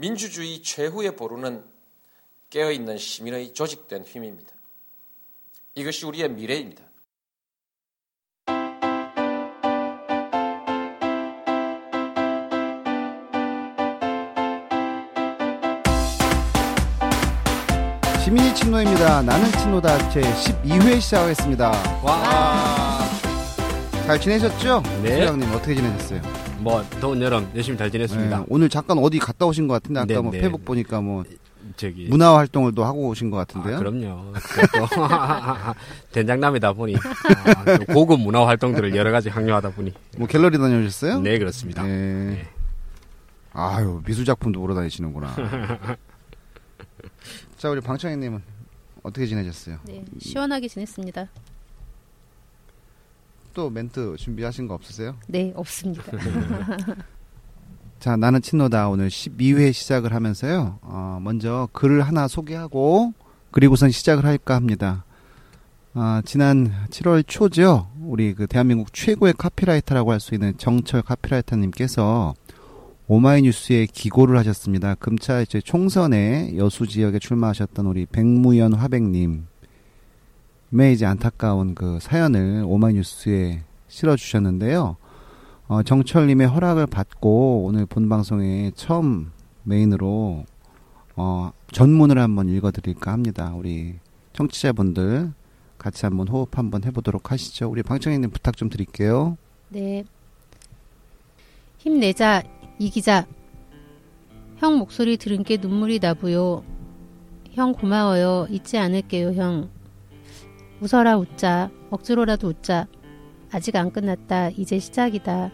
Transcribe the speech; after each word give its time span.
민주주의 0.00 0.62
최후의 0.62 1.14
보루는 1.14 1.62
깨어있는 2.48 2.96
시민의 2.96 3.52
조직된 3.52 4.04
힘입니다. 4.04 4.50
이것이 5.74 6.06
우리의 6.06 6.30
미래입니다. 6.30 6.82
시민이 18.24 18.54
친노입니다. 18.54 19.20
나는 19.20 19.52
친노다 19.58 20.08
제 20.08 20.22
12회 20.22 20.98
시작하겠습니다. 20.98 21.70
와. 22.02 23.00
잘 24.06 24.18
지내셨죠? 24.18 24.82
네. 25.02 25.20
수장님 25.20 25.52
어떻게 25.52 25.74
지내셨어요? 25.74 26.49
뭐 26.60 26.82
더운 27.00 27.20
여름 27.22 27.50
열심히 27.54 27.76
잘 27.78 27.90
지냈습니다. 27.90 28.38
네, 28.38 28.44
오늘 28.48 28.68
잠깐 28.68 28.98
어디 28.98 29.18
갔다 29.18 29.46
오신 29.46 29.66
것 29.66 29.74
같은데 29.74 30.00
아까 30.00 30.06
네, 30.06 30.20
뭐 30.20 30.30
네. 30.30 30.40
페북 30.40 30.64
보니까 30.64 31.00
뭐 31.00 31.24
저기 31.76 32.06
문화 32.08 32.36
활동을 32.36 32.74
또 32.74 32.84
하고 32.84 33.08
오신 33.08 33.30
것 33.30 33.38
같은데요. 33.38 33.76
아, 33.76 33.78
그럼요. 33.78 34.32
된장남이다 36.12 36.74
보니 36.74 36.96
아, 36.96 37.76
또 37.78 37.84
고급 37.86 38.20
문화 38.20 38.46
활동들을 38.46 38.94
여러 38.94 39.10
가지 39.10 39.28
항료하다 39.30 39.70
보니 39.70 39.92
뭐 40.18 40.26
갤러리 40.26 40.58
다녀오셨어요? 40.58 41.20
네 41.20 41.38
그렇습니다. 41.38 41.82
네. 41.82 42.46
아유 43.52 44.02
미술 44.04 44.24
작품도 44.24 44.60
보러 44.60 44.74
다니시는구나. 44.74 45.34
자 47.56 47.70
우리 47.70 47.80
방청객님은 47.80 48.42
어떻게 49.02 49.26
지내셨어요? 49.26 49.78
네, 49.86 50.04
시원하게 50.18 50.68
지냈습니다. 50.68 51.28
또 53.54 53.70
멘트 53.70 54.16
준비하신 54.16 54.68
거 54.68 54.74
없으세요? 54.74 55.16
네, 55.28 55.52
없습니다. 55.56 56.04
자, 57.98 58.16
나는 58.16 58.40
친노다 58.40 58.88
오늘 58.88 59.08
12회 59.08 59.72
시작을 59.72 60.14
하면서요. 60.14 60.78
어, 60.82 61.18
먼저 61.22 61.68
글을 61.72 62.02
하나 62.02 62.28
소개하고 62.28 63.12
그리고선 63.50 63.90
시작을 63.90 64.24
할까 64.24 64.54
합니다. 64.54 65.04
아, 65.92 66.22
지난 66.24 66.72
7월 66.90 67.24
초죠. 67.26 67.88
우리 68.00 68.32
그 68.34 68.46
대한민국 68.46 68.94
최고의 68.94 69.34
카피라이터라고 69.36 70.12
할 70.12 70.20
수 70.20 70.34
있는 70.34 70.56
정철 70.56 71.02
카피라이터님께서 71.02 72.34
오마이뉴스에 73.08 73.86
기고를 73.86 74.38
하셨습니다. 74.38 74.94
금차 74.94 75.40
이제 75.40 75.60
총선에 75.60 76.56
여수 76.56 76.86
지역에 76.86 77.18
출마하셨던 77.18 77.86
우리 77.86 78.06
백무연 78.06 78.72
화백님. 78.72 79.46
의 80.72 80.92
이제 80.92 81.04
안타까운 81.04 81.74
그 81.74 81.98
사연을 82.00 82.64
오마이뉴스에 82.64 83.62
실어 83.88 84.14
주셨는데요. 84.14 84.96
어, 85.66 85.82
정철님의 85.82 86.46
허락을 86.46 86.86
받고 86.86 87.64
오늘 87.64 87.86
본 87.86 88.08
방송에 88.08 88.70
처음 88.74 89.32
메인으로 89.64 90.44
어, 91.16 91.52
전문을 91.72 92.18
한번 92.18 92.48
읽어드릴까 92.48 93.12
합니다. 93.12 93.52
우리 93.56 93.96
청취자분들 94.32 95.32
같이 95.76 96.06
한번 96.06 96.28
호흡 96.28 96.56
한번 96.56 96.84
해보도록 96.84 97.32
하시죠. 97.32 97.68
우리 97.68 97.82
방청객님 97.82 98.30
부탁 98.30 98.56
좀 98.56 98.68
드릴게요. 98.68 99.36
네. 99.70 100.04
힘내자, 101.78 102.42
이 102.78 102.90
기자. 102.90 103.26
형 104.58 104.76
목소리 104.76 105.16
들은 105.16 105.42
게 105.42 105.56
눈물이 105.56 105.98
나고요. 105.98 106.62
형 107.52 107.72
고마워요. 107.72 108.46
잊지 108.50 108.78
않을게요, 108.78 109.32
형. 109.32 109.79
웃어라 110.80 111.18
웃자. 111.18 111.70
억지로라도 111.90 112.48
웃자. 112.48 112.86
아직 113.52 113.76
안 113.76 113.90
끝났다. 113.92 114.50
이제 114.50 114.78
시작이다. 114.78 115.50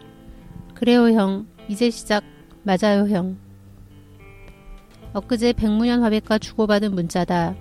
그래요, 0.73 1.09
형. 1.09 1.47
이제 1.67 1.89
시작. 1.89 2.23
맞아요, 2.63 3.07
형. 3.09 3.37
엊그제 5.13 5.53
백문현 5.53 6.03
화백과 6.03 6.37
주고받은 6.37 6.93
문자다. 6.93 7.55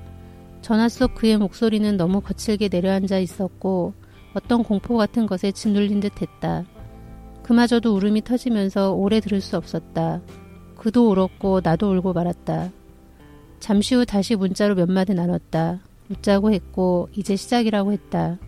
전화 0.63 0.89
속 0.89 1.15
그의 1.15 1.39
목소리는 1.39 1.97
너무 1.97 2.21
거칠게 2.21 2.69
내려앉아 2.69 3.19
있었고 3.19 3.95
어떤 4.35 4.63
공포 4.63 4.97
같은 4.97 5.27
것에 5.27 5.53
짓눌린 5.53 6.01
듯 6.01 6.21
했다. 6.21 6.65
그마저도 7.43 7.95
울음이 7.95 8.23
터지면서 8.23 8.93
오래 8.93 9.21
들을 9.21 9.41
수 9.41 9.57
없었다. 9.57 10.21
그도 10.77 11.11
울었고 11.11 11.61
나도 11.63 11.93
울고 11.93 12.13
말았다. 12.13 12.71
잠시 13.61 13.95
후 13.95 14.05
다시 14.05 14.37
문자로 14.37 14.75
몇 14.75 14.91
마디 14.91 15.15
나눴다. 15.15 15.81
웃자고 16.11 16.53
했고 16.53 17.09
이제 17.15 17.37
시작이라고 17.37 17.93
했다. 17.93 18.39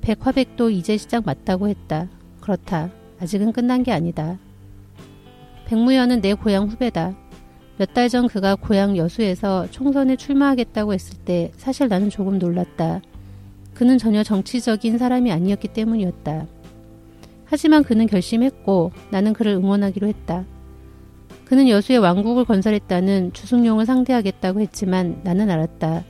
백화백도 0.00 0.70
이제 0.70 0.96
시작 0.96 1.24
맞다고 1.26 1.68
했다. 1.68 2.08
그렇다. 2.40 2.90
아직은 3.20 3.52
끝난 3.52 3.82
게 3.82 3.92
아니다. 3.92 4.38
백무현은 5.66 6.20
내 6.20 6.34
고향 6.34 6.68
후배다. 6.68 7.14
몇 7.78 7.94
달 7.94 8.08
전 8.08 8.26
그가 8.26 8.54
고향 8.56 8.96
여수에서 8.96 9.70
총선에 9.70 10.16
출마하겠다고 10.16 10.94
했을 10.94 11.18
때 11.18 11.52
사실 11.56 11.88
나는 11.88 12.10
조금 12.10 12.38
놀랐다. 12.38 13.00
그는 13.74 13.98
전혀 13.98 14.22
정치적인 14.24 14.98
사람이 14.98 15.30
아니었기 15.30 15.68
때문이었다. 15.68 16.46
하지만 17.44 17.84
그는 17.84 18.06
결심했고 18.06 18.92
나는 19.10 19.32
그를 19.32 19.52
응원하기로 19.52 20.08
했다. 20.08 20.44
그는 21.44 21.68
여수에 21.68 21.96
왕국을 21.96 22.44
건설했다는 22.44 23.32
주승용을 23.32 23.86
상대하겠다고 23.86 24.60
했지만 24.60 25.20
나는 25.22 25.48
알았다. 25.48 26.04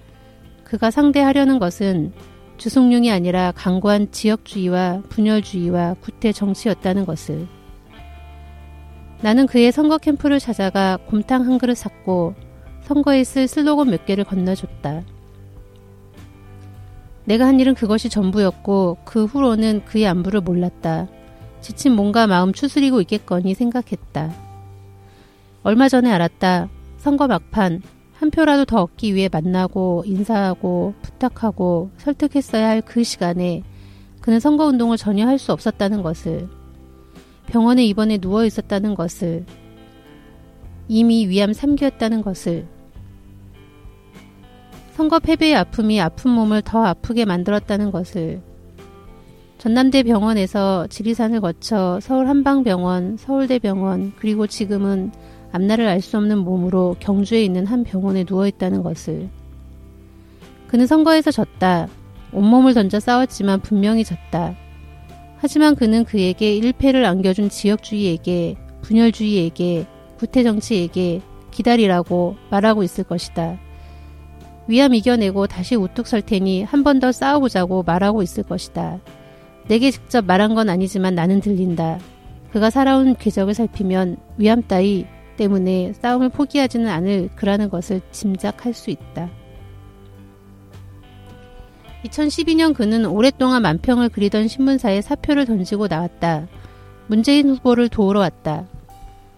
그가 0.68 0.90
상대하려는 0.90 1.58
것은 1.58 2.12
주승용이 2.58 3.10
아니라 3.10 3.52
강고한 3.52 4.12
지역주의와 4.12 5.02
분열주의와 5.08 5.94
구태 6.00 6.30
정치였다는 6.30 7.06
것을. 7.06 7.48
나는 9.22 9.46
그의 9.46 9.72
선거 9.72 9.96
캠프를 9.96 10.38
찾아가 10.38 10.98
곰탕 11.06 11.46
한 11.46 11.58
그릇 11.58 11.74
샀고 11.74 12.34
선거에 12.82 13.24
쓸 13.24 13.48
슬로건 13.48 13.90
몇 13.90 14.04
개를 14.04 14.24
건네줬다. 14.24 15.02
내가 17.24 17.46
한 17.46 17.60
일은 17.60 17.74
그것이 17.74 18.10
전부였고 18.10 18.98
그 19.04 19.24
후로는 19.24 19.86
그의 19.86 20.06
안부를 20.06 20.42
몰랐다. 20.42 21.08
지친 21.62 21.92
몸과 21.92 22.26
마음 22.26 22.52
추스리고 22.52 23.00
있겠거니 23.02 23.54
생각했다. 23.54 24.34
얼마 25.62 25.88
전에 25.88 26.10
알았다. 26.10 26.68
선거 26.98 27.26
막판 27.26 27.82
한 28.18 28.30
표라도 28.30 28.64
더 28.64 28.82
얻기 28.82 29.14
위해 29.14 29.28
만나고 29.30 30.02
인사하고 30.04 30.94
부탁하고 31.02 31.90
설득했어야 31.98 32.68
할 32.68 32.82
그 32.82 33.04
시간에 33.04 33.62
그는 34.20 34.40
선거운동을 34.40 34.96
전혀 34.96 35.26
할 35.26 35.38
수 35.38 35.52
없었다는 35.52 36.02
것을 36.02 36.48
병원에 37.46 37.84
입원해 37.84 38.18
누워 38.18 38.44
있었다는 38.44 38.94
것을 38.94 39.46
이미 40.88 41.28
위암 41.28 41.52
3기였다는 41.52 42.22
것을 42.22 42.66
선거 44.92 45.20
패배의 45.20 45.54
아픔이 45.54 46.00
아픈 46.00 46.32
몸을 46.32 46.62
더 46.62 46.84
아프게 46.84 47.24
만들었다는 47.24 47.92
것을 47.92 48.42
전남대 49.58 50.02
병원에서 50.02 50.88
지리산을 50.88 51.40
거쳐 51.40 51.98
서울 52.00 52.28
한방병원, 52.28 53.16
서울대병원, 53.16 54.14
그리고 54.18 54.46
지금은 54.46 55.12
앞날을 55.52 55.86
알 55.88 56.00
수 56.00 56.16
없는 56.16 56.38
몸으로 56.38 56.96
경주에 57.00 57.42
있는 57.44 57.66
한 57.66 57.84
병원에 57.84 58.24
누워 58.24 58.46
있다는 58.46 58.82
것을. 58.82 59.28
그는 60.68 60.86
선거에서 60.86 61.30
졌다. 61.30 61.88
온몸을 62.32 62.74
던져 62.74 63.00
싸웠지만 63.00 63.60
분명히 63.60 64.04
졌다. 64.04 64.54
하지만 65.38 65.74
그는 65.74 66.04
그에게 66.04 66.58
1패를 66.60 67.04
안겨준 67.04 67.48
지역주의에게, 67.48 68.56
분열주의에게, 68.82 69.86
구태정치에게 70.18 71.22
기다리라고 71.52 72.36
말하고 72.50 72.82
있을 72.82 73.04
것이다. 73.04 73.58
위암 74.66 74.94
이겨내고 74.94 75.46
다시 75.46 75.74
우뚝 75.76 76.06
설 76.06 76.20
테니 76.20 76.64
한 76.64 76.82
번 76.82 77.00
더 77.00 77.10
싸워보자고 77.12 77.84
말하고 77.84 78.22
있을 78.22 78.42
것이다. 78.42 78.98
내게 79.68 79.90
직접 79.90 80.24
말한 80.26 80.54
건 80.54 80.68
아니지만 80.68 81.14
나는 81.14 81.40
들린다. 81.40 81.98
그가 82.52 82.68
살아온 82.68 83.14
궤적을 83.14 83.54
살피면 83.54 84.16
위암 84.36 84.62
따위 84.66 85.06
때문에 85.38 85.94
싸움을 85.94 86.28
포기하지는 86.28 86.88
않을 86.88 87.30
그라는 87.34 87.70
것을 87.70 88.02
짐작할 88.10 88.74
수 88.74 88.90
있다. 88.90 89.30
2012년 92.04 92.74
그는 92.74 93.06
오랫동안 93.06 93.62
만평을 93.62 94.10
그리던 94.10 94.48
신문사에 94.48 95.00
사표를 95.00 95.46
던지고 95.46 95.88
나왔다. 95.88 96.46
문재인 97.06 97.48
후보를 97.48 97.88
도우러 97.88 98.20
왔다. 98.20 98.66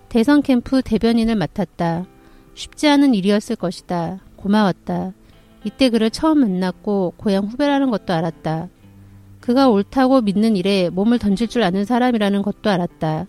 대선 0.08 0.42
캠프 0.42 0.82
대변인을 0.82 1.36
맡았다. 1.36 2.06
쉽지 2.54 2.88
않은 2.88 3.14
일이었을 3.14 3.56
것이다. 3.56 4.18
고마웠다. 4.36 5.12
이때 5.64 5.88
그를 5.88 6.10
처음 6.10 6.40
만났고 6.40 7.14
고향 7.16 7.46
후배라는 7.46 7.90
것도 7.90 8.12
알았다. 8.12 8.68
그가 9.40 9.68
옳다고 9.68 10.20
믿는 10.20 10.56
일에 10.56 10.90
몸을 10.90 11.18
던질 11.18 11.48
줄 11.48 11.62
아는 11.62 11.84
사람이라는 11.84 12.42
것도 12.42 12.70
알았다. 12.70 13.26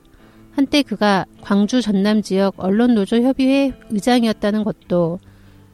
한때 0.54 0.82
그가 0.82 1.26
광주 1.42 1.82
전남 1.82 2.22
지역 2.22 2.56
언론노조협의회 2.58 3.74
의장이었다는 3.90 4.64
것도 4.64 5.20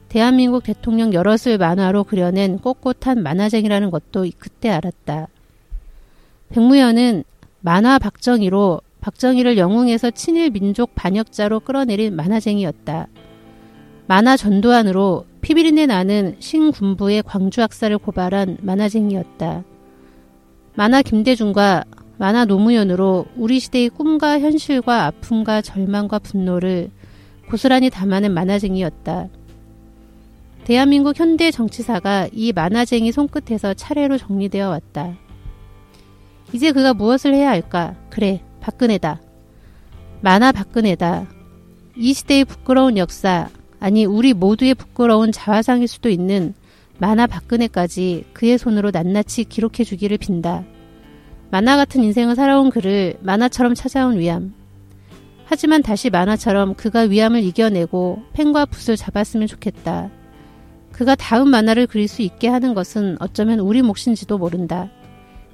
대한민국 0.10 0.64
대통령 0.64 1.14
여럿을 1.14 1.58
만화로 1.58 2.06
그려낸 2.06 2.60
꼿꼿한 2.60 3.22
만화쟁이라는 3.22 3.92
것도 3.92 4.28
그때 4.40 4.70
알았다. 4.70 5.28
백무현은 6.50 7.24
만화 7.60 8.00
박정희로 8.00 8.82
박정희를 9.02 9.58
영웅에서 9.58 10.12
친일 10.12 10.52
민족 10.52 10.96
반역자로 10.96 11.62
끌어내린 11.62 12.16
만화쟁이였다. 12.16 13.08
만화 14.08 14.38
전두환으로 14.38 15.26
피비린내 15.42 15.86
나는 15.86 16.36
신군부의 16.40 17.24
광주 17.24 17.62
학살을 17.62 17.98
고발한 17.98 18.58
만화쟁이였다. 18.62 19.64
만화 20.76 21.02
김대중과 21.02 21.84
만화 22.18 22.46
노무현으로 22.46 23.26
우리 23.36 23.60
시대의 23.60 23.90
꿈과 23.90 24.40
현실과 24.40 25.06
아픔과 25.06 25.62
절망과 25.62 26.20
분노를 26.20 26.90
고스란히 27.50 27.90
담아낸 27.90 28.34
만화쟁이였다. 28.34 29.28
대한민국 30.64 31.18
현대 31.18 31.52
정치사가 31.52 32.28
이 32.34 32.52
만화쟁이 32.52 33.12
손끝에서 33.12 33.74
차례로 33.76 34.18
정리되어 34.18 34.70
왔다. 34.70 35.16
이제 36.52 36.72
그가 36.72 36.94
무엇을 36.94 37.34
해야 37.34 37.50
할까? 37.50 37.96
그래, 38.10 38.42
박근혜다. 38.62 39.22
만화 40.22 40.52
박근혜다. 40.52 41.28
이 41.96 42.14
시대의 42.14 42.46
부끄러운 42.46 42.98
역사, 42.98 43.48
아니 43.80 44.06
우리 44.06 44.34
모두의 44.34 44.76
부끄러운 44.76 45.32
자화상일 45.32 45.88
수도 45.88 46.10
있는 46.10 46.54
만화 46.98 47.28
박근혜까지 47.28 48.26
그의 48.34 48.58
손으로 48.58 48.92
낱낱이 48.92 49.46
기록해 49.46 49.84
주기를 49.84 50.18
빈다. 50.18 50.66
만화 51.50 51.78
같은 51.78 52.04
인생을 52.04 52.36
살아온 52.36 52.70
그를 52.70 53.18
만화처럼 53.22 53.74
찾아온 53.74 54.20
위암. 54.20 54.54
하지만 55.46 55.82
다시 55.82 56.10
만화처럼 56.10 56.74
그가 56.76 57.02
위암을 57.02 57.42
이겨내고 57.44 58.22
펜과 58.34 58.66
붓을 58.66 58.98
잡았으면 58.98 59.48
좋겠다. 59.48 60.10
그가 60.92 61.16
다음 61.16 61.50
만화를 61.50 61.88
그릴 61.88 62.08
수 62.08 62.22
있게 62.22 62.48
하는 62.50 62.74
것은 62.74 63.18
어쩌면 63.20 63.60
우리 63.60 63.82
몫인지도 63.82 64.38
모른다. 64.38 64.90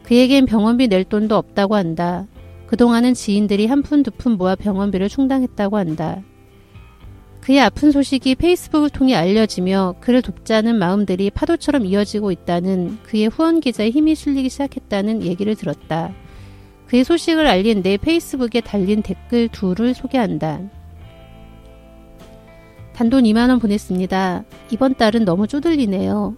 그에겐 0.03 0.45
병원비 0.45 0.87
낼 0.87 1.03
돈도 1.03 1.35
없다고 1.35 1.75
한다. 1.75 2.25
그동안은 2.67 3.13
지인들이 3.13 3.67
한 3.67 3.83
푼 3.83 4.01
두 4.01 4.09
푼 4.11 4.33
모아 4.33 4.55
병원비를 4.55 5.09
충당했다고 5.09 5.77
한다. 5.77 6.21
그의 7.43 7.59
아픈 7.59 7.91
소식이 7.91 8.35
페이스북을 8.35 8.89
통해 8.89 9.15
알려지며 9.15 9.95
그를 9.99 10.21
돕자는 10.21 10.79
마음들이 10.79 11.29
파도처럼 11.29 11.85
이어지고 11.85 12.31
있다는 12.31 12.99
그의 13.03 13.27
후원 13.27 13.59
계좌에 13.59 13.89
힘이 13.89 14.15
실리기 14.15 14.47
시작했다는 14.47 15.23
얘기를 15.23 15.53
들었다. 15.53 16.13
그의 16.87 17.03
소식을 17.03 17.45
알린 17.45 17.83
내 17.83 17.97
페이스북에 17.97 18.61
달린 18.61 19.01
댓글 19.01 19.49
둘을 19.49 19.93
소개한다. 19.93 20.61
단돈 22.93 23.25
2만원 23.25 23.59
보냈습니다. 23.59 24.45
이번 24.69 24.95
달은 24.95 25.25
너무 25.25 25.45
쪼들리네요. 25.45 26.37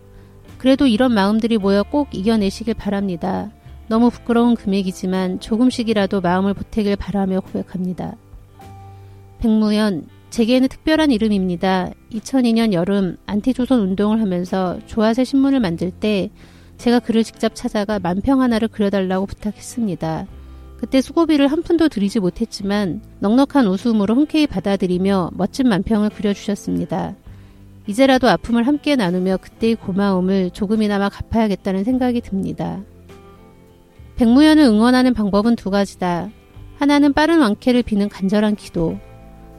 그래도 0.58 0.88
이런 0.88 1.14
마음들이 1.14 1.60
모여 1.60 1.84
꼭 1.84 2.16
이겨내시길 2.16 2.74
바랍니다. 2.74 3.52
너무 3.88 4.10
부끄러운 4.10 4.56
금액이지만 4.56 5.40
조금씩이라도 5.40 6.22
마음을 6.22 6.56
보태길 6.56 6.96
바라며 6.96 7.42
고백합니다. 7.42 8.16
백무연, 9.38 10.15
제게는 10.36 10.68
특별한 10.68 11.12
이름입니다. 11.12 11.92
2002년 12.12 12.74
여름 12.74 13.16
안티조선 13.26 13.80
운동을 13.80 14.20
하면서 14.20 14.78
조화새 14.86 15.24
신문을 15.24 15.62
만들 15.62 15.92
때 15.92 16.30
제가 16.78 17.00
그를 17.00 17.24
직접 17.24 17.56
찾아가 17.56 18.00
만평 18.00 18.42
하나를 18.42 18.68
그려달라고 18.68 19.28
부탁했습니다. 19.28 20.28
그때 20.76 21.00
수고비를 21.00 21.48
한 21.48 21.64
푼도 21.64 21.88
들이지 21.88 22.20
못했지만 22.20 23.02
넉넉한 23.20 23.66
웃음으로 23.66 24.14
흔쾌히 24.14 24.46
받아들이며 24.46 25.32
멋진 25.36 25.70
만평을 25.70 26.10
그려주셨습니다. 26.10 27.16
이제라도 27.88 28.28
아픔을 28.28 28.68
함께 28.68 28.98
나누며 28.98 29.38
그때의 29.38 29.76
고마움을 29.76 30.52
조금이나마 30.52 31.08
갚아야겠다는 31.08 31.86
생각이 31.86 32.20
듭니다. 32.20 32.84
백무연을 34.18 34.66
응원하는 34.66 35.14
방법은 35.14 35.56
두 35.56 35.70
가지다. 35.70 36.30
하나는 36.78 37.14
빠른 37.14 37.40
완쾌를 37.40 37.84
비는 37.84 38.10
간절한 38.10 38.58
기도. 38.58 39.00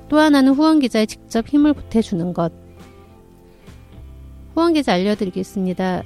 또 0.08 0.18
하나는 0.18 0.54
후원 0.54 0.78
계좌에 0.78 1.06
직접 1.06 1.46
힘을 1.48 1.72
보태주는 1.72 2.32
것. 2.32 2.52
후원 4.54 4.72
계좌 4.72 4.92
알려드리겠습니다. 4.92 6.02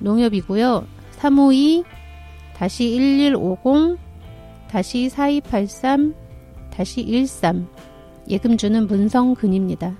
농협이고요. 0.00 0.86
352 1.12 1.84
1150 2.58 3.98
4283 4.68 6.14
13 6.72 7.68
예금주는 8.28 8.86
문성근입니다. 8.86 9.96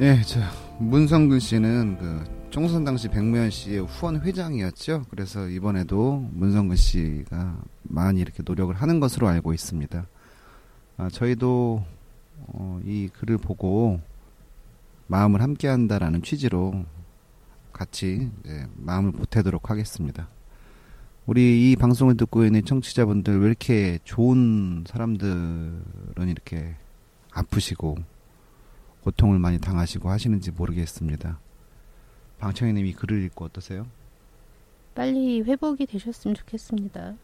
예, 0.00 0.20
저 0.22 0.40
문성근 0.78 1.38
씨는 1.38 1.98
그 1.98 2.24
총선 2.50 2.84
당시 2.84 3.08
백무현 3.08 3.50
씨의 3.50 3.80
후원 3.80 4.20
회장이었죠. 4.20 5.04
그래서 5.10 5.48
이번에도 5.48 6.24
문성근 6.32 6.76
씨가 6.76 7.58
많이 7.82 8.20
이렇게 8.20 8.42
노력을 8.44 8.74
하는 8.74 9.00
것으로 9.00 9.28
알고 9.28 9.52
있습니다. 9.52 10.06
아, 10.96 11.08
저희도 11.08 11.84
어, 12.48 12.80
이 12.84 13.08
글을 13.12 13.38
보고 13.38 14.00
마음을 15.08 15.42
함께한다라는 15.42 16.22
취지로 16.22 16.84
같이 17.72 18.30
마음을 18.76 19.12
보태도록 19.12 19.70
하겠습니다. 19.70 20.28
우리 21.26 21.72
이 21.72 21.76
방송을 21.76 22.16
듣고 22.16 22.44
있는 22.44 22.64
청취자분들 22.64 23.40
왜 23.40 23.46
이렇게 23.46 23.98
좋은 24.04 24.84
사람들은 24.86 26.28
이렇게 26.28 26.76
아프시고 27.32 27.96
고통을 29.02 29.38
많이 29.38 29.58
당하시고 29.58 30.08
하시는지 30.08 30.52
모르겠습니다. 30.52 31.40
방청희님 32.38 32.86
이 32.86 32.92
글을 32.92 33.24
읽고 33.24 33.46
어떠세요? 33.46 33.86
빨리 34.94 35.40
회복이 35.42 35.86
되셨으면 35.86 36.36
좋겠습니다. 36.36 37.14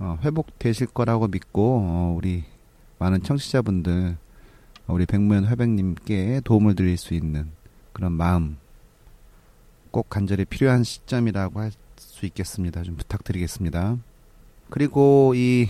어, 0.00 0.18
회복되실 0.22 0.88
거라고 0.88 1.28
믿고 1.28 1.78
어, 1.82 2.14
우리 2.16 2.44
많은 2.98 3.22
청취자분들 3.22 4.16
우리 4.88 5.06
백무현 5.06 5.46
회백님께 5.46 6.40
도움을 6.44 6.74
드릴 6.74 6.96
수 6.96 7.14
있는 7.14 7.48
그런 7.92 8.12
마음 8.12 8.56
꼭 9.92 10.10
간절히 10.10 10.44
필요한 10.44 10.82
시점이라고 10.82 11.60
할 11.60 11.70
수 12.20 12.26
있겠습니다. 12.26 12.82
좀 12.82 12.96
부탁드리겠습니다. 12.96 13.96
그리고 14.68 15.32
이 15.34 15.68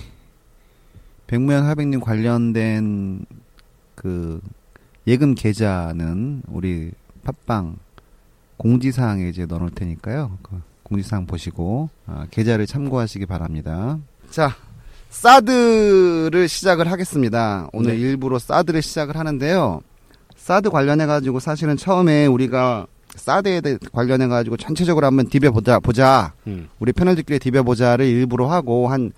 백무현 1.28 1.68
회백님 1.68 2.00
관련된 2.00 3.24
그 3.94 4.40
예금 5.06 5.34
계좌는 5.34 6.42
우리 6.48 6.90
팟빵 7.22 7.76
공지사항에 8.56 9.28
이제 9.28 9.46
넣어놓을 9.46 9.70
테니까요. 9.70 10.38
그 10.42 10.60
공지사항 10.82 11.26
보시고 11.26 11.88
아, 12.06 12.26
계좌를 12.30 12.66
참고하시기 12.66 13.26
바랍니다. 13.26 13.98
자, 14.30 14.54
사드를 15.08 16.46
시작을 16.48 16.90
하겠습니다. 16.90 17.68
오늘 17.72 17.94
네. 17.94 17.98
일부러 17.98 18.38
사드를 18.38 18.80
시작을 18.80 19.16
하는데요. 19.16 19.80
사드 20.36 20.70
관련해 20.70 21.06
가지고 21.06 21.40
사실은 21.40 21.76
처음에 21.76 22.26
우리가 22.26 22.86
사드에 23.16 23.60
관련해 23.92 24.28
가지고 24.28 24.56
전체적으로 24.56 25.06
한번 25.06 25.28
디벼 25.28 25.50
보자 25.50 25.80
보자. 25.80 26.32
음. 26.46 26.68
우리 26.78 26.92
패널들끼리 26.92 27.40
디벼 27.40 27.64
보자를 27.64 28.06
일부러 28.06 28.48
하고 28.48 28.88
한 28.88 29.12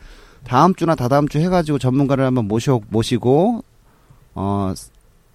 다음 0.45 0.75
주나 0.75 0.95
다다음 0.95 1.29
주 1.29 1.39
해가지고 1.39 1.79
전문가를 1.79 2.25
한번 2.25 2.49
모셔 2.49 2.81
모시고 2.89 3.63
어 4.35 4.73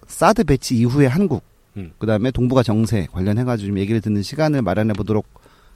사드 0.08 0.42
배치 0.44 0.76
이후에 0.76 1.06
한국 1.06 1.44
음. 1.76 1.92
그 1.98 2.06
다음에 2.06 2.32
동북아 2.32 2.64
정세 2.64 3.06
관련해 3.12 3.44
가지고 3.44 3.68
좀 3.68 3.78
얘기를 3.78 4.00
듣는 4.00 4.22
시간을 4.22 4.60
마련해 4.62 4.94
보도록 4.94 5.26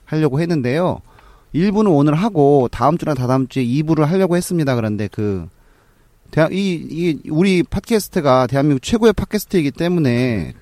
하려고 0.03 0.41
했는데요. 0.41 0.99
1부는 1.53 1.95
오늘 1.95 2.15
하고 2.15 2.67
다음 2.71 2.97
주나 2.97 3.13
다다음 3.13 3.47
주에 3.47 3.63
2부를 3.63 4.05
하려고 4.05 4.35
했습니다. 4.35 4.75
그런데 4.75 5.07
그 5.11 5.47
대한 6.31 6.51
이, 6.51 6.73
이 6.89 7.29
우리 7.29 7.61
팟캐스트가 7.63 8.47
대한민국 8.47 8.81
최고의 8.81 9.13
팟캐스트이기 9.13 9.71
때문에 9.71 10.53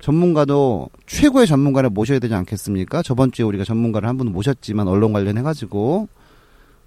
전문가도 0.00 0.88
최고의 1.06 1.46
전문가를 1.46 1.90
모셔야 1.90 2.18
되지 2.18 2.34
않겠습니까? 2.34 3.02
저번 3.02 3.30
주에 3.30 3.44
우리가 3.44 3.64
전문가를 3.64 4.08
한 4.08 4.16
분 4.16 4.32
모셨지만 4.32 4.88
언론 4.88 5.12
관련해 5.12 5.42
가지고 5.42 6.08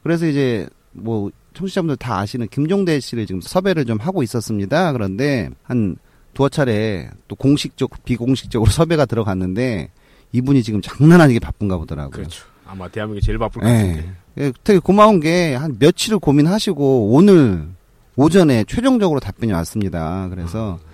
그래서 0.04 0.26
이제 0.28 0.68
뭐 0.92 1.32
청취자분들 1.54 1.98
다 1.98 2.20
아시는 2.20 2.48
김종대 2.50 3.00
씨를 3.00 3.26
지금 3.26 3.40
섭외를 3.42 3.86
좀 3.86 3.98
하고 4.00 4.24
있었습니다. 4.24 4.92
그런데 4.92 5.50
한 5.64 5.96
두어 6.34 6.50
차례 6.50 7.10
또 7.28 7.36
공식적 7.36 8.04
비공식적으로 8.04 8.70
섭외가 8.72 9.06
들어갔는데 9.06 9.92
이분이 10.34 10.64
지금 10.64 10.82
장난 10.82 11.22
아니게 11.22 11.40
바쁜가 11.40 11.78
보더라고요. 11.78 12.12
그렇죠. 12.12 12.53
아마 12.74 12.88
대한민국이 12.88 13.24
제일 13.26 13.38
바쁠 13.38 13.62
것 13.62 13.68
같은데. 13.68 14.12
예, 14.40 14.52
되게 14.64 14.80
고마운 14.80 15.20
게 15.20 15.56
한 15.56 15.78
며칠을 15.80 16.18
고민하시고 16.20 17.10
오늘 17.14 17.68
오전에 18.16 18.64
최종적으로 18.66 19.20
답변이 19.20 19.52
왔습니다. 19.54 20.28
그래서 20.30 20.80
음. 20.84 20.90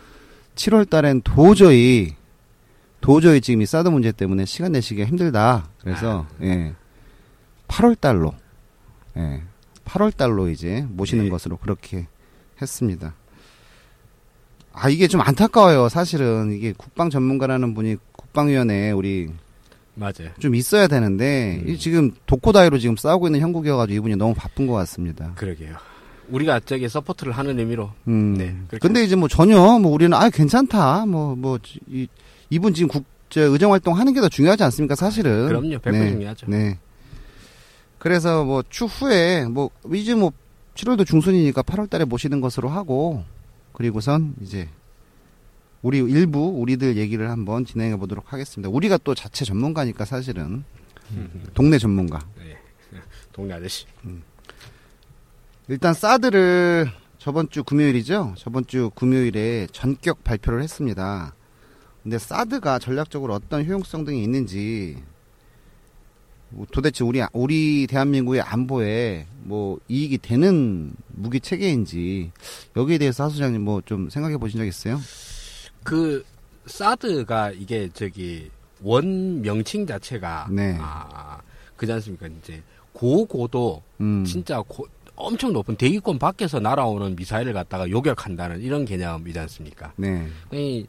7월 0.55 0.89
달엔 0.89 1.21
도저히 1.21 2.15
도저히 2.99 3.39
지금 3.39 3.61
이 3.61 3.65
사드 3.65 3.87
문제 3.87 4.11
때문에 4.11 4.43
시간 4.43 4.73
내시기가 4.73 5.07
힘들다. 5.07 5.69
그래서 5.81 6.25
아. 6.39 6.43
예. 6.43 6.73
8월 7.69 7.97
달로 7.99 8.33
예. 9.15 9.41
8월 9.85 10.15
달로 10.15 10.49
이제 10.49 10.85
모시는 10.89 11.23
네. 11.25 11.29
것으로 11.29 11.55
그렇게 11.57 12.07
했습니다. 12.61 13.13
아 14.73 14.89
이게 14.89 15.07
좀 15.07 15.21
안타까워요. 15.21 15.87
사실은 15.87 16.51
이게 16.51 16.73
국방 16.77 17.09
전문가라는 17.09 17.73
분이 17.73 17.95
국방위원회 18.11 18.91
우리 18.91 19.29
맞아요. 19.99 20.29
좀 20.39 20.55
있어야 20.55 20.87
되는데 20.87 21.61
음. 21.63 21.69
이 21.69 21.77
지금 21.77 22.11
독고다이로 22.25 22.79
지금 22.79 22.95
싸우고 22.95 23.27
있는 23.27 23.41
형국이어가지고 23.41 23.95
이분이 23.97 24.15
너무 24.15 24.33
바쁜 24.33 24.65
것 24.67 24.73
같습니다. 24.73 25.33
그러게요. 25.35 25.75
우리가 26.29 26.59
저기 26.61 26.87
support를 26.87 27.33
하는 27.33 27.59
의미로 27.59 27.91
음. 28.07 28.35
네, 28.37 28.55
그렇게 28.67 28.79
근데 28.87 29.03
이제 29.03 29.15
뭐 29.15 29.27
전혀 29.27 29.57
뭐 29.79 29.91
우리는 29.91 30.13
아 30.15 30.29
괜찮다 30.29 31.05
뭐뭐 31.07 31.59
이, 31.89 32.07
이분 32.51 32.73
지금 32.73 32.87
국제 32.87 33.41
의정 33.41 33.73
활동 33.73 33.97
하는 33.97 34.13
게 34.13 34.21
더 34.21 34.29
중요하지 34.29 34.63
않습니까 34.63 34.95
사실은. 34.95 35.47
그럼요. 35.47 35.77
100% 35.79 35.91
네. 35.91 36.09
중요하죠. 36.11 36.47
네. 36.49 36.77
그래서 37.97 38.43
뭐 38.45 38.63
추후에 38.69 39.45
뭐 39.45 39.69
이제 39.93 40.15
뭐 40.15 40.31
7월도 40.75 41.05
중순이니까 41.05 41.63
8월달에 41.63 42.05
모시는 42.05 42.39
것으로 42.41 42.69
하고 42.69 43.23
그리고선 43.73 44.35
이제 44.41 44.69
우리 45.81 45.99
일부 45.99 46.39
우리들 46.59 46.97
얘기를 46.97 47.29
한번 47.29 47.65
진행해 47.65 47.95
보도록 47.97 48.33
하겠습니다. 48.33 48.69
우리가 48.69 48.97
또 48.97 49.15
자체 49.15 49.45
전문가니까 49.45 50.05
사실은 50.05 50.63
동네 51.53 51.77
전문가. 51.77 52.19
동네 53.31 53.53
아저씨. 53.53 53.85
일단 55.67 55.93
사드를 55.93 56.91
저번 57.17 57.49
주 57.49 57.63
금요일이죠. 57.63 58.35
저번 58.37 58.65
주 58.65 58.89
금요일에 58.95 59.67
전격 59.71 60.23
발표를 60.23 60.61
했습니다. 60.63 61.33
근데 62.03 62.17
사드가 62.17 62.79
전략적으로 62.79 63.33
어떤 63.33 63.65
효용성 63.65 64.03
등이 64.05 64.23
있는지 64.23 64.97
뭐 66.49 66.65
도대체 66.71 67.03
우리 67.03 67.21
우리 67.33 67.87
대한민국의 67.87 68.41
안보에 68.41 69.27
뭐 69.43 69.79
이익이 69.87 70.17
되는 70.17 70.93
무기 71.09 71.39
체계인지 71.39 72.31
여기에 72.75 72.97
대해서 72.97 73.25
하 73.25 73.29
소장님 73.29 73.61
뭐 73.61 73.81
좀 73.85 74.09
생각해 74.09 74.37
보신 74.37 74.59
적 74.59 74.65
있어요? 74.65 74.99
그 75.83 76.23
사드가 76.65 77.51
이게 77.51 77.89
저기 77.93 78.49
원 78.81 79.41
명칭 79.41 79.85
자체가 79.85 80.47
네. 80.51 80.77
아 80.79 81.39
그지 81.75 81.91
않습니까? 81.93 82.27
이제 82.27 82.61
고고도 82.93 83.81
음. 84.01 84.23
진짜 84.25 84.61
고- 84.61 84.87
엄청 85.15 85.51
높은 85.51 85.75
대기권 85.75 86.17
밖에서 86.17 86.59
날아오는 86.61 87.15
미사일을 87.15 87.51
갖다가 87.51 87.89
요격한다는 87.89 88.61
이런 88.61 88.85
개념이지 88.85 89.37
않습니까? 89.39 89.91
네. 89.97 90.27
이- 90.53 90.85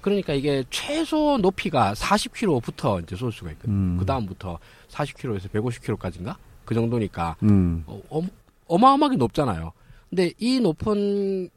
그러니까 0.00 0.34
이게 0.34 0.62
최소 0.70 1.36
높이가 1.38 1.92
40km부터 1.94 3.02
이제 3.02 3.16
쏠 3.16 3.32
수가 3.32 3.50
있거든요. 3.52 3.74
음. 3.74 3.96
그 3.98 4.06
다음부터 4.06 4.58
40km에서 4.90 5.48
150km까지인가? 5.50 6.36
그 6.64 6.74
정도니까 6.74 7.36
음. 7.42 7.82
어, 7.86 8.00
어, 8.10 8.22
어마어마하게 8.68 9.16
높잖아요. 9.16 9.72
근데 10.10 10.32
이 10.38 10.60
높은 10.60 11.48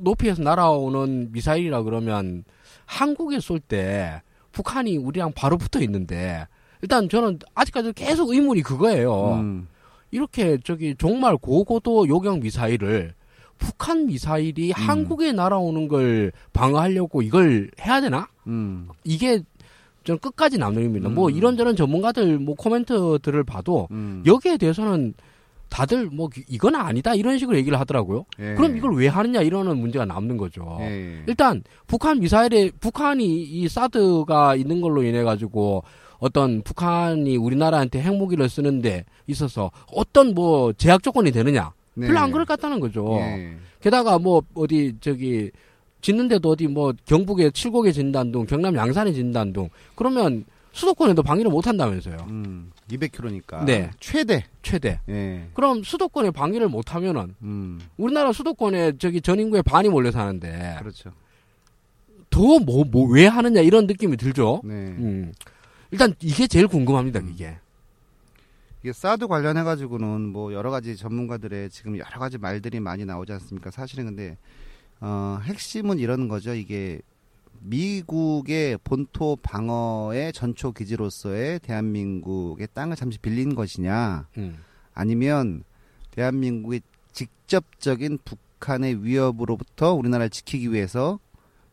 높이에서 0.00 0.42
날아오는 0.42 1.32
미사일이라 1.32 1.82
그러면 1.82 2.44
한국에 2.86 3.40
쏠 3.40 3.60
때 3.60 4.22
북한이 4.52 4.96
우리랑 4.96 5.32
바로 5.32 5.56
붙어 5.58 5.80
있는데 5.82 6.46
일단 6.82 7.08
저는 7.08 7.38
아직까지 7.54 7.92
계속 7.92 8.30
의문이 8.30 8.62
그거예요. 8.62 9.34
음. 9.34 9.68
이렇게 10.10 10.58
저기 10.64 10.94
정말 10.98 11.36
고고도 11.36 12.08
요격 12.08 12.40
미사일을 12.40 13.14
북한 13.58 14.06
미사일이 14.06 14.72
한국에 14.72 15.32
날아오는 15.32 15.86
걸 15.86 16.32
방어하려고 16.52 17.22
이걸 17.22 17.70
해야 17.80 18.00
되나? 18.00 18.26
음. 18.46 18.88
이게 19.04 19.42
전 20.02 20.18
끝까지 20.18 20.58
남는 20.58 21.14
뭐 21.14 21.28
음. 21.28 21.36
이런저런 21.36 21.76
전문가들 21.76 22.38
뭐 22.38 22.54
코멘트들을 22.56 23.44
봐도 23.44 23.86
음. 23.90 24.22
여기에 24.26 24.56
대해서는 24.56 25.14
다들 25.70 26.06
뭐 26.06 26.28
이건 26.48 26.74
아니다 26.74 27.14
이런 27.14 27.38
식으로 27.38 27.56
얘기를 27.56 27.78
하더라고요. 27.80 28.26
예. 28.40 28.54
그럼 28.54 28.76
이걸 28.76 28.94
왜 28.94 29.08
하느냐 29.08 29.40
이러는 29.40 29.78
문제가 29.78 30.04
남는 30.04 30.36
거죠. 30.36 30.78
예. 30.80 31.22
일단 31.26 31.62
북한 31.86 32.18
미사일에 32.18 32.70
북한이 32.80 33.24
이 33.24 33.68
사드가 33.68 34.56
있는 34.56 34.80
걸로 34.80 35.02
인해 35.02 35.22
가지고 35.22 35.84
어떤 36.18 36.60
북한이 36.62 37.36
우리나라한테 37.36 38.02
핵무기를 38.02 38.48
쓰는데 38.48 39.04
있어서 39.26 39.70
어떤 39.92 40.34
뭐 40.34 40.72
제약 40.74 41.02
조건이 41.02 41.30
되느냐 41.30 41.72
네. 41.94 42.06
별로 42.08 42.18
안 42.18 42.30
그럴 42.30 42.44
것 42.44 42.58
같다는 42.60 42.80
거죠. 42.80 43.16
예. 43.20 43.56
게다가 43.80 44.18
뭐 44.18 44.42
어디 44.54 44.96
저기 45.00 45.50
짓는데도 46.02 46.50
어디 46.50 46.66
뭐 46.66 46.92
경북에 47.06 47.50
칠곡에 47.50 47.92
둥 47.92 48.44
경남 48.46 48.74
양산에 48.76 49.12
둥 49.12 49.68
그러면 49.94 50.44
수도권에도 50.72 51.22
방위를 51.22 51.50
못 51.50 51.66
한다면서요. 51.66 52.16
음. 52.28 52.70
200km니까. 52.90 53.64
네. 53.64 53.90
최대. 54.00 54.44
최대. 54.62 55.00
예. 55.08 55.48
그럼 55.54 55.82
수도권에 55.82 56.30
방위를 56.30 56.68
못 56.68 56.94
하면은 56.94 57.34
음. 57.42 57.80
우리나라 57.96 58.32
수도권에 58.32 58.98
저기 58.98 59.20
전 59.20 59.40
인구의 59.40 59.62
반이 59.62 59.88
몰려 59.88 60.10
사는데 60.10 60.76
그렇죠. 60.78 61.10
더 62.30 62.58
뭐 62.60 62.84
뭐 62.84 63.10
왜 63.12 63.26
하느냐 63.26 63.60
이런 63.60 63.86
느낌이 63.86 64.16
들죠. 64.16 64.60
네. 64.64 64.72
음. 64.74 65.32
일단 65.90 66.14
이게 66.22 66.46
제일 66.46 66.68
궁금합니다. 66.68 67.20
음. 67.20 67.30
이게. 67.34 67.56
이게 68.82 68.92
사드 68.92 69.26
관련해 69.26 69.62
가지고는 69.64 70.28
뭐 70.28 70.52
여러 70.54 70.70
가지 70.70 70.96
전문가들의 70.96 71.68
지금 71.70 71.98
여러 71.98 72.18
가지 72.18 72.38
말들이 72.38 72.80
많이 72.80 73.04
나오지 73.04 73.32
않습니까? 73.32 73.70
사실은 73.70 74.06
근데 74.06 74.38
어 75.00 75.38
핵심은 75.42 75.98
이런 75.98 76.28
거죠. 76.28 76.54
이게 76.54 77.00
미국의 77.60 78.78
본토 78.82 79.36
방어의 79.36 80.32
전초 80.32 80.72
기지로서의 80.72 81.60
대한민국의 81.60 82.68
땅을 82.72 82.96
잠시 82.96 83.18
빌린 83.18 83.54
것이냐, 83.54 84.28
음. 84.38 84.56
아니면 84.94 85.64
대한민국의 86.10 86.80
직접적인 87.12 88.18
북한의 88.24 89.04
위협으로부터 89.04 89.94
우리나라를 89.94 90.30
지키기 90.30 90.72
위해서 90.72 91.18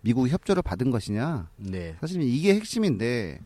미국 0.01 0.27
협조를 0.29 0.61
받은 0.61 0.91
것이냐. 0.91 1.49
네. 1.57 1.95
사실 1.99 2.21
이게 2.21 2.55
핵심인데 2.55 3.39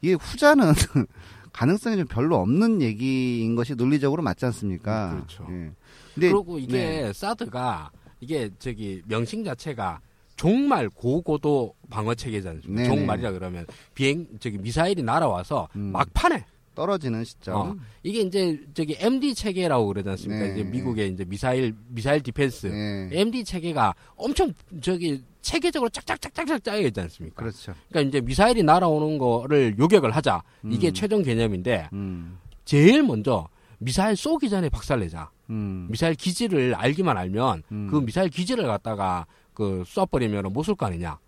이게 0.00 0.14
후자는 0.14 0.72
가능성이 1.52 1.96
좀 1.96 2.06
별로 2.06 2.36
없는 2.36 2.82
얘기인 2.82 3.56
것이 3.56 3.74
논리적으로 3.74 4.22
맞지 4.22 4.44
않습니까? 4.46 5.12
음, 5.12 5.16
그렇죠. 5.16 5.46
예. 5.50 5.72
근데 6.14 6.32
그리고 6.32 6.58
이게 6.58 6.72
네. 6.72 7.12
사드가 7.12 7.90
이게 8.20 8.50
저기 8.58 9.02
명칭 9.06 9.44
자체가 9.44 10.00
종말 10.38 10.88
고고도 10.88 11.74
방어 11.90 12.14
체계지 12.14 12.48
않습니까? 12.48 12.82
네네. 12.82 12.94
종말이라 12.96 13.32
그러면 13.32 13.66
비행 13.94 14.26
저기 14.38 14.56
미사일이 14.56 15.02
날아와서 15.02 15.68
음. 15.76 15.90
막판에 15.92 16.44
떨어지는 16.76 17.24
시점. 17.24 17.56
어, 17.56 17.76
이게 18.04 18.20
이제 18.20 18.60
저기 18.72 18.96
MD 19.00 19.34
체계라고 19.34 19.88
그러지 19.88 20.08
않습니까? 20.10 20.46
네. 20.46 20.52
이제 20.52 20.62
미국의 20.62 21.10
이제 21.10 21.24
미사일 21.24 21.74
missile 21.88 22.22
defense 22.22 22.68
예. 22.68 23.20
MD 23.20 23.42
체계가 23.44 23.96
엄청 24.14 24.54
저기 24.80 25.20
체계적으로 25.42 25.88
짝짝짝짝짝 25.88 26.62
짜여 26.62 26.82
있지 26.86 27.00
않습니까? 27.00 27.34
그렇죠. 27.34 27.74
그러니까 27.88 28.08
이제 28.08 28.20
미사일이 28.24 28.62
날아오는 28.62 29.18
거를 29.18 29.74
요격을 29.76 30.12
하자. 30.12 30.40
이게 30.70 30.88
음. 30.90 30.94
최종 30.94 31.22
개념인데 31.24 31.88
음. 31.94 32.38
제일 32.64 33.02
먼저 33.02 33.48
미사일 33.78 34.14
쏘기 34.14 34.48
전에 34.48 34.68
박살내자. 34.68 35.30
음. 35.50 35.88
미사일 35.90 36.14
기지를 36.14 36.76
알기만 36.76 37.16
알면 37.16 37.62
음. 37.72 37.88
그 37.90 38.00
미사일 38.00 38.28
기지를 38.28 38.66
갖다가 38.68 39.26
그 39.58 39.82
쏴버리면 39.86 40.52
못 40.52 40.62
쏠 40.64 40.76
거 40.76 40.86
아니냐. 40.86 41.18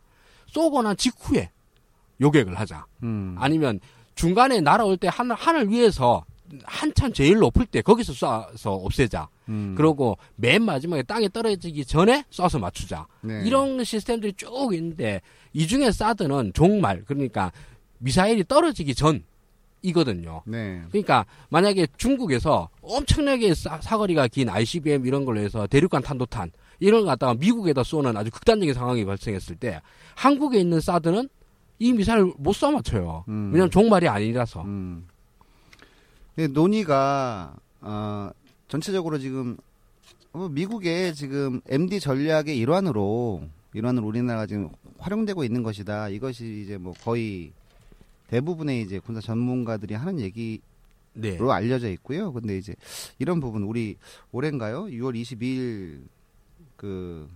쏘고 0.46 0.82
난 0.82 0.96
직후에 0.96 1.50
요격을 2.20 2.58
하자. 2.58 2.86
음. 3.02 3.34
아니면 3.38 3.80
중간에 4.14 4.60
날아올 4.60 4.96
때 4.96 5.08
하늘, 5.10 5.34
하늘 5.34 5.68
위에서 5.68 6.24
한참 6.64 7.12
제일 7.12 7.38
높을 7.38 7.66
때 7.66 7.82
거기서 7.82 8.12
쏴서 8.12 8.84
없애자. 8.84 9.28
음. 9.48 9.74
그러고 9.76 10.16
맨 10.36 10.62
마지막에 10.62 11.02
땅에 11.02 11.28
떨어지기 11.28 11.84
전에 11.84 12.24
쏴서 12.30 12.60
맞추자. 12.60 13.06
네. 13.22 13.42
이런 13.44 13.82
시스템들이 13.82 14.34
쭉 14.34 14.72
있는데 14.74 15.20
이 15.52 15.66
중에 15.66 15.90
사드는 15.90 16.52
종말 16.54 17.02
그러니까 17.06 17.50
미사일이 17.98 18.44
떨어지기 18.46 18.94
전 18.94 19.24
이거든요. 19.82 20.42
네. 20.44 20.82
그러니까 20.90 21.24
만약에 21.48 21.86
중국에서 21.96 22.68
엄청나게 22.82 23.54
사, 23.54 23.80
사거리가 23.80 24.28
긴 24.28 24.48
ICBM 24.50 25.06
이런 25.06 25.24
걸로 25.24 25.40
해서 25.40 25.66
대륙간 25.66 26.02
탄도탄 26.02 26.50
이런 26.80 27.02
거 27.02 27.08
갖다가 27.08 27.34
미국에다 27.34 27.84
쏘는 27.84 28.16
아주 28.16 28.30
극단적인 28.30 28.74
상황이 28.74 29.04
발생했을 29.04 29.56
때 29.56 29.80
한국에 30.16 30.58
있는 30.58 30.80
사드는 30.80 31.28
이 31.78 31.92
미사일 31.92 32.32
못쏴 32.34 32.72
맞춰요. 32.72 33.24
음. 33.28 33.50
왜냐면 33.52 33.70
종말이 33.70 34.08
아니라서. 34.08 34.62
음. 34.62 35.06
이 36.38 36.48
논의가 36.48 37.54
어, 37.80 38.30
전체적으로 38.68 39.18
지금 39.18 39.56
어, 40.32 40.48
미국의 40.48 41.14
지금 41.14 41.60
MD 41.68 42.00
전략의 42.00 42.56
일환으로 42.56 43.42
일환으로 43.74 44.06
우리나라가 44.06 44.46
지금 44.46 44.68
활용되고 44.98 45.44
있는 45.44 45.62
것이다. 45.62 46.08
이것이 46.08 46.62
이제 46.64 46.78
뭐 46.78 46.92
거의 47.02 47.52
대부분의 48.28 48.82
이제 48.82 48.98
군사 48.98 49.20
전문가들이 49.20 49.94
하는 49.94 50.20
얘기로 50.20 50.60
네. 51.14 51.38
알려져 51.50 51.90
있고요. 51.90 52.32
근데 52.32 52.58
이제 52.58 52.74
이런 53.18 53.40
부분 53.40 53.64
우리 53.64 53.96
올해인가요? 54.32 54.84
6월 54.84 55.20
22일 55.20 56.02
그 56.80 57.28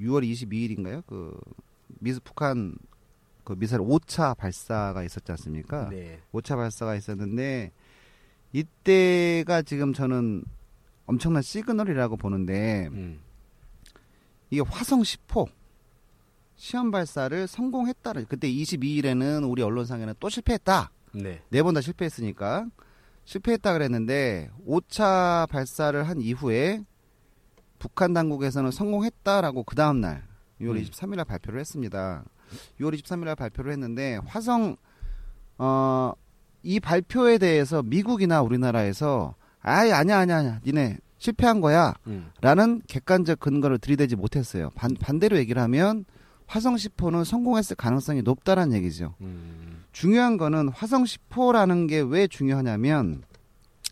6월 0.00 0.24
22일인가요? 0.26 1.04
그 1.06 1.38
미스 2.00 2.18
북한 2.24 2.74
그 3.44 3.54
미사일 3.58 3.82
5차 3.82 4.34
발사가 4.38 5.02
있었지 5.04 5.30
않습니까? 5.32 5.90
네. 5.90 6.18
5차 6.32 6.56
발사가 6.56 6.94
있었는데 6.94 7.72
이때가 8.54 9.60
지금 9.62 9.92
저는 9.92 10.44
엄청난 11.04 11.42
시그널이라고 11.42 12.16
보는데 12.16 12.88
음. 12.92 13.20
이게 14.48 14.62
화성 14.66 15.02
10호 15.02 15.46
시험 16.56 16.90
발사를 16.90 17.46
성공했다를 17.46 18.24
그때 18.30 18.50
22일에는 18.50 19.46
우리 19.50 19.60
언론상에는 19.62 20.14
또 20.18 20.30
실패했다. 20.30 20.90
네. 21.12 21.42
네 21.50 21.62
번 21.62 21.74
다 21.74 21.82
실패했으니까 21.82 22.66
실패했다 23.24 23.74
그랬는데 23.74 24.48
5차 24.66 25.46
발사를 25.50 26.02
한 26.08 26.22
이후에 26.22 26.82
북한 27.78 28.12
당국에서는 28.14 28.70
성공했다라고 28.70 29.64
그 29.64 29.74
다음 29.76 30.00
날 30.00 30.24
6월 30.60 30.76
음. 30.76 30.82
23일 30.82 31.16
날 31.16 31.24
발표를 31.24 31.60
했습니다. 31.60 32.24
6월 32.80 33.00
23일 33.00 33.24
날 33.24 33.34
발표를 33.36 33.72
했는데 33.72 34.18
화성 34.26 34.76
어 35.58 36.12
이 36.66 36.80
발표에 36.80 37.38
대해서 37.38 37.80
미국이나 37.84 38.42
우리나라에서 38.42 39.36
아이 39.60 39.92
아니야 39.92 40.18
아니야 40.18 40.38
아니야 40.38 40.60
니네 40.66 40.98
실패한 41.18 41.60
거야 41.60 41.94
음. 42.08 42.30
라는 42.40 42.82
객관적 42.88 43.38
근거를 43.38 43.78
들이대지 43.78 44.16
못했어요. 44.16 44.70
반, 44.74 44.94
반대로 44.94 45.36
얘기를 45.38 45.62
하면 45.62 46.04
화성 46.48 46.74
10호는 46.74 47.24
성공했을 47.24 47.76
가능성이 47.76 48.22
높다는 48.22 48.72
얘기죠. 48.72 49.14
음. 49.20 49.84
중요한 49.92 50.36
거는 50.38 50.68
화성 50.70 51.04
10호라는 51.04 51.88
게 51.88 52.00
왜 52.00 52.26
중요하냐면 52.26 53.22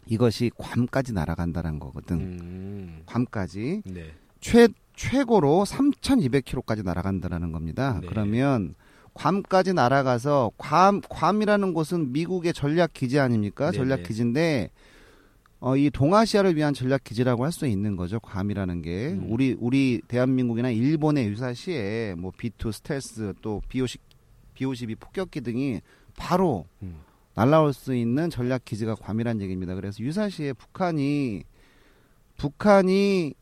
이것이 0.06 0.50
괌까지 0.56 1.12
날아간다는 1.12 1.78
거거든. 1.78 2.20
음. 2.20 3.02
괌까지 3.06 3.82
네. 3.86 4.12
최 4.40 4.68
최고로 4.96 5.64
3,200km까지 5.66 6.84
날아간다는 6.84 7.52
겁니다. 7.52 7.98
네. 8.00 8.06
그러면 8.06 8.74
괌까지 9.14 9.72
날아가서 9.74 10.52
괌 10.58 11.00
괌이라는 11.08 11.72
곳은 11.74 12.12
미국의 12.12 12.52
전략 12.52 12.92
기지 12.92 13.18
아닙니까? 13.18 13.70
네, 13.70 13.76
전략 13.78 13.96
네. 13.98 14.02
기지인데 14.02 14.70
어, 15.60 15.76
이 15.76 15.88
동아시아를 15.90 16.56
위한 16.56 16.74
전략 16.74 17.04
기지라고 17.04 17.44
할 17.44 17.52
수 17.52 17.66
있는 17.66 17.96
거죠. 17.96 18.20
괌이라는 18.20 18.82
게 18.82 19.12
음. 19.12 19.26
우리 19.30 19.56
우리 19.58 20.00
대한민국이나 20.08 20.70
일본의 20.70 21.28
유사시에 21.28 22.16
뭐 22.18 22.32
B2 22.32 22.72
스텔스 22.72 23.34
또 23.40 23.62
B50 23.70 23.98
B52 24.56 24.98
폭격기 25.00 25.40
등이 25.40 25.80
바로 26.16 26.66
음. 26.82 26.96
날라올 27.34 27.72
수 27.72 27.94
있는 27.94 28.30
전략 28.30 28.64
기지가 28.64 28.94
괌이라는 28.94 29.42
얘기입니다. 29.42 29.74
그래서 29.74 30.02
유사시에 30.02 30.52
북한이 30.52 31.44
북한이 32.36 33.34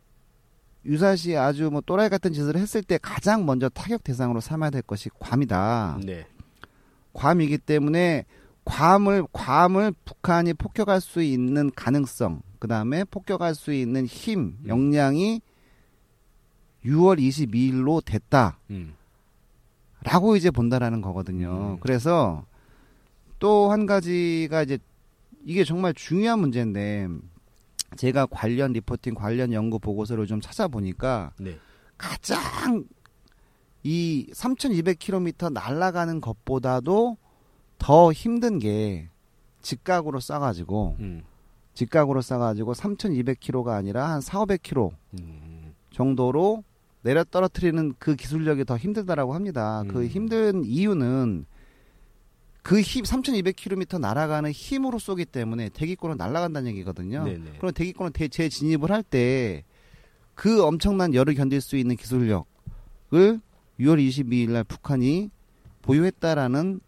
유사시에 0.85 1.37
아주 1.37 1.71
뭐 1.71 1.81
또라이 1.81 2.09
같은 2.09 2.33
짓을 2.33 2.57
했을 2.57 2.83
때 2.83 2.99
가장 3.01 3.47
먼저 3.47 3.69
타격 3.69 4.03
대상으로 4.03 4.41
삼아야 4.41 4.71
될 4.71 4.83
것이 4.83 5.09
괌이다. 5.19 6.01
네. 6.05 6.27
괌이기 7.13 7.59
때문에 7.59 8.25
괌을 8.65 9.27
괌을 9.33 9.93
북한이 10.05 10.55
폭격할 10.55 11.01
수 11.01 11.23
있는 11.23 11.71
가능성, 11.75 12.43
그 12.59 12.69
다음에 12.69 13.05
폭격할 13.05 13.55
수 13.55 13.73
있는 13.73 14.07
힘, 14.07 14.41
음. 14.41 14.65
역량이 14.67 15.41
6월 16.85 17.21
22일로 17.21 18.05
됐다라고 18.05 18.53
음. 18.71 20.37
이제 20.37 20.51
본다라는 20.51 21.01
거거든요. 21.01 21.75
음. 21.75 21.81
그래서 21.81 22.45
또 23.43 23.73
한 23.73 23.87
가지가 23.87 24.63
이제 24.63 24.79
이게 25.45 25.65
정말 25.65 25.93
중요한 25.95 26.39
문제인데 26.39 27.09
제가 27.97 28.27
관련 28.27 28.73
리포팅, 28.73 29.15
관련 29.15 29.53
연구 29.53 29.81
보고서를 29.81 30.29
좀 30.29 30.41
찾아보니까 30.41 31.33
네. 31.41 31.59
가장 31.99 32.85
이 33.83 34.29
3,200km 34.33 35.53
날아가는 35.53 36.21
것보다도 36.21 37.17
더 37.79 38.13
힘든 38.13 38.61
게 38.61 39.09
직각으로 39.61 40.21
쏴가지고 40.21 41.01
음. 41.01 41.25
직각으로 41.75 42.21
쏴가지고 42.21 42.77
3,200km가 42.77 43.71
아니라 43.71 44.09
한 44.09 44.21
4, 44.21 44.45
500km 44.45 44.93
음. 45.19 45.75
정도로 45.91 46.63
내려 47.03 47.25
떨어뜨리는 47.25 47.95
그 47.99 48.15
기술력이 48.15 48.65
더 48.67 48.77
힘들다라고 48.77 49.35
합니다. 49.35 49.83
그 49.89 50.03
음. 50.03 50.07
힘든 50.07 50.65
이유는 50.65 51.47
그 52.63 52.81
힘 52.83 53.05
3,200km 53.05 53.99
날아가는 54.01 54.51
힘으로 54.53 54.99
쏘기 55.01 55.25
때문에 55.25 55.69
대기권으로 55.71 56.17
날아간다는 56.17 56.71
얘기거든요. 56.71 57.25
네네. 57.25 57.57
그럼 57.59 57.73
대기권으로 57.73 58.13
대- 58.13 58.29
재진입을 58.29 58.91
할 58.91 59.03
때 59.03 59.65
그 60.35 60.63
엄청난 60.65 61.13
열을 61.13 61.35
견딜 61.35 61.61
수 61.61 61.77
있는 61.77 61.95
기술력을 61.97 62.45
6월 63.13 63.41
22일 63.79 64.51
날 64.53 64.65
북한이 64.65 65.31
보유했다라는 65.83 66.81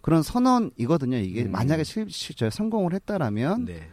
그런 0.00 0.22
선언이거든요. 0.22 1.18
이게 1.18 1.42
음. 1.44 1.52
만약에 1.52 1.84
실, 1.84 2.08
실, 2.10 2.34
저 2.36 2.48
성공을 2.48 2.94
했다라면 2.94 3.64
네. 3.66 3.88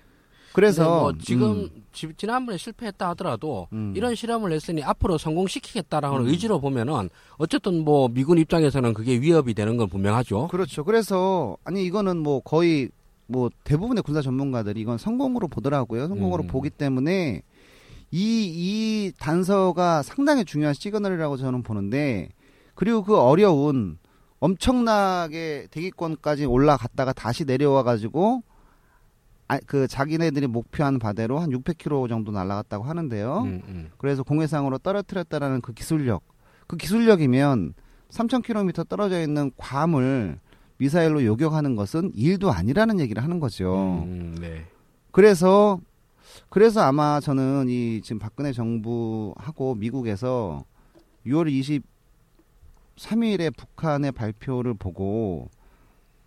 그래서 0.53 1.01
뭐 1.01 1.13
지금 1.19 1.51
음, 1.51 1.69
지- 1.93 2.11
지난번에 2.17 2.57
실패했다 2.57 3.09
하더라도 3.09 3.67
음. 3.73 3.93
이런 3.95 4.15
실험을 4.15 4.51
했으니 4.51 4.83
앞으로 4.83 5.17
성공시키겠다라는 5.17 6.21
음. 6.21 6.27
의지로 6.27 6.59
보면은 6.59 7.09
어쨌든 7.37 7.83
뭐 7.83 8.07
미군 8.09 8.37
입장에서는 8.37 8.93
그게 8.93 9.19
위협이 9.21 9.53
되는 9.53 9.77
건 9.77 9.87
분명하죠. 9.89 10.47
그렇죠. 10.49 10.83
그래서 10.83 11.57
아니 11.63 11.83
이거는 11.85 12.17
뭐 12.17 12.39
거의 12.41 12.89
뭐 13.27 13.49
대부분의 13.63 14.03
군사 14.03 14.21
전문가들이 14.21 14.81
이건 14.81 14.97
성공으로 14.97 15.47
보더라고요. 15.47 16.07
성공으로 16.09 16.43
음. 16.43 16.47
보기 16.47 16.69
때문에 16.69 17.41
이 18.13 18.51
이 19.03 19.13
단서가 19.19 20.03
상당히 20.03 20.43
중요한 20.43 20.73
시그널이라고 20.73 21.37
저는 21.37 21.63
보는데 21.63 22.27
그리고 22.75 23.03
그 23.03 23.17
어려운 23.17 23.97
엄청나게 24.39 25.67
대기권까지 25.71 26.45
올라갔다가 26.45 27.13
다시 27.13 27.45
내려와 27.45 27.83
가지고 27.83 28.43
아, 29.51 29.59
그 29.65 29.85
자기네들이 29.85 30.47
목표한 30.47 30.97
바대로 30.97 31.39
한 31.39 31.49
600km 31.49 32.07
정도 32.07 32.31
날아갔다고 32.31 32.85
하는데요. 32.85 33.39
음, 33.39 33.61
음. 33.67 33.89
그래서 33.97 34.23
공해상으로 34.23 34.77
떨어뜨렸다라는 34.77 35.59
그 35.59 35.73
기술력. 35.73 36.23
그 36.67 36.77
기술력이면 36.77 37.73
3,000km 38.11 38.87
떨어져 38.87 39.21
있는 39.21 39.51
괌을 39.57 40.39
미사일로 40.77 41.25
요격하는 41.25 41.75
것은 41.75 42.13
일도 42.15 42.49
아니라는 42.49 43.01
얘기를 43.01 43.21
하는 43.21 43.41
거죠. 43.41 44.05
음, 44.05 44.37
네. 44.39 44.67
그래서 45.11 45.81
그래서 46.47 46.79
아마 46.79 47.19
저는 47.19 47.65
이 47.67 47.99
지금 48.01 48.19
박근혜 48.19 48.53
정부하고 48.53 49.75
미국에서 49.75 50.63
6월 51.25 51.83
23일에 52.95 53.53
북한의 53.57 54.13
발표를 54.13 54.75
보고 54.75 55.49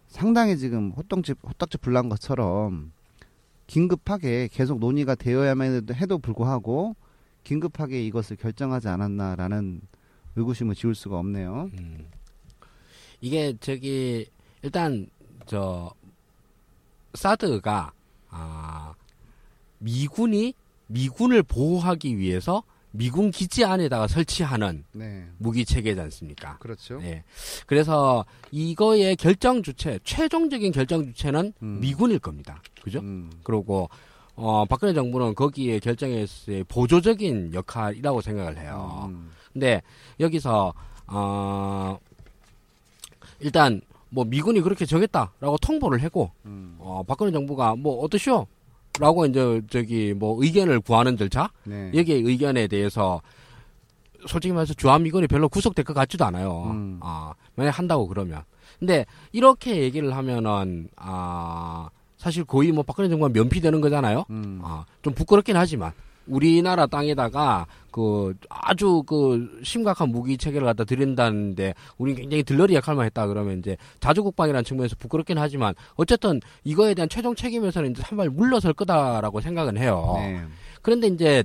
상당히 0.09 0.59
지금 0.59 0.91
호떡지 0.91 1.37
호떡지 1.43 1.79
불난 1.79 2.11
것처럼 2.11 2.93
긴급하게 3.67 4.49
계속 4.53 4.79
논의가 4.79 5.15
되어야만 5.15 5.87
해도- 5.95 6.19
불구하고 6.19 6.97
긴급하게 7.45 8.05
이것을 8.07 8.37
결정하지 8.37 8.89
않았나라는 8.89 9.81
의구심을 10.37 10.75
지울 10.75 10.95
수가 10.95 11.19
없네요. 11.19 11.71
음. 11.79 12.09
이게 13.21 13.55
저기 13.61 14.27
일단 14.63 15.07
저 15.47 15.93
사드가 17.15 17.93
아 18.31 18.95
미군이 19.79 20.55
미군을 20.89 21.43
보호하기 21.45 22.19
위해서 22.19 22.63
미군 22.97 23.33
기지 23.33 23.65
안에다가 23.65 24.07
설치하는 24.07 24.85
네, 24.93 25.27
무기 25.39 25.65
체계지 25.65 26.01
않습니까? 26.01 26.59
그렇죠. 26.59 27.01
예. 27.03 27.25
그래서 27.67 28.25
이거의 28.53 29.17
결정 29.17 29.65
주체, 29.65 29.99
최종적인 30.05 30.71
결정 30.71 31.05
주체는 31.07 31.53
음. 31.61 31.81
미군일 31.81 32.21
겁니다. 32.21 32.63
그죠? 32.83 33.01
음, 33.01 33.33
그리고 33.43 33.91
어 34.37 34.65
박근혜 34.65 34.95
정부는 34.95 35.35
거기에 35.35 35.81
결정에서의 35.81 36.65
보조적인 36.65 37.53
역할이라고 37.55 38.21
생각을 38.21 38.59
해요. 38.59 39.09
음, 39.09 39.31
근데 39.53 39.83
여기서 40.21 40.73
어 41.09 41.99
일단 43.41 43.81
뭐 44.09 44.25
미군이 44.25 44.61
그렇게 44.61 44.87
정했다라고 44.87 45.59
통보를 45.59 46.01
하고 46.05 46.31
음, 46.45 46.77
어 46.79 47.03
박근혜 47.05 47.33
정부가 47.33 47.75
뭐 47.75 48.05
어떠시오? 48.05 48.47
라고 49.01 49.27
이제 49.27 49.61
저기 49.71 50.15
뭐 50.15 50.43
의견을 50.43 50.81
구하는 50.81 51.17
절차 51.17 51.51
네. 51.65 51.91
여기에 51.95 52.17
의견에 52.17 52.69
대해서 52.69 53.21
솔직히 54.27 54.53
말해서 54.53 54.75
주한미군이 54.75 55.27
별로 55.27 55.49
구속될 55.49 55.85
것 55.85 55.95
같지도 55.95 56.25
않아요. 56.27 56.71
음. 56.71 57.01
아, 57.03 57.35
만약 57.57 57.79
한다고 57.79 58.07
그러면. 58.07 58.43
근데 58.79 59.05
이렇게 59.33 59.83
얘기를 59.83 60.15
하면은 60.17 60.89
아 60.97 61.89
사실 62.17 62.45
거의 62.45 62.73
뭐 62.73 62.83
박근혜 62.83 63.09
정부가 63.09 63.31
면피되는 63.33 63.81
거잖아요. 63.81 64.25
음, 64.31 64.61
아, 64.63 64.85
좀 65.03 65.13
부끄럽긴 65.15 65.57
하지만 65.57 65.93
우리나라 66.27 66.87
땅에다가 66.87 67.67
그 67.91 68.35
아주 68.49 69.03
그 69.07 69.61
심각한 69.63 70.09
무기 70.11 70.37
체계를 70.37 70.67
갖다 70.67 70.85
들인다는데 70.85 71.75
우리는 71.99 72.21
굉장히 72.21 72.43
들러리 72.43 72.75
역할만 72.75 73.05
했다 73.07 73.27
그러면 73.27 73.59
이제 73.59 73.77
자주국방이라는 74.01 74.65
측면에서 74.65 74.97
부끄럽긴 74.99 75.39
하지만 75.39 75.75
어쨌든 75.95 76.41
이거에 76.65 76.95
대한 76.95 77.09
최종 77.09 77.35
책임에서는 77.35 77.91
이제 77.93 78.03
한 78.05 78.17
발 78.17 78.31
물러설 78.31 78.73
거다라고 78.75 79.41
생각은 79.41 79.77
해요. 79.77 80.15
네. 80.19 80.41
그런데 80.83 81.09
이제 81.09 81.45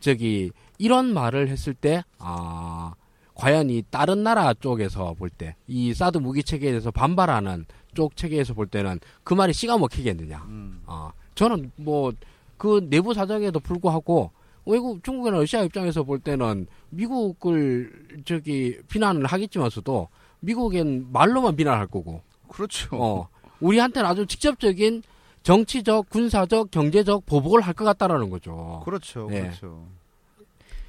저기 0.00 0.50
이런 0.78 1.12
말을 1.14 1.48
했을 1.48 1.74
때 1.74 2.02
아, 2.18 2.92
과연 3.34 3.70
이 3.70 3.82
다른 3.90 4.22
나라 4.22 4.52
쪽에서 4.54 5.14
볼 5.18 5.30
때 5.30 5.54
이 5.66 5.92
사드 5.94 6.18
무기 6.18 6.42
체계에 6.42 6.70
대해서 6.70 6.90
반발하는 6.90 7.64
쪽 7.94 8.16
체계에서 8.16 8.54
볼 8.54 8.66
때는 8.66 9.00
그 9.24 9.34
말이 9.34 9.52
씨가 9.52 9.76
먹히겠느냐? 9.78 10.44
음, 10.46 10.82
아, 10.86 11.10
저는 11.34 11.72
뭐 11.76 12.12
그 12.60 12.86
내부 12.90 13.14
사정에도 13.14 13.58
불구하고 13.58 14.32
외국 14.66 15.02
중국이나 15.02 15.38
러시아 15.38 15.62
입장에서 15.62 16.02
볼 16.02 16.18
때는 16.18 16.66
미국을 16.90 18.20
저기 18.26 18.76
비난을 18.86 19.24
하겠지만서도 19.24 20.08
미국엔 20.40 21.06
말로만 21.10 21.56
비난할 21.56 21.86
거고 21.86 22.20
그렇죠. 22.48 22.88
어 22.92 23.28
우리한테는 23.60 24.06
아주 24.06 24.26
직접적인 24.26 25.02
정치적, 25.42 26.10
군사적, 26.10 26.70
경제적 26.70 27.24
보복을 27.24 27.62
할 27.62 27.72
것 27.72 27.84
같다라는 27.86 28.28
거죠. 28.28 28.82
그렇죠. 28.84 29.26
네. 29.30 29.40
그렇죠. 29.40 29.86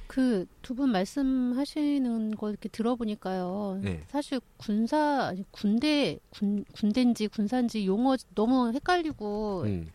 그 0.08 0.46
두 0.60 0.74
분 0.74 0.90
말씀하시는 0.92 2.36
거 2.36 2.50
이렇게 2.50 2.68
들어보니까요. 2.68 3.80
네. 3.82 4.02
사실 4.08 4.40
군사 4.58 5.28
아니 5.28 5.42
군대 5.50 6.18
군 6.28 6.66
군대인지 6.74 7.28
군사인지 7.28 7.86
용어 7.86 8.14
너무 8.34 8.70
헷갈리고 8.74 9.62
음, 9.64 9.88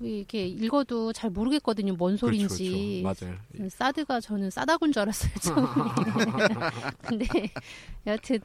이렇게 0.00 0.46
읽어도 0.46 1.12
잘 1.12 1.30
모르겠거든요. 1.30 1.94
뭔 1.94 2.16
그렇죠, 2.16 2.26
소리인지. 2.26 3.02
그렇죠. 3.02 3.26
맞아요. 3.26 3.38
음, 3.60 3.68
사드가 3.68 4.20
저는 4.20 4.50
싸다군 4.50 4.92
줄 4.92 5.02
알았어요. 5.02 5.32
처음에. 5.40 5.68
근데 7.02 7.26
여하튼 8.06 8.40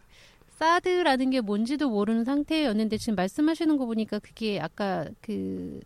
사드라는 0.57 1.31
게 1.31 1.41
뭔지도 1.41 1.89
모르는 1.89 2.23
상태였는데 2.23 2.97
지금 2.97 3.15
말씀하시는 3.15 3.77
거 3.77 3.85
보니까 3.85 4.19
그게 4.19 4.59
아까 4.59 5.07
그 5.21 5.79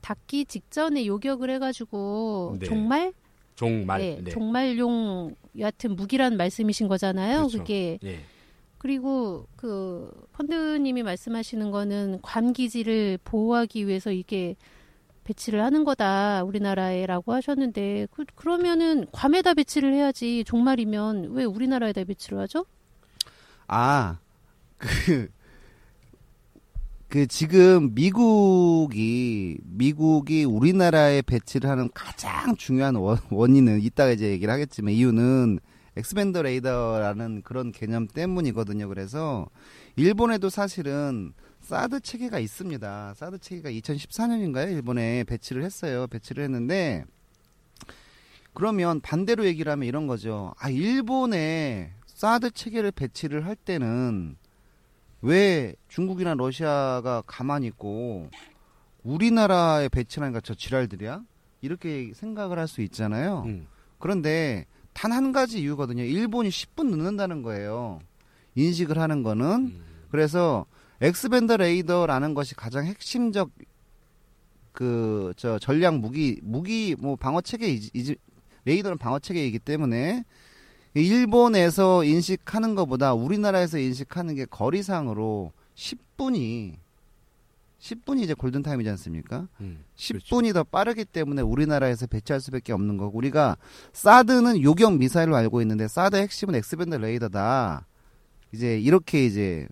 닿기 0.00 0.46
직전에 0.46 1.04
요격을 1.06 1.50
해가지고 1.50 2.56
네. 2.60 2.66
종말 2.66 3.12
종말. 3.56 4.00
네, 4.00 4.20
네. 4.24 4.30
종말용 4.30 5.34
여하튼 5.58 5.94
무기란 5.94 6.38
말씀이신 6.38 6.88
거잖아요. 6.88 7.40
그렇죠. 7.40 7.58
그게 7.58 7.98
예. 8.04 8.20
그리고 8.78 9.46
그 9.56 10.10
펀드님이 10.32 11.02
말씀하시는 11.02 11.70
거는 11.70 12.20
관 12.22 12.54
기지를 12.54 13.18
보호하기 13.22 13.86
위해서 13.86 14.10
이게 14.10 14.56
배치를 15.30 15.62
하는 15.62 15.84
거다 15.84 16.42
우리나라에라고 16.42 17.32
하셨는데 17.32 18.08
그, 18.10 18.24
그러면은 18.34 19.06
괌에다 19.12 19.54
배치를 19.54 19.92
해야지 19.94 20.44
종말이면 20.44 21.30
왜 21.32 21.44
우리나라에다 21.44 22.04
배치를 22.04 22.38
하죠? 22.40 22.66
아, 23.68 24.18
그, 24.76 25.28
그 27.08 27.26
지금 27.28 27.94
미국이, 27.94 29.58
미국이 29.64 30.44
우리나라에 30.44 31.22
배치를 31.22 31.70
하는 31.70 31.88
가장 31.94 32.56
중요한 32.56 32.96
원, 32.96 33.18
원인은 33.30 33.82
이따가 33.82 34.10
이제 34.10 34.30
얘기를 34.30 34.52
하겠지만 34.52 34.92
이유는 34.92 35.60
X-band 35.96 36.42
레이더라는 36.42 37.42
그런 37.42 37.70
개념 37.70 38.08
때문이거든요. 38.08 38.88
그래서 38.88 39.46
일본에도 39.94 40.50
사실은 40.50 41.32
사드 41.70 42.00
체계가 42.00 42.40
있습니다. 42.40 43.14
사드 43.14 43.38
체계가 43.38 43.70
2014년인가요? 43.70 44.72
일본에 44.72 45.22
배치를 45.22 45.62
했어요. 45.62 46.08
배치를 46.08 46.42
했는데 46.42 47.04
그러면 48.54 49.00
반대로 49.00 49.44
얘기를 49.46 49.70
하면 49.70 49.86
이런 49.86 50.08
거죠. 50.08 50.52
아, 50.58 50.68
일본에 50.68 51.92
사드 52.06 52.50
체계를 52.50 52.90
배치를 52.90 53.46
할 53.46 53.54
때는 53.54 54.34
왜 55.22 55.76
중국이나 55.86 56.34
러시아가 56.34 57.22
가만히 57.24 57.68
있고 57.68 58.28
우리나라에 59.04 59.88
배치하니까 59.90 60.40
저 60.40 60.54
지랄들이야? 60.54 61.22
이렇게 61.60 62.10
생각을 62.16 62.58
할 62.58 62.66
수 62.66 62.80
있잖아요. 62.82 63.44
음. 63.46 63.68
그런데 64.00 64.66
단 64.92 65.12
한 65.12 65.30
가지 65.30 65.60
이유거든요. 65.60 66.02
일본이 66.02 66.48
10분 66.48 66.90
늦는다는 66.90 67.42
거예요. 67.42 68.00
인식을 68.56 68.98
하는 68.98 69.22
거는. 69.22 69.46
음. 69.46 69.84
그래서 70.10 70.66
X-band 71.00 71.56
레이더라는 71.56 72.34
것이 72.34 72.54
가장 72.54 72.84
핵심적 72.86 73.50
그 74.72 75.32
저 75.36 75.58
전략 75.58 75.98
무기 75.98 76.38
무기 76.42 76.96
뭐 76.98 77.16
방어 77.16 77.40
체계 77.40 77.78
레이더는 78.64 78.98
방어 78.98 79.18
체계이기 79.18 79.58
때문에 79.58 80.24
일본에서 80.94 82.04
인식하는 82.04 82.74
것보다 82.74 83.14
우리나라에서 83.14 83.78
인식하는 83.78 84.34
게 84.34 84.44
거리상으로 84.44 85.52
10분이 85.74 86.76
10분이 87.78 88.20
이제 88.22 88.34
골든 88.34 88.62
타임이지 88.62 88.90
않습니까? 88.90 89.48
음. 89.60 89.84
10분이 89.96 90.52
더 90.52 90.64
빠르기 90.64 91.06
때문에 91.06 91.40
우리나라에서 91.40 92.06
배치할 92.06 92.40
수밖에 92.40 92.74
없는 92.74 92.98
거고 92.98 93.16
우리가 93.16 93.56
사드는 93.94 94.60
요격 94.62 94.98
미사일로 94.98 95.34
알고 95.34 95.62
있는데 95.62 95.88
사드 95.88 96.16
핵심은 96.16 96.56
X-band 96.56 96.96
레이더다. 96.96 97.86
이제 98.52 98.78
이렇게 98.78 99.24
이제 99.24 99.66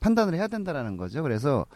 판단을 0.00 0.34
해야 0.34 0.48
된다라는 0.48 0.96
거죠. 0.96 1.22
그래서 1.22 1.66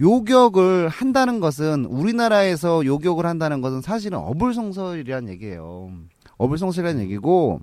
요격을 0.00 0.88
한다는 0.88 1.40
것은 1.40 1.84
우리나라에서 1.86 2.84
요격을 2.84 3.26
한다는 3.26 3.60
것은 3.60 3.80
사실은 3.80 4.18
어불성설이라는 4.18 5.28
얘기예요. 5.32 5.90
어불성설이라는 6.36 7.02
얘기고 7.04 7.60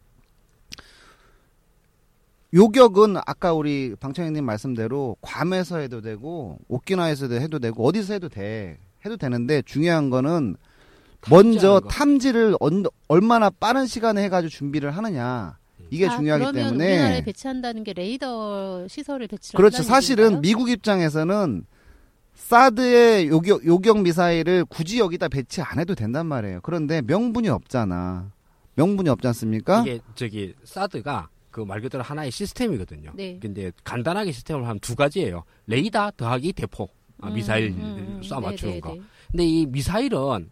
요격은 2.53 3.17
아까 3.25 3.53
우리 3.53 3.95
방청객님 3.99 4.45
말씀대로 4.45 5.17
괌에서 5.21 5.77
해도 5.79 6.01
되고 6.01 6.57
오키나와에서도 6.69 7.35
해도 7.35 7.59
되고 7.59 7.85
어디서 7.85 8.13
해도 8.13 8.29
돼 8.29 8.77
해도 9.05 9.17
되는데 9.17 9.61
중요한 9.63 10.09
거는 10.09 10.55
먼저 11.29 11.79
거. 11.81 11.87
탐지를 11.89 12.55
언- 12.59 12.85
얼마나 13.07 13.49
빠른 13.49 13.85
시간에 13.87 14.23
해가지고 14.23 14.49
준비를 14.49 14.91
하느냐 14.91 15.57
이게 15.95 16.07
아, 16.07 16.15
중요하기 16.17 16.43
그러면 16.43 16.63
때문에 16.63 16.85
우리나라에 16.93 17.23
배치한다는 17.23 17.83
게 17.83 17.93
레이더 17.93 18.87
시설을 18.87 19.27
배치를 19.27 19.57
그렇죠. 19.57 19.83
사실은 19.83 20.23
얘기인가요? 20.25 20.41
미국 20.41 20.69
입장에서는 20.69 21.65
사드의 22.33 23.27
요격, 23.29 23.65
요격 23.65 24.01
미사일을 24.01 24.65
굳이 24.65 24.99
여기다 24.99 25.29
배치 25.29 25.61
안 25.61 25.79
해도 25.79 25.95
된단 25.95 26.25
말이에요. 26.27 26.59
그런데 26.61 27.01
명분이 27.01 27.49
없잖아. 27.49 28.31
명분이 28.75 29.09
없지 29.09 29.27
않습니까? 29.27 29.81
이게 29.81 29.99
저기 30.15 30.53
사드가 30.63 31.29
그 31.49 31.63
말 31.63 31.79
그대로 31.79 32.03
하나의 32.03 32.31
시스템이거든요. 32.31 33.11
네. 33.15 33.39
근데 33.41 33.71
간단하게 33.85 34.33
시스템을 34.33 34.63
하면 34.63 34.79
두 34.79 34.93
가지예요. 34.93 35.45
레이더 35.67 36.11
더하기 36.17 36.51
대포. 36.51 36.89
아, 37.21 37.29
음, 37.29 37.33
미사일 37.33 37.69
음, 37.69 37.79
음, 37.79 38.21
쏴 38.21 38.41
맞추는 38.41 38.73
네, 38.73 38.79
거. 38.81 38.89
네, 38.89 38.95
네. 38.95 39.01
근데 39.31 39.45
이 39.45 39.65
미사일은 39.65 40.49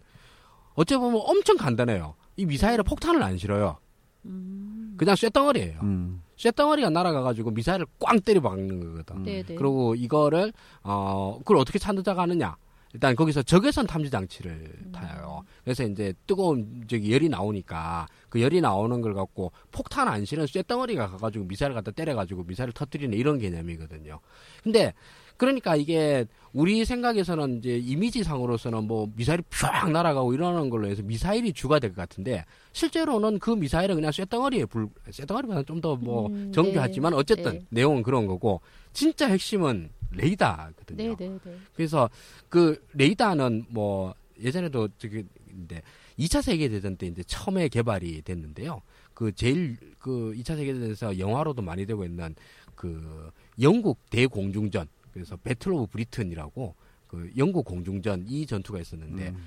어찌 0.76 0.96
보면 0.96 1.20
엄청 1.26 1.58
간단해요. 1.58 2.16
이 2.38 2.46
미사일에 2.46 2.82
폭탄을 2.84 3.22
안 3.22 3.38
실어요. 3.38 3.78
음, 4.26 4.73
그냥 5.04 5.16
쇳덩어리예요. 5.16 5.80
음. 5.84 6.24
쇳덩어리가 6.38 6.90
날아가가지고 6.90 7.52
미사일을 7.52 7.86
꽝 8.00 8.20
때려 8.22 8.42
박는 8.42 8.80
거거든. 8.80 9.18
음. 9.18 9.24
네, 9.24 9.44
네. 9.44 9.56
그리고 9.56 9.96
이거를 9.96 10.54
어 10.82 11.38
그걸 11.40 11.58
어떻게 11.58 11.78
찾아가 11.78 12.24
하느냐? 12.24 12.56
일단 12.94 13.16
거기서 13.16 13.42
적외선 13.42 13.88
탐지 13.88 14.10
장치를 14.10 14.52
음. 14.86 14.92
타요. 14.92 15.44
그래서 15.64 15.84
이제 15.84 16.14
뜨거운 16.28 16.86
저기 16.88 17.12
열이 17.12 17.28
나오니까 17.28 18.08
그 18.30 18.40
열이 18.42 18.62
나오는 18.62 19.02
걸 19.02 19.14
갖고 19.14 19.52
폭탄 19.72 20.08
안 20.08 20.24
실은 20.26 20.46
쇳덩어리가 20.46 21.10
가가지고 21.10 21.46
미사일 21.46 21.74
갖다 21.74 21.92
때려가지고 21.92 22.44
미사일을 22.44 22.72
터뜨리는 22.74 23.18
이런 23.18 23.40
개념이거든요. 23.40 24.20
근데 24.64 24.94
그러니까 25.38 25.76
이게 25.76 26.26
우리 26.54 26.86
생각에서는 26.86 27.58
이제 27.58 27.78
이미지상으로서는 27.78 28.84
뭐 28.86 29.10
미사일이 29.16 29.44
쫙 29.50 29.90
날아가고 29.92 30.34
이러는 30.34 30.70
걸로 30.70 30.88
해서 30.88 31.02
미사일이 31.02 31.52
주가 31.54 31.80
될 31.80 31.90
것 31.92 31.98
같은데 31.98 32.46
실제로는 32.74 33.40
그 33.40 33.52
미사일은 33.52 33.96
그냥 33.96 34.12
쇳덩어리에 34.12 34.66
불 34.66 34.88
쇳덩어리보다는 35.10 35.66
좀 35.66 35.82
더뭐 35.82 36.28
음, 36.28 36.52
정교하지만 36.52 37.12
네. 37.12 37.18
어쨌든 37.18 37.54
네. 37.54 37.66
내용은 37.70 38.04
그런 38.04 38.28
거고 38.28 38.62
진짜 38.94 39.28
핵심은 39.28 39.90
레이더거든요. 40.12 41.16
네, 41.16 41.16
네, 41.16 41.40
네. 41.44 41.56
그래서 41.76 42.10
그 42.50 42.84
레이더는 42.94 43.66
뭐 43.70 44.14
예전에도 44.42 44.88
저기 44.98 45.24
인데 45.50 45.82
2차 46.20 46.42
세계 46.42 46.70
대전 46.70 46.96
때 46.96 47.08
이제 47.08 47.24
처음에 47.24 47.68
개발이 47.68 48.22
됐는데요. 48.22 48.82
그 49.14 49.32
제일 49.34 49.78
그 49.98 50.34
2차 50.38 50.56
세계 50.56 50.74
대전에서 50.74 51.18
영화로도 51.18 51.62
많이 51.64 51.86
되고 51.86 52.04
있는 52.06 52.36
그 52.76 53.32
영국 53.62 54.00
대공중전 54.10 54.88
그래서 55.14 55.38
Battle 55.38 55.72
of 55.74 55.88
Britain이라고 55.88 56.76
그 57.08 57.32
영국 57.38 57.66
공중전 57.66 58.26
이 58.28 58.46
전투가 58.46 58.80
있었는데 58.80 59.30
음. 59.30 59.46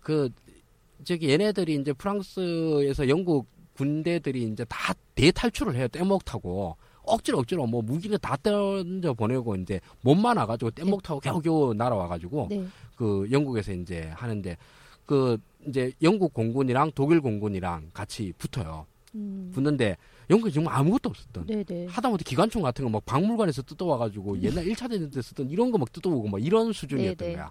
그 0.00 0.30
저기 1.04 1.30
얘네들이 1.30 1.74
이제 1.74 1.92
프랑스에서 1.92 3.08
영국 3.08 3.46
군대들이 3.74 4.44
이제 4.44 4.64
다 4.64 4.94
대탈출을 5.14 5.74
해요. 5.76 5.88
뗏목 5.88 6.24
타고 6.24 6.76
억지로 7.02 7.38
억지로 7.38 7.66
뭐 7.66 7.82
무기를 7.82 8.18
다 8.18 8.36
던져 8.36 9.12
보내고 9.12 9.56
이제 9.56 9.80
몸만 10.02 10.36
와가지고 10.36 10.70
뗏목 10.72 11.02
타고 11.02 11.20
겨우겨우 11.20 11.74
날아와가지고 11.74 12.46
네. 12.50 12.64
그 12.96 13.28
영국에서 13.30 13.72
이제 13.72 14.10
하는데 14.14 14.56
그 15.04 15.36
이제 15.66 15.92
영국 16.02 16.32
공군이랑 16.32 16.92
독일 16.94 17.20
공군이랑 17.20 17.90
같이 17.92 18.32
붙어요. 18.38 18.86
음, 19.14 19.50
붙는데 19.52 19.96
영국이 20.30 20.52
정말 20.52 20.74
아무것도 20.74 21.08
없었던. 21.10 21.46
네, 21.46 21.64
네. 21.64 21.86
하다못해 21.88 22.24
기관총 22.24 22.62
같은 22.62 22.84
거 22.84 22.90
막 22.90 23.04
박물관에서 23.06 23.62
뜯어와가지고 23.62 24.40
옛날 24.42 24.64
1차 24.66 24.88
대전 24.88 25.10
때 25.10 25.20
쓰던 25.22 25.50
이런 25.50 25.70
거 25.70 25.78
막 25.78 25.92
뜯어오고 25.92 26.28
막 26.28 26.42
이런 26.44 26.72
수준이었던 26.72 27.16
네, 27.16 27.32
네. 27.32 27.36
거야. 27.36 27.50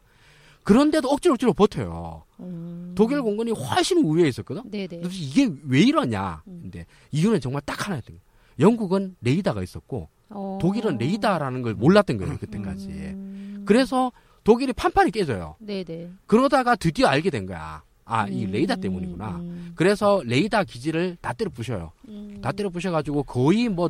그런데도 0.63 1.09
억지로 1.09 1.33
억지로 1.33 1.53
버텨요. 1.53 2.23
음, 2.39 2.93
독일 2.95 3.21
공군이 3.23 3.51
훨씬 3.51 3.97
우위에 4.05 4.27
있었거든. 4.27 4.61
네, 4.69 4.85
네. 4.87 4.97
그래서 4.99 5.15
이게 5.15 5.49
왜 5.67 5.81
이러냐. 5.81 6.43
음. 6.47 6.59
근데 6.63 6.85
이유는 7.11 7.41
정말 7.41 7.61
딱 7.65 7.87
하나였던 7.87 8.15
거예요. 8.15 8.21
영국은 8.59 9.15
레이더가 9.21 9.63
있었고 9.63 10.09
어. 10.29 10.59
독일은 10.61 10.97
레이더라는 10.99 11.61
걸 11.63 11.73
몰랐던 11.73 12.17
거예요 12.17 12.37
그때까지. 12.37 12.87
음, 12.89 13.63
그래서 13.65 14.11
독일이 14.43 14.71
판판이 14.73 15.11
깨져요. 15.11 15.55
네, 15.59 15.83
네. 15.83 16.09
그러다가 16.27 16.75
드디어 16.75 17.07
알게 17.07 17.29
된 17.31 17.45
거야. 17.47 17.83
아, 18.11 18.27
이 18.27 18.43
음, 18.43 18.51
레이더 18.51 18.75
때문이구나. 18.75 19.37
음, 19.37 19.71
그래서 19.73 20.21
레이더 20.25 20.65
기지를 20.65 21.15
다 21.21 21.31
때려 21.31 21.49
부셔요. 21.49 21.93
음. 22.09 22.39
다 22.41 22.51
때려 22.51 22.69
부셔가지고 22.69 23.23
거의 23.23 23.69
뭐 23.69 23.89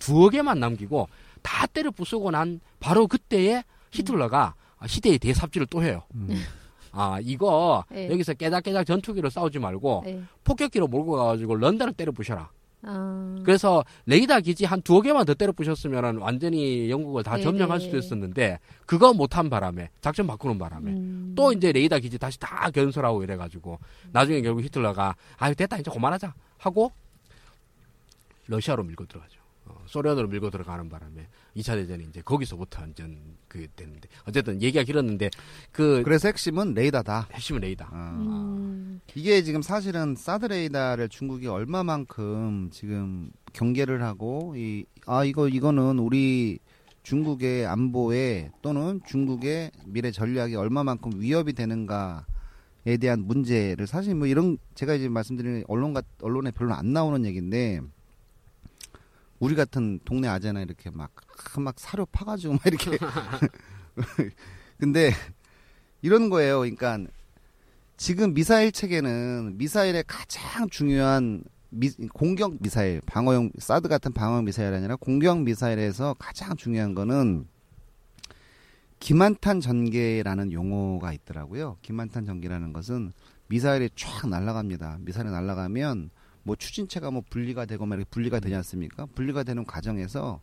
두어 0.00 0.30
개만 0.30 0.58
남기고 0.58 1.08
다 1.42 1.66
때려 1.68 1.92
부수고 1.92 2.32
난 2.32 2.58
바로 2.80 3.06
그때에 3.06 3.62
히틀러가 3.92 4.54
시대의 4.84 5.20
대삽질을 5.20 5.68
또 5.68 5.80
해요. 5.80 6.02
음. 6.16 6.28
아, 6.90 7.20
이거 7.22 7.84
네. 7.88 8.10
여기서 8.10 8.34
깨작깨작 8.34 8.84
전투기로 8.84 9.30
싸우지 9.30 9.60
말고 9.60 10.02
네. 10.06 10.20
폭격기로 10.42 10.88
몰고 10.88 11.12
가가지고 11.12 11.54
런던을 11.54 11.92
때려 11.92 12.10
부셔라. 12.10 12.50
아, 12.84 13.36
그래서 13.44 13.84
레이더 14.06 14.40
기지 14.40 14.64
한 14.64 14.82
두어 14.82 15.00
개만 15.00 15.24
더 15.24 15.34
때려 15.34 15.52
부셨으면 15.52 16.16
완전히 16.18 16.90
영국을 16.90 17.22
다 17.22 17.36
네, 17.36 17.42
점령할 17.42 17.78
네. 17.78 17.84
수도 17.84 17.96
있었는데 17.96 18.58
그거 18.86 19.12
못한 19.12 19.48
바람에 19.48 19.90
작전 20.00 20.26
바꾸는 20.26 20.58
바람에 20.58 20.90
음. 20.90 21.32
또 21.36 21.52
이제 21.52 21.70
레이더 21.70 22.00
기지 22.00 22.18
다시 22.18 22.40
다 22.40 22.70
건설하고 22.70 23.22
이래가지고 23.22 23.78
나중에 24.10 24.40
결국 24.42 24.62
히틀러가 24.62 25.14
아 25.38 25.54
됐다 25.54 25.78
이제 25.78 25.90
그만하자 25.90 26.34
하고 26.58 26.90
러시아로 28.48 28.82
밀고 28.82 29.06
들어가죠. 29.06 29.40
어, 29.66 29.80
소련으로 29.86 30.26
밀고 30.26 30.50
들어가는 30.50 30.88
바람에 30.88 31.28
2차 31.56 31.74
대전이 31.74 32.04
이제 32.04 32.22
거기서부터 32.22 32.80
완전 32.80 33.18
그 33.48 33.66
됐는데 33.76 34.08
어쨌든 34.26 34.62
얘기가 34.62 34.84
길었는데 34.84 35.30
그 35.70 36.02
그래서 36.04 36.28
핵심은 36.28 36.74
레이더다. 36.74 37.28
핵심은 37.32 37.60
레이더. 37.60 37.84
어. 37.84 37.88
음. 37.92 39.00
이게 39.14 39.42
지금 39.42 39.60
사실은 39.62 40.14
사드 40.16 40.46
레이더를 40.46 41.08
중국이 41.08 41.46
얼마만큼 41.46 42.70
지금 42.72 43.30
경계를 43.52 44.02
하고 44.02 44.54
이 44.56 44.84
아 45.06 45.24
이거 45.24 45.48
이거는 45.48 45.98
우리 45.98 46.58
중국의 47.02 47.66
안보에 47.66 48.50
또는 48.62 49.00
중국의 49.06 49.72
미래 49.86 50.12
전략에 50.12 50.54
얼마만큼 50.54 51.20
위협이 51.20 51.52
되는가 51.54 52.26
에 52.84 52.96
대한 52.96 53.20
문제를 53.20 53.86
사실 53.86 54.14
뭐 54.14 54.26
이런 54.26 54.58
제가 54.74 54.94
이제 54.94 55.08
말씀드리는 55.08 55.64
언론 55.68 55.92
같 55.92 56.04
언론에 56.20 56.50
별로 56.50 56.74
안 56.74 56.92
나오는 56.92 57.24
얘기인데 57.24 57.80
우리 59.42 59.54
같은 59.56 59.98
동네 60.04 60.28
아재나 60.28 60.60
이렇게 60.62 60.90
막 60.90 61.10
막 61.58 61.74
사료 61.78 62.06
파가지고 62.06 62.54
막 62.54 62.66
이렇게 62.66 62.96
근데 64.78 65.12
이런 66.00 66.30
거예요. 66.30 66.60
그러니까 66.60 66.98
지금 67.96 68.32
미사일 68.32 68.70
체계는 68.72 69.58
미사일의 69.58 70.04
가장 70.06 70.68
중요한 70.70 71.42
미- 71.70 71.90
공격 72.12 72.56
미사일, 72.60 73.00
방어용 73.06 73.50
사드 73.58 73.88
같은 73.88 74.12
방어 74.12 74.42
미사일 74.42 74.72
아니라 74.74 74.96
공격 74.96 75.40
미사일에서 75.42 76.14
가장 76.18 76.56
중요한 76.56 76.94
거는 76.94 77.46
기만탄 79.00 79.60
전개라는 79.60 80.52
용어가 80.52 81.12
있더라고요. 81.12 81.76
기만탄 81.82 82.24
전개라는 82.24 82.72
것은 82.72 83.12
미사일이 83.48 83.90
쫙 83.96 84.28
날아갑니다. 84.28 84.98
미사일이 85.00 85.30
날아가면 85.30 86.10
뭐 86.44 86.56
추진체가 86.56 87.10
뭐 87.10 87.22
분리가 87.28 87.66
되고 87.66 87.86
막 87.86 87.96
이렇게 87.96 88.08
분리가 88.10 88.40
되지 88.40 88.54
않습니까? 88.56 89.06
분리가 89.14 89.42
되는 89.42 89.64
과정에서 89.64 90.40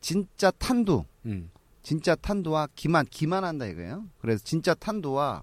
진짜 0.00 0.50
탄두, 0.52 1.04
음. 1.26 1.50
진짜 1.82 2.14
탄두와 2.14 2.68
기만, 2.74 3.06
기만한다 3.06 3.66
이거예요. 3.66 4.04
그래서 4.20 4.42
진짜 4.44 4.74
탄두와 4.74 5.42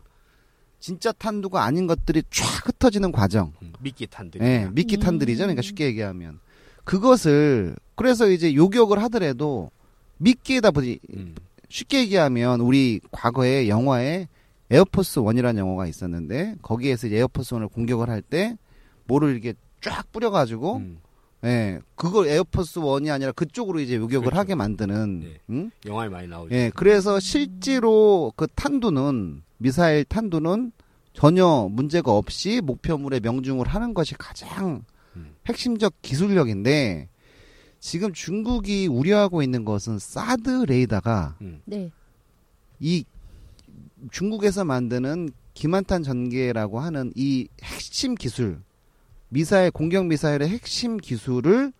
진짜 0.79 1.11
탄두가 1.11 1.63
아닌 1.63 1.88
것들이 1.88 2.21
쫙 2.29 2.67
흩어지는 2.67 3.11
과정. 3.11 3.53
음, 3.63 3.73
미끼 3.79 4.05
탄들. 4.07 4.41
예, 4.41 4.69
미끼 4.71 4.97
탄들이죠. 4.97 5.43
그러니까 5.43 5.61
음. 5.61 5.63
쉽게 5.63 5.85
얘기하면. 5.88 6.39
그것을, 6.83 7.75
그래서 7.95 8.29
이제 8.29 8.53
요격을 8.53 9.01
하더라도 9.03 9.71
미끼에다 10.17 10.71
보지, 10.71 10.99
음. 11.15 11.35
쉽게 11.69 12.01
얘기하면 12.01 12.61
우리 12.61 13.01
과거에 13.11 13.67
영화에 13.67 14.27
에어포스 14.69 15.19
원이라는 15.19 15.59
영화가 15.59 15.88
있었는데 15.88 16.55
거기에서 16.61 17.07
이제 17.07 17.17
에어포스 17.17 17.55
원을 17.55 17.67
공격을 17.67 18.09
할 18.09 18.21
때 18.21 18.57
뭐를 19.05 19.31
이렇게 19.31 19.53
쫙 19.81 20.11
뿌려가지고 20.11 20.77
음. 20.77 20.99
예, 21.43 21.79
그걸 21.95 22.27
에어포스 22.27 22.79
원이 22.79 23.11
아니라 23.11 23.31
그쪽으로 23.31 23.79
이제 23.79 23.97
요격을 23.97 24.25
그렇죠. 24.25 24.39
하게 24.39 24.55
만드는, 24.55 25.19
네. 25.19 25.39
응? 25.51 25.71
영화에 25.85 26.09
많이 26.09 26.27
나오죠. 26.27 26.55
예, 26.55 26.71
그래서 26.73 27.19
실제로 27.19 28.33
그 28.35 28.47
탄두는 28.47 29.43
미사일 29.57 30.05
탄두는 30.05 30.71
전혀 31.13 31.67
문제가 31.71 32.11
없이 32.11 32.61
목표물에 32.61 33.19
명중을 33.19 33.67
하는 33.67 33.93
것이 33.93 34.15
가장 34.15 34.83
음. 35.15 35.35
핵심적 35.45 35.93
기술력인데 36.01 37.09
지금 37.79 38.11
중국이 38.11 38.88
우려하고 38.88 39.43
있는 39.43 39.63
것은 39.63 39.99
사드 39.99 40.65
레이더가 40.67 41.38
음. 41.41 41.61
네. 41.65 41.91
이 42.79 43.05
중국에서 44.11 44.65
만드는 44.65 45.29
기만탄 45.53 46.03
전개라고 46.03 46.79
하는 46.79 47.13
이 47.15 47.47
핵심 47.63 48.15
기술 48.15 48.61
미사일 49.29 49.71
공격 49.71 50.05
미사일의 50.07 50.49
핵심 50.49 50.97
기술을 50.97 51.73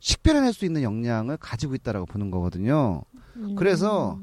식별해낼 0.00 0.52
수 0.52 0.64
있는 0.64 0.82
역량을 0.82 1.36
가지고 1.36 1.74
있다라고 1.74 2.06
보는 2.06 2.30
거거든요. 2.30 3.02
음. 3.36 3.54
그래서 3.54 4.18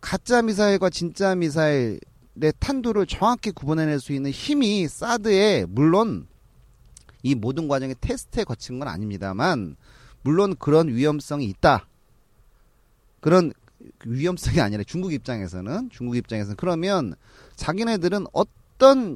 가짜 0.00 0.42
미사일과 0.42 0.90
진짜 0.90 1.34
미사일의 1.34 2.00
탄두를 2.58 3.06
정확히 3.06 3.50
구분해낼 3.50 3.98
수 4.00 4.12
있는 4.12 4.30
힘이 4.30 4.88
사드에 4.88 5.66
물론 5.68 6.26
이 7.22 7.34
모든 7.34 7.68
과정의 7.68 7.96
테스트에 8.00 8.44
거친 8.44 8.78
건 8.78 8.88
아닙니다만 8.88 9.76
물론 10.22 10.54
그런 10.58 10.88
위험성이 10.88 11.46
있다. 11.46 11.86
그런 13.20 13.52
위험성이 14.04 14.60
아니라 14.60 14.82
중국 14.84 15.12
입장에서는 15.12 15.90
중국 15.90 16.16
입장에서는 16.16 16.56
그러면 16.56 17.14
자기네들은 17.56 18.26
어떤 18.32 18.61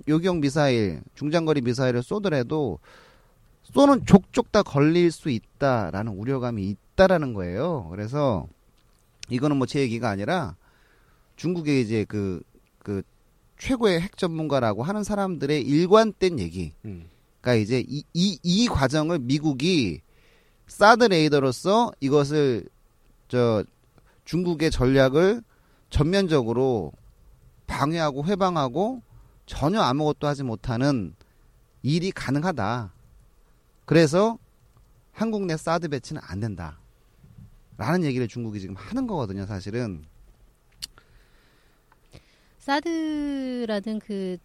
요격 0.06 0.38
미사일 0.38 1.02
중장거리 1.14 1.60
미사일을 1.60 2.02
쏘더라도 2.02 2.78
쏘는 3.64 4.06
족족 4.06 4.52
다 4.52 4.62
걸릴 4.62 5.10
수 5.10 5.28
있다라는 5.28 6.12
우려감이 6.12 6.76
있다라는 6.94 7.34
거예요. 7.34 7.88
그래서 7.90 8.46
이거는 9.28 9.56
뭐 9.56 9.66
제 9.66 9.80
얘기가 9.80 10.08
아니라 10.08 10.54
중국의 11.34 11.82
이제 11.82 12.04
그, 12.08 12.42
그 12.78 13.02
최고의 13.58 14.00
핵 14.00 14.16
전문가라고 14.16 14.82
하는 14.84 15.02
사람들의 15.02 15.62
일관된 15.62 16.38
얘기. 16.38 16.72
음. 16.84 17.08
그러니까 17.40 17.62
이제 17.62 17.84
이, 17.88 18.04
이, 18.12 18.38
이 18.42 18.68
과정을 18.68 19.18
미국이 19.18 20.00
사드 20.68 21.04
레이더로서 21.04 21.92
이것을 22.00 22.64
저 23.28 23.64
중국의 24.24 24.70
전략을 24.70 25.42
전면적으로 25.90 26.92
방해하고 27.66 28.24
회방하고 28.24 29.02
전혀 29.46 29.80
아무것도 29.80 30.26
하지 30.26 30.42
못하는 30.42 31.14
일이 31.82 32.10
가능하다. 32.10 32.92
그래서 33.84 34.38
한국 35.12 35.46
내 35.46 35.56
사드 35.56 35.88
배치는 35.88 36.20
안 36.24 36.40
된다. 36.40 36.78
라는 37.78 38.04
얘기를 38.04 38.26
중국이 38.26 38.60
지금 38.60 38.74
하는 38.74 39.06
거거든요, 39.06 39.46
사실은. 39.46 40.04
사드라는 42.58 44.00
그, 44.04 44.38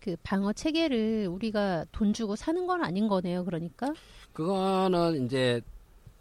그 0.00 0.16
방어 0.22 0.52
체계를 0.52 1.28
우리가 1.28 1.86
돈 1.92 2.12
주고 2.12 2.34
사는 2.34 2.66
건 2.66 2.82
아닌 2.82 3.06
거네요. 3.08 3.44
그러니까. 3.44 3.94
그거는 4.32 5.24
이제 5.24 5.60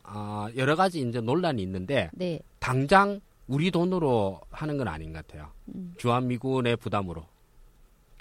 아, 0.04 0.50
여러 0.56 0.76
가지 0.76 1.02
이제 1.02 1.22
논란이 1.22 1.62
있는데 1.64 2.12
네. 2.14 2.40
당장 2.60 3.20
우리 3.48 3.72
돈으로 3.72 4.40
하는 4.52 4.78
건 4.78 4.88
아닌 4.88 5.14
것 5.14 5.26
같아요. 5.26 5.50
음, 5.74 5.94
주한미군의 5.98 6.78
부담으로. 6.78 7.26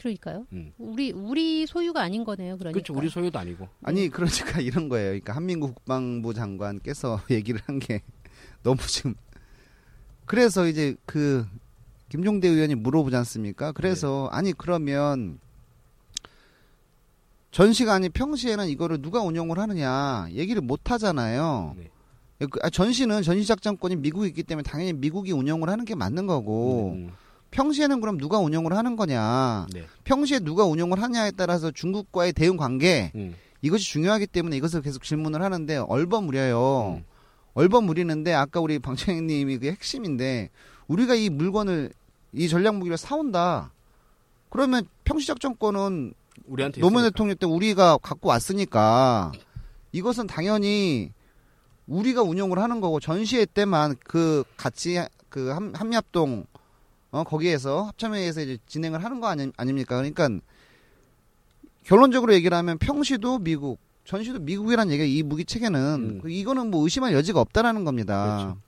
그러니까요. 0.01 0.47
음. 0.53 0.73
우리 0.79 1.13
우리 1.13 1.67
소유가 1.67 2.01
아닌 2.03 2.25
거네요. 2.25 2.57
그러니까. 2.57 2.73
그렇죠. 2.73 2.95
우리 2.95 3.09
소유도 3.11 3.39
아니고. 3.39 3.69
아니 3.83 4.09
그러니까 4.09 4.61
이런 4.61 4.89
거예요. 4.89 5.09
그러니까 5.11 5.35
한민국 5.35 5.75
국방부 5.75 6.33
장관께서 6.35 7.21
얘기를 7.31 7.61
한 7.67 7.79
게 7.79 8.01
너무 8.63 8.79
지금 8.87 9.15
그래서 10.27 10.67
이제 10.67 10.97
그 11.07 11.47
김종대 12.09 12.49
의원이 12.49 12.75
물어보지 12.77 13.15
않습니까? 13.17 13.73
그래서 13.73 14.29
아니 14.33 14.53
그러면 14.53 15.39
전시가 17.51 17.95
아니 17.95 18.09
평시에는 18.09 18.69
이거를 18.69 19.03
누가 19.03 19.21
운영을 19.23 19.59
하느냐 19.59 20.29
얘기를 20.31 20.63
못 20.63 20.91
하잖아요. 20.91 21.75
네. 21.77 21.91
그, 22.47 22.59
아, 22.63 22.71
전시는 22.71 23.23
전시작전권이 23.23 23.97
미국이 23.97 24.29
있기 24.29 24.45
때문에 24.45 24.63
당연히 24.63 24.93
미국이 24.95 25.33
운영을 25.33 25.69
하는 25.69 25.85
게 25.85 25.95
맞는 25.95 26.27
거고 26.27 26.93
음, 26.95 27.11
평시에는 27.51 28.01
그럼 28.01 28.19
누가 28.19 28.39
운영을 28.39 28.77
하는 28.77 28.97
거냐? 28.97 29.67
네. 29.73 29.87
평시에 30.05 30.39
누가 30.41 30.65
운영을 30.65 31.03
하냐에 31.03 31.33
따라서 31.33 31.71
중국과의 31.71 32.33
대응 32.33 32.57
관계 32.57 33.11
음, 33.15 33.35
이것이 33.63 33.85
중요하기 33.87 34.29
때문에 34.29 34.57
이것을 34.57 34.83
계속 34.83 35.03
질문을 35.03 35.43
하는데 35.43 35.77
얼버무려요. 35.77 36.99
음. 36.99 37.05
얼버무리는데 37.55 38.33
아까 38.33 38.61
우리 38.61 38.79
방청객님이 38.79 39.59
그 39.59 39.67
핵심인데 39.67 40.51
우리가 40.87 41.15
이 41.15 41.29
물건을 41.29 41.93
이 42.33 42.49
전략 42.49 42.77
무기를 42.77 42.97
사온다. 42.97 43.73
그러면 44.51 44.87
평시작전권은 45.05 46.15
우리한테 46.47 46.81
노무현 46.81 47.03
있으니까. 47.05 47.11
대통령 47.11 47.37
때 47.37 47.47
우리가 47.47 47.99
갖고 47.99 48.29
왔으니까 48.29 49.33
이것은 49.93 50.27
당연히 50.27 51.13
우리가 51.87 52.23
운영을 52.23 52.59
하는 52.59 52.81
거고 52.81 53.01
전시회 53.01 53.45
때만 53.45 53.97
그 54.05 54.45
같이 54.57 55.01
그 55.29 55.51
함, 55.51 55.73
함합동 55.75 56.47
어 57.13 57.25
거기에서 57.25 57.85
합참회에서 57.85 58.41
이제 58.43 58.59
진행을 58.67 59.03
하는 59.03 59.21
거 59.21 59.27
아니, 59.27 59.51
아닙니까? 59.57 59.97
그러니까 59.97 60.29
결론적으로 61.85 62.33
얘기를 62.35 62.57
하면 62.57 62.79
평시도 62.79 63.39
미국, 63.41 63.81
전시도 64.05 64.41
미국이라는 64.41 64.93
얘기가 64.93 65.05
이 65.07 65.23
무기 65.23 65.45
체계는 65.45 66.21
음. 66.25 66.31
이거는 66.31 66.71
뭐 66.71 66.83
의심할 66.85 67.13
여지가 67.13 67.41
없다라는 67.41 67.85
겁니다. 67.85 68.37
그렇죠. 68.37 68.59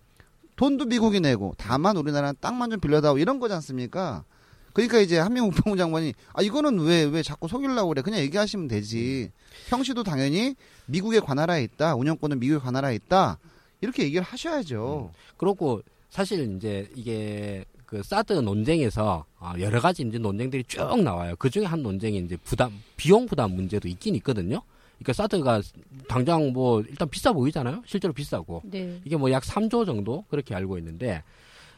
돈도 0.57 0.87
미국이 0.87 1.21
내고 1.21 1.55
다만 1.57 1.97
우리나라는 1.97 2.35
땅만 2.41 2.71
좀 2.71 2.81
빌려다오 2.81 3.19
이런 3.19 3.39
거지 3.39 3.55
않습니까? 3.55 4.25
그러니까 4.73 4.99
이제 4.99 5.19
한명국 5.19 5.55
국방부 5.57 5.77
장관이 5.77 6.15
아 6.33 6.43
이거는 6.43 6.79
왜 6.81 7.05
왜 7.05 7.23
자꾸 7.23 7.47
속이려고 7.47 7.89
그래 7.91 8.03
그냥 8.03 8.21
얘기하시면 8.21 8.69
되지 8.69 9.31
평시도 9.69 10.03
당연히 10.03 10.55
미국의 10.87 11.21
관할하에 11.21 11.63
있다 11.63 11.95
운영권은 11.95 12.41
미국의 12.41 12.61
관할하에 12.61 12.95
있다 12.95 13.39
이렇게 13.83 14.05
얘기를 14.05 14.23
하셔야죠 14.23 15.13
그렇고 15.37 15.83
사실 16.09 16.57
이제 16.57 16.89
이게 16.95 17.65
그 17.93 18.03
사드 18.03 18.33
논쟁에서 18.33 19.27
어, 19.39 19.53
여러 19.61 19.79
가지 19.79 20.03
이제 20.03 20.17
논쟁들이 20.17 20.65
쭉 20.65 21.03
나와요. 21.03 21.35
그 21.39 21.51
중에 21.51 21.67
한 21.67 21.83
논쟁이 21.83 22.17
이제 22.21 22.39
부담 22.43 22.73
비용 22.97 23.27
부담 23.27 23.51
문제도 23.55 23.87
있긴 23.87 24.15
있거든요. 24.15 24.63
그러니까 24.97 25.13
사드가 25.13 25.61
당장 26.09 26.55
뭐 26.55 26.81
일단 26.81 27.07
비싸 27.11 27.35
보이잖아요. 27.35 27.83
실제로 27.85 28.15
비싸고 28.15 28.63
네. 28.65 28.99
이게 29.05 29.19
뭐 29.19 29.31
약 29.31 29.43
3조 29.43 29.85
정도 29.85 30.25
그렇게 30.31 30.55
알고 30.55 30.79
있는데 30.79 31.23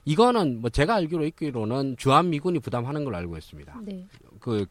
이거는 0.05 0.61
뭐 0.61 0.71
제가 0.71 0.95
알기로 0.95 1.27
있기로는 1.27 1.97
주한 1.99 2.31
미군이 2.31 2.61
부담하는 2.61 3.03
걸로 3.05 3.17
알고 3.17 3.37
있습니다. 3.37 3.81
네. 3.85 4.07
그 4.39 4.67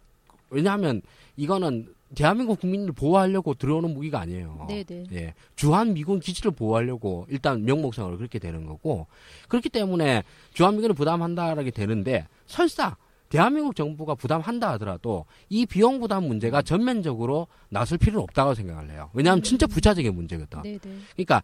왜냐하면 0.49 1.01
이거는 1.35 1.92
대한민국 2.15 2.59
국민을 2.59 2.91
보호하려고 2.91 3.53
들어오는 3.53 3.93
무기가 3.93 4.19
아니에요. 4.21 4.65
네, 4.69 4.83
네. 4.83 5.03
예, 5.13 5.33
주한 5.55 5.93
미군 5.93 6.19
기지를 6.19 6.51
보호하려고 6.51 7.25
일단 7.29 7.65
명목상으로 7.65 8.17
그렇게 8.17 8.39
되는 8.39 8.65
거고 8.65 9.07
그렇기 9.47 9.69
때문에 9.69 10.23
주한 10.53 10.75
미군을 10.75 10.95
부담한다라게 10.95 11.71
되는데 11.71 12.27
설사 12.45 12.95
대한민국 13.29 13.75
정부가 13.75 14.13
부담한다 14.13 14.73
하더라도 14.73 15.25
이 15.49 15.65
비용 15.65 15.99
부담 15.99 16.25
문제가 16.25 16.61
전면적으로 16.61 17.47
나설 17.69 17.97
필요는 17.97 18.21
없다고 18.21 18.53
생각을 18.53 18.91
해요. 18.91 19.09
왜냐하면 19.13 19.41
진짜 19.41 19.65
부차적인 19.65 20.13
문제거든. 20.13 20.61
네, 20.61 20.77
네. 20.77 20.97
그러니까 21.13 21.41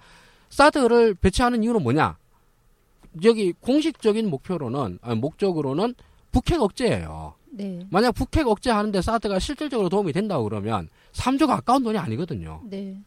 사드를 0.49 1.15
배치하는 1.15 1.63
이유는 1.63 1.81
뭐냐? 1.81 2.15
여기 3.23 3.53
공식적인 3.53 4.29
목표로는 4.29 4.99
아니, 5.01 5.19
목적으로는 5.19 5.95
북핵 6.31 6.61
억제예요. 6.61 7.33
네. 7.51 7.79
만약 7.89 8.11
북핵 8.11 8.47
억제하는데 8.47 9.01
사드가 9.01 9.39
실질적으로 9.39 9.89
도움이 9.89 10.13
된다고 10.13 10.43
그러면 10.43 10.89
3조가 11.13 11.47
가까운 11.47 11.83
돈이 11.83 11.97
아니거든요. 11.97 12.61
네. 12.69 12.97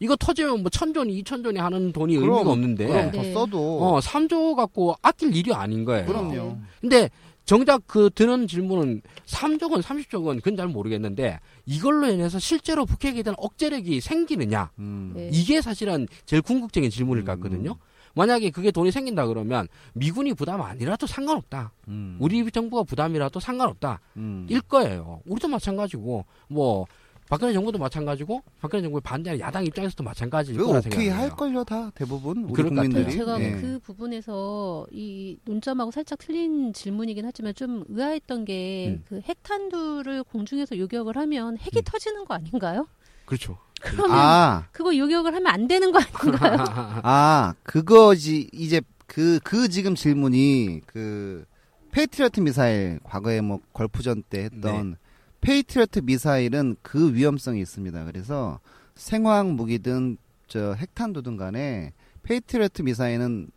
이거 0.00 0.16
터지면 0.16 0.60
뭐 0.60 0.70
천존이 0.70 1.16
이천존이 1.18 1.58
하는 1.58 1.92
돈이 1.92 2.14
의미가 2.14 2.50
없는데 2.50 2.86
그럼 2.86 3.10
네. 3.10 3.32
더 3.32 3.40
써도 3.40 3.78
어 3.82 4.00
3조 4.00 4.54
갖고 4.56 4.94
아낄 5.02 5.34
일이 5.34 5.52
아닌 5.54 5.84
거예요. 5.84 6.06
그럼요 6.06 6.58
근데 6.80 7.08
정작 7.44 7.82
그 7.86 8.10
드는 8.14 8.46
질문은 8.46 9.02
3조건 9.26 9.82
30조건 9.82 10.36
그건 10.38 10.56
잘 10.56 10.66
모르겠는데 10.68 11.38
이걸로 11.66 12.08
인해서 12.08 12.38
실제로 12.38 12.86
북핵에 12.86 13.22
대한 13.22 13.34
억제력이 13.38 14.00
생기느냐 14.00 14.70
음. 14.78 15.12
네. 15.14 15.30
이게 15.32 15.60
사실은 15.60 16.08
제일 16.26 16.42
궁극적인 16.42 16.90
질문일 16.90 17.24
것 17.24 17.32
음. 17.32 17.40
같거든요. 17.40 17.76
만약에 18.14 18.50
그게 18.50 18.70
돈이 18.70 18.90
생긴다 18.90 19.26
그러면 19.26 19.68
미군이 19.94 20.34
부담 20.34 20.62
아니라도 20.62 21.06
상관없다. 21.06 21.72
음. 21.88 22.16
우리 22.20 22.48
정부가 22.50 22.84
부담이라도 22.84 23.40
상관없다. 23.40 24.00
음. 24.16 24.46
일 24.48 24.60
거예요. 24.62 25.20
우리도 25.26 25.48
마찬가지고 25.48 26.24
뭐 26.48 26.86
박근혜 27.28 27.52
정부도 27.54 27.78
마찬가지고 27.78 28.42
박근혜 28.60 28.82
정부에 28.82 29.00
반대하는 29.00 29.40
야당 29.40 29.64
입장에서도 29.64 30.04
마찬가지일 30.04 30.58
거라 30.62 30.80
생각해요. 30.82 31.14
할 31.14 31.30
걸요 31.30 31.64
다 31.64 31.90
대부분 31.94 32.44
우리 32.44 32.62
국민들이 32.62 33.04
같아요. 33.04 33.18
제가 33.18 33.40
예. 33.40 33.52
그 33.52 33.78
부분에서 33.80 34.86
이 34.92 35.38
논점하고 35.44 35.90
살짝 35.90 36.18
틀린 36.18 36.72
질문이긴 36.72 37.24
하지만 37.24 37.54
좀 37.54 37.84
의아했던 37.88 38.44
게 38.44 38.88
음. 38.88 39.04
그 39.08 39.20
핵탄두를 39.24 40.22
공중에서 40.24 40.76
요격을 40.78 41.16
하면 41.16 41.56
핵이 41.56 41.78
음. 41.78 41.82
터지는 41.84 42.24
거 42.26 42.34
아닌가요? 42.34 42.86
그렇죠. 43.24 43.56
그러면 43.80 44.16
아, 44.16 44.66
그거 44.72 44.96
요격을 44.96 45.34
하면 45.34 45.46
안 45.46 45.68
되는 45.68 45.92
거 45.92 45.98
아닌가요? 46.00 46.56
아, 47.02 47.54
그거지, 47.62 48.48
이제, 48.52 48.80
그, 49.06 49.38
그 49.44 49.68
지금 49.68 49.94
질문이, 49.94 50.80
그, 50.86 51.44
페이트리어트 51.90 52.40
미사일, 52.40 52.98
과거에 53.04 53.40
뭐, 53.40 53.60
걸프전 53.72 54.24
때 54.28 54.44
했던, 54.44 54.90
네. 54.92 54.96
페이트리어트 55.40 56.00
미사일은 56.00 56.76
그 56.82 57.14
위험성이 57.14 57.60
있습니다. 57.60 58.04
그래서, 58.06 58.58
생화학 58.94 59.48
무기든, 59.52 60.16
저, 60.48 60.72
핵탄두든 60.74 61.36
간에, 61.36 61.92
페이트리어트 62.22 62.82
미사일은 62.82 63.50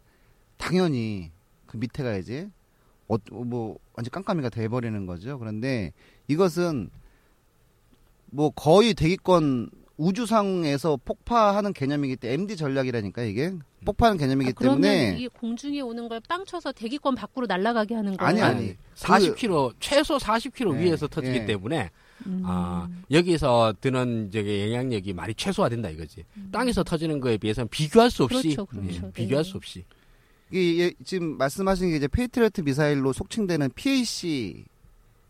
당연히, 0.57 1.31
그 1.65 1.77
밑에 1.77 2.03
가야지, 2.03 2.49
어, 3.07 3.15
뭐, 3.31 3.77
완전 3.93 4.11
깜깜이가 4.11 4.49
돼버리는 4.49 5.05
거죠. 5.05 5.39
그런데, 5.39 5.93
이것은, 6.27 6.89
뭐, 8.29 8.49
거의 8.49 8.93
대기권, 8.93 9.69
우주상에서 9.97 10.97
폭파하는 11.03 11.73
개념이기 11.73 12.15
때문에 12.17 12.33
MD 12.41 12.55
전략이라니까 12.55 13.23
이게 13.23 13.53
폭파하는 13.85 14.17
개념이기 14.17 14.51
아, 14.51 14.53
그러면 14.55 14.81
때문에 14.81 15.15
이게 15.17 15.27
공중에 15.27 15.81
오는 15.81 16.07
걸 16.07 16.19
빵 16.27 16.45
쳐서 16.45 16.71
대기권 16.71 17.15
밖으로 17.15 17.45
날아가게 17.47 17.95
하는 17.95 18.17
거예요? 18.17 18.27
아니, 18.29 18.41
아니. 18.41 18.75
40km 18.95 19.73
최소 19.79 20.17
40km 20.17 20.73
네, 20.75 20.83
위에서 20.85 21.07
터지기 21.07 21.39
네. 21.39 21.45
때문에 21.45 21.89
음. 22.25 22.41
아 22.45 22.87
여기서 23.11 23.75
드는 23.79 24.29
저기 24.31 24.63
영향력이 24.71 25.13
많이 25.13 25.33
최소화된다 25.35 25.89
이거지. 25.89 26.23
음. 26.35 26.49
땅에서 26.51 26.83
터지는 26.83 27.19
거에 27.19 27.37
비해서는 27.37 27.67
비교할 27.69 28.09
수 28.11 28.23
없이 28.23 28.55
그렇죠, 28.55 28.65
그렇죠. 28.65 28.89
예, 28.89 28.99
네. 29.01 29.11
비교할 29.13 29.45
수 29.45 29.57
없이. 29.57 29.83
이게 30.51 30.83
예, 30.85 30.91
지금 31.05 31.37
말씀하신 31.37 31.89
게 31.91 31.97
이제 31.97 32.07
페이트리어트 32.07 32.61
미사일로 32.61 33.13
속칭되는 33.13 33.69
PAC 33.75 34.65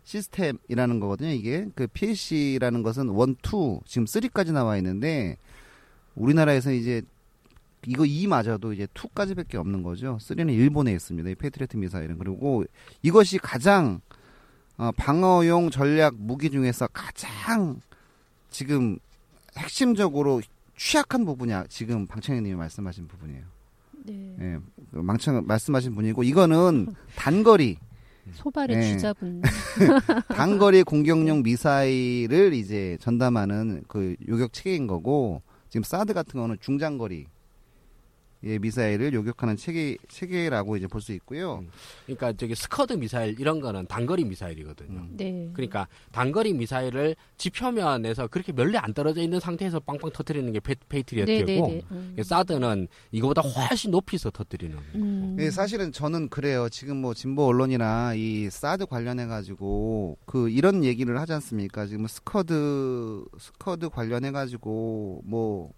시스템이라는 0.08 1.02
거거든요. 1.02 1.32
이게 1.32 1.68
그 1.76 1.86
PAC라는 1.88 2.82
것은 2.82 3.10
one, 3.10 3.36
two 3.42 3.82
지금 3.86 4.06
three까지 4.06 4.54
나와 4.54 4.78
있는데 4.78 5.38
우리나라에서 6.16 6.72
이제 6.72 7.02
이거 7.86 8.06
이마저도 8.06 8.72
이제 8.72 8.88
two까지밖에 8.94 9.58
없는 9.58 9.84
거죠. 9.84 10.18
three는 10.22 10.54
일본에 10.54 10.94
있습니다. 10.94 11.30
이 11.30 11.36
페이트리어트 11.36 11.76
미사일은 11.76 12.18
그리고 12.18 12.64
이것이 13.04 13.38
가장 13.38 14.00
어, 14.78 14.92
방어용 14.96 15.72
전략 15.72 16.16
무기 16.18 16.50
중에서 16.50 16.88
가장 16.88 17.82
지금 18.50 18.98
핵심적으로 19.58 20.42
취약한 20.78 21.26
부분이 21.26 21.52
지금 21.68 22.08
방청객님이 22.08 22.56
말씀하신 22.56 23.08
부분이에요. 23.08 23.44
네. 24.06 24.36
예, 24.40 24.60
그 24.92 25.00
망청 25.00 25.46
말씀하신 25.46 25.96
분이고 25.96 26.24
이거는 26.24 26.94
단거리 27.16 27.78
소발에 28.34 28.78
네. 28.78 28.84
쥐잡은. 28.84 29.42
단거리 30.30 30.84
공격용 30.84 31.44
미사일을 31.44 32.54
이제 32.54 32.98
전담하는 33.02 33.84
그 33.88 34.16
요격 34.28 34.54
체계인 34.54 34.88
거고 34.88 35.42
지금 35.70 35.84
사드 35.84 36.14
같은 36.14 36.40
거는 36.40 36.58
중장거리 36.60 37.28
예, 38.48 38.58
미사일을 38.60 39.14
요격하는 39.14 39.58
체계 39.58 39.98
체계라고 40.08 40.78
이제 40.78 40.88
볼 40.88 41.02
수 41.02 41.14
있고요. 41.14 41.60
음. 41.60 41.70
그러니까 42.06 42.34
저기 42.34 42.56
스커드 42.56 42.94
미사일 42.94 43.40
이런 43.40 43.60
거는 43.60 43.86
단거리 43.88 44.26
미사일이거든요. 44.26 45.00
음. 45.00 45.14
네. 45.16 45.50
그러니까 45.54 45.88
단거리 46.12 46.54
미사일을 46.54 47.16
지표면에서 47.38 48.28
그렇게 48.28 48.52
멀리 48.52 48.78
안 48.78 48.94
떨어져 48.94 49.22
있는 49.22 49.40
상태에서 49.40 49.80
빵빵 49.82 50.12
터트리는 50.12 50.52
게 50.54 50.60
페, 50.60 50.74
네, 50.74 50.80
페이트리어트고 50.90 51.46
네, 51.46 51.58
네. 51.58 51.82
음. 51.92 52.16
사드는 52.24 52.88
이거보다 53.12 53.42
훨씬 53.42 53.92
높이서 53.92 54.32
터트리는. 54.32 54.78
음. 54.96 55.38
예, 55.40 55.52
사실은 55.52 55.92
저는 55.92 56.30
그래요. 56.30 56.68
지금 56.70 56.98
뭐 56.98 57.14
진보 57.14 57.46
언론이나 57.46 58.14
이 58.16 58.50
사드 58.50 58.88
관련해 58.88 59.28
가지고 59.28 60.18
그 60.26 60.50
이런 60.50 60.84
얘기를 60.84 61.20
하지 61.20 61.34
않습니까? 61.34 61.86
지금 61.86 62.08
스커드 62.08 63.24
스커드 63.40 63.90
관련해 63.90 64.32
가지고 64.32 65.22
뭐 65.26 65.72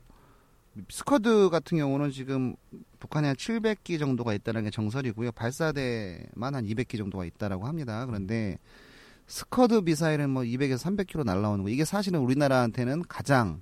스커드 0.89 1.49
같은 1.49 1.77
경우는 1.77 2.11
지금 2.11 2.55
북한에 2.99 3.27
한 3.27 3.35
700기 3.35 3.99
정도가 3.99 4.33
있다는 4.33 4.63
게 4.63 4.69
정설이고요. 4.69 5.31
발사대만 5.31 6.55
한 6.55 6.65
200기 6.65 6.97
정도가 6.97 7.25
있다라고 7.25 7.65
합니다. 7.67 8.05
그런데 8.05 8.57
스커드 9.27 9.81
미사일은 9.83 10.29
뭐 10.29 10.43
200에서 10.43 10.77
300km 10.79 11.23
날라오는 11.25 11.63
거 11.63 11.69
이게 11.69 11.85
사실은 11.85 12.19
우리나라한테는 12.21 13.03
가장 13.07 13.61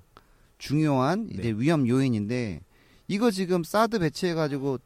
중요한 0.58 1.28
이제 1.30 1.52
네. 1.52 1.58
위험 1.58 1.86
요인인데 1.86 2.60
이거 3.06 3.30
지금 3.30 3.62
사드 3.64 3.98
배치해 4.00 4.34
가지고 4.34 4.78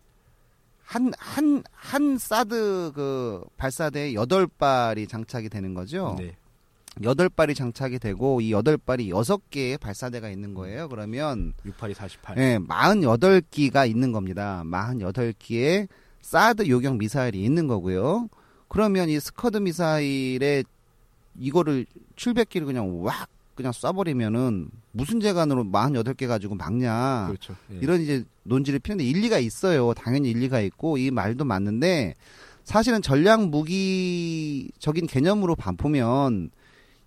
한 0.85 1.13
한 1.19 1.63
한 1.73 2.19
사드 2.19 2.93
그 2.95 3.43
발사대에 3.57 4.15
여덟 4.15 4.47
발이 4.47 5.07
장착이 5.07 5.49
되는 5.49 5.75
거죠. 5.75 6.17
네. 6.19 6.37
여덟 7.03 7.29
발이 7.29 7.55
장착이 7.55 7.99
되고 7.99 8.41
이 8.41 8.53
여덟 8.53 8.77
발이 8.77 9.09
여섯 9.11 9.49
개의 9.51 9.79
발사대가 9.79 10.29
있는 10.29 10.53
거예요. 10.55 10.89
그러면 10.89 11.55
68이 11.67 11.95
48. 11.95 12.37
예, 12.39 12.59
48기가 12.59 13.89
있는 13.89 14.13
겁니다. 14.13 14.63
48기의 14.67 15.89
사드 16.21 16.69
요격 16.69 16.99
미사일이 16.99 17.43
있는 17.43 17.67
거고요. 17.67 18.29
그러면 18.69 19.09
이 19.09 19.19
스커드 19.19 19.59
미사일에 19.59 20.65
이거를 21.39 21.87
700기를 22.17 22.67
그냥 22.67 23.03
왁 23.03 23.29
그냥 23.55 23.73
쏴버리면은 23.73 24.69
무슨 24.93 25.21
재간으로 25.21 25.65
48개 25.65 26.27
가지고 26.27 26.55
막냐. 26.55 27.27
그렇죠. 27.29 27.55
예. 27.73 27.79
이런 27.81 28.01
이제 28.03 28.25
논지를 28.45 28.79
피는데 28.79 29.05
일리가 29.05 29.39
있어요. 29.39 29.93
당연히 29.95 30.31
일리가 30.31 30.61
있고 30.61 30.99
이 30.99 31.11
말도 31.11 31.45
맞는데 31.45 32.15
사실은 32.65 33.03
전략 33.03 33.49
무기적인 33.49 35.07
개념으로 35.07 35.57
봐- 35.57 35.73
보면 35.73 36.51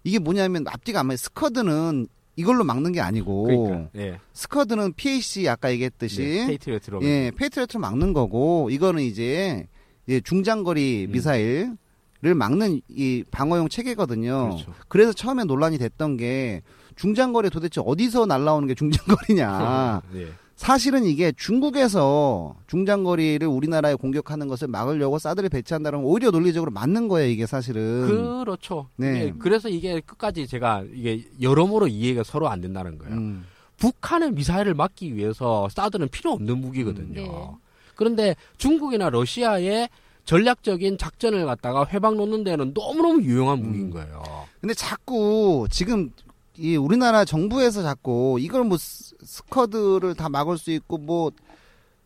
이게 0.05 0.19
뭐냐면 0.19 0.65
앞뒤가 0.67 1.01
안 1.01 1.07
맞아요. 1.07 1.17
스커드는 1.17 2.07
이걸로 2.37 2.63
막는 2.63 2.91
게 2.91 3.01
아니고 3.01 3.43
그러니까 3.43 3.89
예. 3.95 4.19
스커드는 4.33 4.93
PAC 4.93 5.49
아까 5.49 5.71
얘기했듯이 5.71 6.21
네, 6.21 6.47
페이트리어트로 6.47 7.01
예, 7.03 7.31
페이트리어트로 7.35 7.79
막는 7.79 8.13
거고 8.13 8.69
이거는 8.69 9.01
이제 9.01 9.67
예, 10.07 10.19
중장거리 10.21 11.07
음. 11.09 11.11
미사일을 11.11 12.35
막는 12.35 12.81
이 12.87 13.23
방어용 13.31 13.67
체계거든요. 13.67 14.49
그렇죠. 14.49 14.73
그래서 14.87 15.11
처음에 15.11 15.43
논란이 15.43 15.79
됐던 15.79 16.17
게 16.17 16.61
중장거리 16.95 17.49
도대체 17.49 17.81
어디서 17.83 18.27
날라오는 18.27 18.67
게 18.67 18.75
중장거리냐. 18.75 20.01
예. 20.15 20.27
사실은 20.55 21.03
이게 21.03 21.33
중국에서 21.35 22.55
중장거리를 22.67 23.45
우리나라에 23.45 23.95
공격하는 23.95 24.47
것을 24.47 24.69
막으려고 24.69 25.19
사드를 25.19 25.49
배치한다는 25.49 26.01
건 26.01 26.09
오히려 26.09 26.31
논리적으로 26.31 26.71
맞는 26.71 27.09
거예요, 27.09 27.29
이게 27.29 27.45
사실은. 27.45 28.43
그렇죠. 28.43 28.87
네. 28.95 29.25
예, 29.25 29.33
그래서 29.37 29.67
이게 29.67 29.99
끝까지 29.99 30.47
제가 30.47 30.85
이게 30.93 31.25
여러모로 31.41 31.87
이해가 31.89 32.23
서로 32.23 32.49
안 32.49 32.61
된다는 32.61 32.97
거예요. 32.97 33.15
음. 33.15 33.45
북한의 33.77 34.31
미사일을 34.31 34.73
막기 34.73 35.15
위해서 35.15 35.67
사드는 35.69 36.07
필요 36.07 36.31
없는 36.31 36.57
무기거든요. 36.59 37.21
음, 37.21 37.25
네. 37.25 37.51
그런데 37.95 38.35
중국이나 38.57 39.09
러시아의 39.09 39.89
전략적인 40.23 40.97
작전을 40.97 41.45
갖다가 41.45 41.85
훼방 41.85 42.15
놓는 42.15 42.45
데는 42.45 42.73
너무너무 42.73 43.21
유용한 43.21 43.59
음. 43.59 43.67
무기인 43.67 43.89
거예요. 43.91 44.23
근데 44.61 44.73
자꾸 44.73 45.67
지금 45.69 46.11
이 46.57 46.77
우리나라 46.77 47.25
정부에서 47.25 47.83
자꾸 47.83 48.37
이걸 48.39 48.63
뭐 48.63 48.77
스- 49.23 49.37
스커드를 49.37 50.15
다 50.15 50.29
막을 50.29 50.57
수 50.57 50.71
있고 50.71 50.97
뭐 50.97 51.31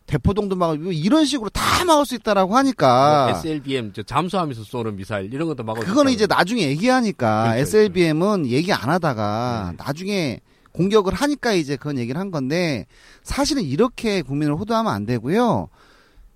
대포동도 0.06 0.56
막을 0.56 0.78
뭐 0.78 0.92
이런 0.92 1.24
식으로 1.24 1.50
다 1.50 1.84
막을 1.84 2.04
수 2.04 2.14
있다라고 2.16 2.56
하니까 2.56 3.28
뭐 3.30 3.38
SLBM 3.38 3.92
저 3.92 4.02
잠수하면서 4.02 4.64
쏘는 4.64 4.96
미사일 4.96 5.32
이런 5.32 5.46
것도 5.48 5.62
막을 5.62 5.82
수 5.82 5.88
그거는. 5.88 6.12
이제 6.12 6.26
나중에 6.26 6.62
얘기하니까 6.62 7.44
그렇죠, 7.44 7.60
SLBM은 7.60 8.46
얘기 8.46 8.72
안 8.72 8.88
하다가 8.90 9.68
네. 9.72 9.76
나중에 9.84 10.40
공격을 10.72 11.12
하니까 11.14 11.52
이제 11.52 11.76
그건 11.76 11.98
얘기를 11.98 12.20
한 12.20 12.30
건데 12.30 12.86
사실은 13.22 13.62
이렇게 13.62 14.22
국민을 14.22 14.54
호도하면 14.56 14.92
안 14.92 15.06
되고요. 15.06 15.68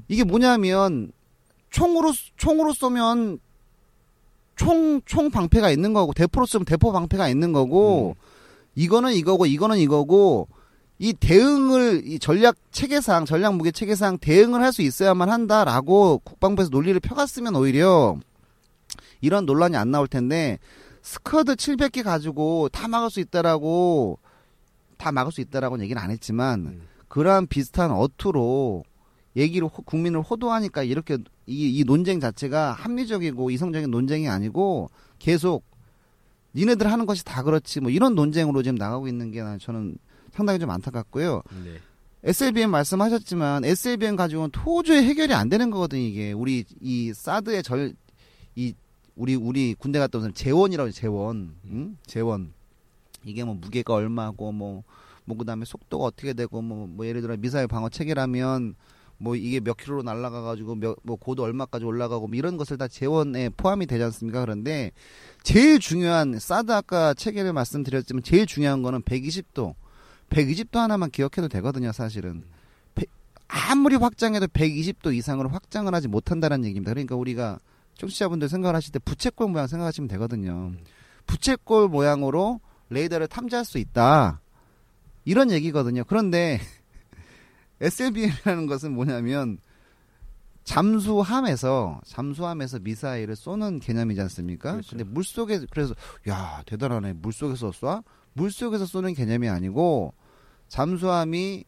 이게 0.08 0.22
뭐냐면 0.24 1.10
총으로 1.70 2.12
총으로 2.36 2.72
쏘면 2.74 3.38
총 4.56 5.00
총 5.04 5.30
방패가 5.30 5.70
있는 5.70 5.92
거고 5.92 6.12
대포로 6.12 6.46
쏘면 6.46 6.64
대포 6.64 6.92
방패가 6.92 7.28
있는 7.28 7.52
거고 7.52 8.16
이거는 8.76 9.14
이거고 9.14 9.46
이거는 9.46 9.78
이거고 9.78 10.46
이 10.98 11.12
대응을 11.12 12.02
이 12.06 12.18
전략 12.18 12.56
체계상 12.70 13.24
전략 13.24 13.54
무기 13.56 13.72
체계상 13.72 14.18
대응을 14.18 14.62
할 14.62 14.72
수 14.72 14.82
있어야만 14.82 15.28
한다라고 15.28 16.18
국방부에서 16.24 16.70
논리를 16.70 16.98
펴갔으면 17.00 17.54
오히려 17.56 18.16
이런 19.20 19.46
논란이 19.46 19.76
안 19.76 19.90
나올 19.90 20.06
텐데 20.08 20.58
스커드 21.02 21.54
700개 21.56 22.02
가지고 22.02 22.68
다 22.70 22.88
막을 22.88 23.10
수 23.10 23.20
있다라고 23.20 24.18
다 24.96 25.12
막을 25.12 25.32
수 25.32 25.40
있다라고는 25.40 25.84
얘기는 25.84 26.00
안 26.00 26.10
했지만 26.10 26.60
음. 26.66 26.82
그러한 27.08 27.46
비슷한 27.48 27.90
어투로 27.90 28.84
얘기를 29.36 29.66
호- 29.68 29.82
국민을 29.82 30.22
호도하니까 30.22 30.82
이렇게 30.84 31.18
이, 31.46 31.78
이 31.78 31.84
논쟁 31.84 32.20
자체가 32.20 32.72
합리적이고 32.72 33.50
이성적인 33.50 33.90
논쟁이 33.90 34.28
아니고 34.28 34.88
계속 35.18 35.64
니네들 36.54 36.90
하는 36.90 37.04
것이 37.04 37.24
다 37.24 37.42
그렇지 37.42 37.80
뭐 37.80 37.90
이런 37.90 38.14
논쟁으로 38.14 38.62
지금 38.62 38.76
나가고 38.76 39.08
있는 39.08 39.30
게난 39.32 39.58
저는 39.58 39.96
상당히 40.34 40.58
좀 40.58 40.70
안타깝고요. 40.70 41.42
네. 41.64 41.78
SLBM 42.24 42.70
말씀하셨지만 42.70 43.64
SLBM 43.64 44.16
가지고는 44.16 44.50
도저히 44.50 45.04
해결이 45.04 45.34
안 45.34 45.48
되는 45.48 45.70
거거든요. 45.70 46.02
이게 46.02 46.32
우리 46.32 46.64
이 46.80 47.12
사드의 47.14 47.62
절 47.62 47.94
이 48.56 48.72
우리 49.16 49.34
우리 49.34 49.74
군대 49.74 49.98
갔다 49.98 50.18
온 50.18 50.32
재원이라고 50.32 50.86
해요, 50.86 50.92
재원, 50.92 51.56
응? 51.66 51.96
재원 52.06 52.52
이게 53.24 53.42
뭐 53.44 53.54
무게가 53.54 53.94
얼마고 53.94 54.52
뭐 54.52 54.84
뭐 55.24 55.36
그다음에 55.36 55.64
속도가 55.64 56.04
어떻게 56.04 56.32
되고 56.32 56.60
뭐, 56.60 56.86
뭐 56.86 57.06
예를 57.06 57.22
들어 57.22 57.36
미사일 57.36 57.66
방어 57.66 57.88
체계라면 57.88 58.74
뭐 59.16 59.36
이게 59.36 59.60
몇 59.60 59.76
킬로로 59.76 60.02
날아가 60.02 60.42
가지고 60.42 60.74
몇뭐 60.74 61.16
고도 61.18 61.44
얼마까지 61.44 61.84
올라가고 61.84 62.26
뭐 62.26 62.36
이런 62.36 62.56
것을 62.56 62.76
다 62.76 62.88
재원에 62.88 63.48
포함이 63.48 63.86
되지 63.86 64.02
않습니까? 64.04 64.40
그런데 64.40 64.90
제일 65.42 65.78
중요한 65.78 66.38
사드 66.38 66.72
아까 66.72 67.14
체계를 67.14 67.52
말씀드렸지만 67.52 68.22
제일 68.22 68.46
중요한 68.46 68.82
거는 68.82 69.02
120도 69.02 69.74
120도 70.34 70.76
하나만 70.78 71.10
기억해도 71.10 71.48
되거든요, 71.48 71.92
사실은. 71.92 72.42
배- 72.94 73.06
아무리 73.48 73.96
확장해도 73.96 74.48
120도 74.48 75.14
이상으로 75.14 75.48
확장을 75.48 75.92
하지 75.94 76.08
못한다는 76.08 76.64
얘기입니다. 76.64 76.92
그러니까 76.92 77.14
우리가 77.16 77.58
청취자분들 77.94 78.48
생각을 78.48 78.74
하실 78.74 78.92
때 78.92 78.98
부채꼴 78.98 79.48
모양 79.50 79.66
생각하시면 79.68 80.08
되거든요. 80.08 80.72
부채꼴 81.26 81.88
모양으로 81.88 82.60
레이더를 82.90 83.28
탐지할 83.28 83.64
수 83.64 83.78
있다. 83.78 84.40
이런 85.24 85.50
얘기거든요. 85.52 86.04
그런데 86.04 86.60
SLBM이라는 87.80 88.66
것은 88.66 88.92
뭐냐면 88.92 89.58
잠수함에서 90.64 92.00
잠수함에서 92.06 92.78
미사일을 92.80 93.36
쏘는 93.36 93.80
개념이지 93.80 94.20
않습니까? 94.22 94.72
그렇죠. 94.72 94.90
근데 94.90 95.04
물속에 95.04 95.60
그래서 95.70 95.94
야 96.28 96.62
대단하네 96.66 97.14
물속에서 97.14 97.70
쏴 97.70 98.02
물속에서 98.32 98.86
쏘는 98.86 99.14
개념이 99.14 99.48
아니고 99.48 100.14
잠수함이 100.74 101.62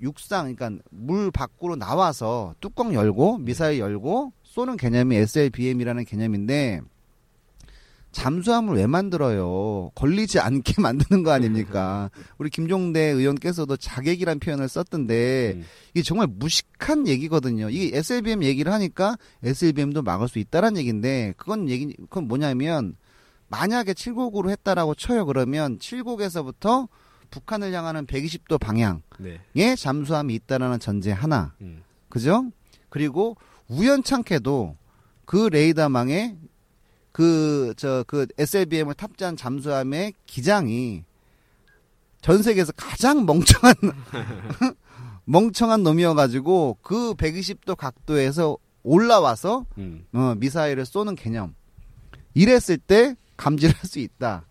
육상 0.00 0.54
그러니까 0.54 0.82
물 0.90 1.30
밖으로 1.30 1.76
나와서 1.76 2.54
뚜껑 2.58 2.94
열고 2.94 3.36
미사일 3.40 3.78
열고 3.78 4.32
쏘는 4.42 4.78
개념이 4.78 5.16
SLBM이라는 5.16 6.06
개념인데 6.06 6.80
잠수함을 8.12 8.76
왜 8.76 8.86
만들어요? 8.86 9.90
걸리지 9.94 10.40
않게 10.40 10.80
만드는 10.80 11.22
거 11.22 11.30
아닙니까? 11.30 12.10
우리 12.38 12.48
김종대 12.48 13.00
의원께서도 13.00 13.76
자객이란 13.76 14.38
표현을 14.38 14.66
썼던데 14.70 15.56
음. 15.56 15.64
이게 15.92 16.02
정말 16.02 16.26
무식한 16.26 17.06
얘기거든요. 17.06 17.68
이게 17.68 17.94
SLBM 17.98 18.42
얘기를 18.44 18.72
하니까 18.72 19.18
SLBM도 19.42 20.00
막을 20.00 20.26
수 20.26 20.38
있다란 20.38 20.78
얘기인데 20.78 21.34
그건 21.36 21.68
얘기 21.68 21.94
그건 22.08 22.28
뭐냐면 22.28 22.96
만약에 23.48 23.92
7곡으로 23.92 24.48
했다라고 24.48 24.94
쳐요 24.94 25.26
그러면 25.26 25.78
7곡에서부터 25.78 26.88
북한을 27.30 27.72
향하는 27.72 28.06
120도 28.06 28.60
방향에 28.60 29.00
네. 29.18 29.76
잠수함이 29.76 30.34
있다라는 30.34 30.78
전제 30.80 31.12
하나. 31.12 31.54
음. 31.60 31.82
그죠? 32.08 32.50
그리고 32.88 33.36
우연찮게도 33.68 34.76
그 35.24 35.48
레이더망에 35.50 36.36
그저그 37.12 38.26
SLBM을 38.38 38.94
탑재한 38.94 39.36
잠수함의 39.36 40.14
기장이 40.26 41.04
전 42.20 42.42
세계에서 42.42 42.72
가장 42.72 43.26
멍청한 43.26 43.74
멍청한 45.24 45.82
놈이어가지고 45.82 46.78
그 46.82 47.14
120도 47.14 47.76
각도에서 47.76 48.56
올라와서 48.82 49.66
음. 49.78 50.04
어, 50.12 50.34
미사일을 50.36 50.84
쏘는 50.84 51.14
개념 51.14 51.54
이랬을 52.34 52.78
때 52.78 53.16
감지를 53.36 53.74
할수 53.74 53.98
있다. 53.98 54.46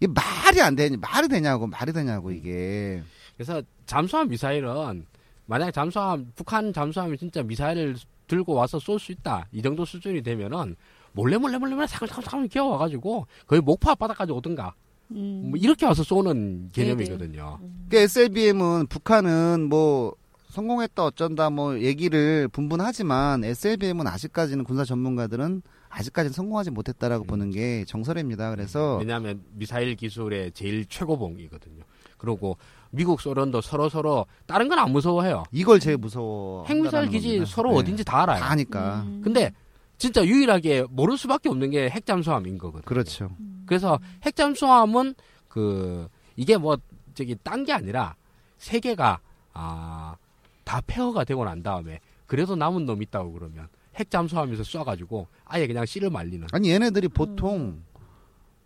이게 0.00 0.12
말이 0.12 0.60
안 0.60 0.74
되냐 0.76 0.96
말이 1.00 1.28
되냐고 1.28 1.66
말이 1.66 1.92
되냐고 1.92 2.30
이게. 2.30 3.02
그래서 3.36 3.62
잠수함 3.86 4.28
미사일은 4.28 5.06
만약에 5.46 5.72
잠수함 5.72 6.32
북한 6.34 6.72
잠수함이 6.72 7.18
진짜 7.18 7.42
미사일을 7.42 7.96
들고 8.26 8.54
와서 8.54 8.78
쏠 8.78 8.98
수 8.98 9.12
있다. 9.12 9.46
이 9.52 9.62
정도 9.62 9.84
수준이 9.84 10.22
되면은 10.22 10.76
몰래 11.12 11.36
몰래 11.36 11.58
몰래 11.58 11.74
몰래 11.74 11.86
사글사글 11.86 12.48
기어 12.48 12.66
와가지고 12.66 13.26
거의 13.46 13.60
목포 13.60 13.90
앞바다까지 13.90 14.32
오든가. 14.32 14.74
음. 15.10 15.50
뭐 15.50 15.58
이렇게 15.60 15.86
와서 15.86 16.02
쏘는 16.02 16.70
개념이거든요. 16.72 17.60
그 17.88 17.96
SLBM은 17.96 18.86
북한은 18.86 19.68
뭐 19.68 20.14
성공했다 20.48 21.04
어쩐다 21.04 21.50
뭐 21.50 21.78
얘기를 21.80 22.48
분분하지만 22.48 23.44
SLBM은 23.44 24.06
아직까지는 24.06 24.64
군사 24.64 24.84
전문가들은 24.84 25.62
아직까지는 25.96 26.32
성공하지 26.32 26.70
못했다라고 26.70 27.24
보는 27.24 27.50
게 27.50 27.84
정설입니다. 27.86 28.50
그래서 28.50 28.96
왜냐하면 28.96 29.42
미사일 29.52 29.94
기술의 29.94 30.52
제일 30.52 30.86
최고봉이거든요. 30.86 31.82
그리고 32.18 32.56
미국 32.90 33.20
소련도 33.20 33.60
서로 33.60 33.88
서로 33.88 34.26
다른 34.46 34.68
건 34.68 34.78
안 34.78 34.90
무서워해요. 34.90 35.44
이걸 35.52 35.78
제일 35.78 35.96
무서워. 35.98 36.64
핵미사일 36.66 37.08
기지 37.08 37.44
서로 37.46 37.70
어딘지 37.74 38.04
다 38.04 38.22
알아요. 38.22 38.40
다 38.40 38.50
아니까. 38.50 39.02
음. 39.06 39.20
근데 39.22 39.52
진짜 39.98 40.24
유일하게 40.24 40.86
모를 40.90 41.16
수밖에 41.16 41.48
없는 41.48 41.70
게 41.70 41.88
핵잠수함인 41.90 42.58
거거든요. 42.58 42.82
그렇죠. 42.86 43.30
그래서 43.66 43.98
핵잠수함은 44.24 45.14
그 45.48 46.08
이게 46.36 46.56
뭐 46.56 46.76
저기 47.14 47.36
딴 47.44 47.64
게 47.64 47.72
아니라 47.72 48.16
세 48.58 48.80
개가 48.80 49.20
아다 49.52 50.80
폐허가 50.86 51.22
되고 51.24 51.44
난 51.44 51.62
다음에 51.62 52.00
그래도 52.26 52.56
남은 52.56 52.86
놈 52.86 53.02
있다고 53.02 53.32
그러면 53.32 53.68
핵 53.96 54.10
잠수함에서 54.10 54.62
쏴가지고 54.62 55.26
아예 55.44 55.66
그냥 55.66 55.86
씨를 55.86 56.10
말리는. 56.10 56.46
아니 56.52 56.70
얘네들이 56.70 57.08
보통 57.08 57.82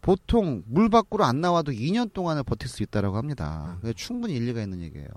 보통 0.01 0.62
물 0.66 0.89
밖으로 0.89 1.24
안 1.24 1.41
나와도 1.41 1.72
2년 1.72 2.12
동안을 2.12 2.45
버틸 2.45 2.68
수 2.68 2.83
있다라고 2.83 3.16
합니다. 3.16 3.79
그게 3.81 3.93
충분히 3.93 4.35
일리가 4.35 4.62
있는 4.62 4.81
얘기예요. 4.81 5.09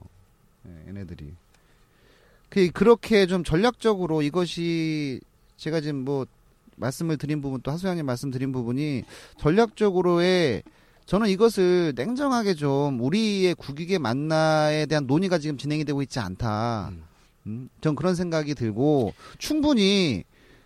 예, 0.67 0.87
얘네들이. 0.89 1.33
그 2.49 2.69
그렇게 2.71 3.25
좀 3.27 3.43
전략적으로 3.43 4.21
이것이 4.21 5.21
제가 5.55 5.79
지금 5.79 6.03
뭐 6.03 6.25
말씀을 6.75 7.17
드린 7.17 7.41
부분 7.41 7.61
또 7.61 7.71
하수영님 7.71 8.05
말씀드린 8.05 8.51
부분이 8.51 9.03
전략적으로의 9.37 10.63
저는 11.05 11.29
이것을 11.29 11.93
냉정하게 11.95 12.55
좀 12.55 12.99
우리의 12.99 13.55
국익의 13.55 13.99
만나에 13.99 14.85
대한 14.85 15.07
논의가 15.07 15.37
지금 15.37 15.57
진행이 15.57 15.85
되고 15.85 16.01
있지 16.01 16.19
않다. 16.19 16.89
음. 16.91 17.03
음, 17.47 17.69
전 17.81 17.95
그런 17.95 18.15
생각이 18.15 18.55
들고 18.55 19.13
충분히 19.37 20.23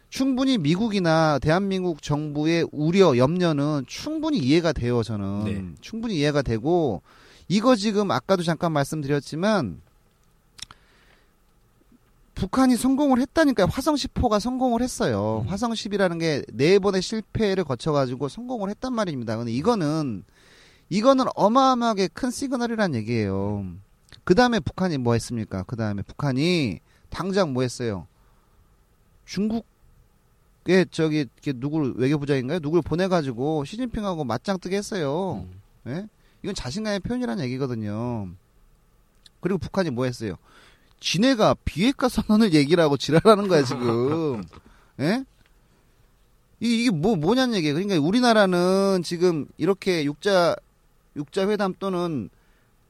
충분히 0.10 0.58
미국이나 0.58 1.40
대한민국 1.40 2.02
정부의 2.02 2.68
우려, 2.72 3.18
염려는 3.18 3.84
충분히 3.88 4.38
이해가 4.38 4.72
돼요. 4.72 5.04
저는 5.04 5.44
네. 5.46 5.66
충분히 5.82 6.16
이해가 6.16 6.42
되고 6.42 7.02
이거 7.48 7.76
지금 7.76 8.12
아까도 8.12 8.42
잠깐 8.44 8.72
말씀드렸지만 8.72 9.82
북한이 12.36 12.76
성공을 12.76 13.20
했다니까요. 13.22 13.68
화성 13.72 13.96
10호가 13.96 14.40
성공을 14.40 14.82
했어요. 14.82 15.44
음. 15.46 15.50
화성 15.50 15.72
10이라는 15.72 16.20
게 16.20 16.44
네 16.54 16.80
번의 16.80 17.02
실패를 17.02 17.64
거쳐가지고 17.64 18.28
성공을 18.28 18.70
했단 18.70 18.94
말입니다. 18.94 19.38
근데 19.38 19.52
이거는 19.52 20.24
이거는 20.90 21.26
어마어마하게 21.36 22.10
큰 22.10 22.32
시그널이란 22.32 22.94
얘기예요. 22.96 23.66
그 24.26 24.36
다음에 24.36 24.60
북한이 24.60 24.98
뭐 24.98 25.14
했습니까? 25.14 25.64
그 25.64 25.76
다음에 25.76 26.02
북한이 26.02 26.80
당장 27.10 27.54
뭐 27.54 27.62
했어요? 27.64 28.08
중국에 29.26 29.64
저기 30.92 31.28
누굴 31.56 31.94
외교부장인가요? 31.96 32.60
누굴 32.60 32.82
보내가지고 32.82 33.64
시진핑하고 33.66 34.24
맞짱 34.24 34.60
뜨게 34.60 34.78
했어요. 34.78 35.46
음. 35.48 35.62
예? 35.88 36.08
이건 36.44 36.54
자신감의 36.56 37.00
표현이라는 37.02 37.44
얘기거든요. 37.46 38.30
그리고 39.40 39.60
북한이 39.60 39.92
뭐 39.92 40.06
했어요? 40.06 40.36
지네가 41.00 41.56
비핵화 41.66 42.10
선언을 42.10 42.54
얘기를 42.54 42.84
하고 42.84 42.98
지랄하는 42.98 43.48
거야, 43.48 43.64
지금. 43.64 44.44
예? 45.00 45.24
이- 46.60 46.82
이게 46.82 46.90
뭐, 46.90 47.16
뭐냐는 47.16 47.54
얘기예요. 47.56 47.76
그러니까 47.76 48.00
우리나라는 48.00 49.02
지금 49.04 49.46
이렇게 49.58 50.04
육자, 50.06 50.56
육자 51.16 51.48
회담 51.50 51.74
또는 51.80 52.30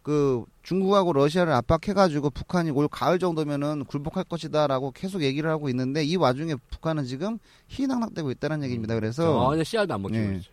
그 0.06 0.46
중국하고 0.62 1.14
러시아를 1.14 1.52
압박해가지고 1.54 2.30
북한이 2.30 2.70
올 2.70 2.88
가을 2.88 3.18
정도면은 3.18 3.86
굴복할 3.86 4.24
것이다라고 4.26 4.92
계속 4.92 5.24
얘기를 5.24 5.50
하고 5.50 5.68
있는데 5.70 6.04
이 6.04 6.16
와중에 6.16 6.54
북한은 6.70 7.06
지금 7.06 7.40
희낙낙되고 7.70 8.30
있다는 8.30 8.64
얘기입니다. 8.64 8.94
그래서 8.94 9.50
전혀 9.50 9.64
씨알도 9.64 9.94
안 9.96 10.02
먹히고 10.04 10.20
네. 10.20 10.36
있어. 10.38 10.50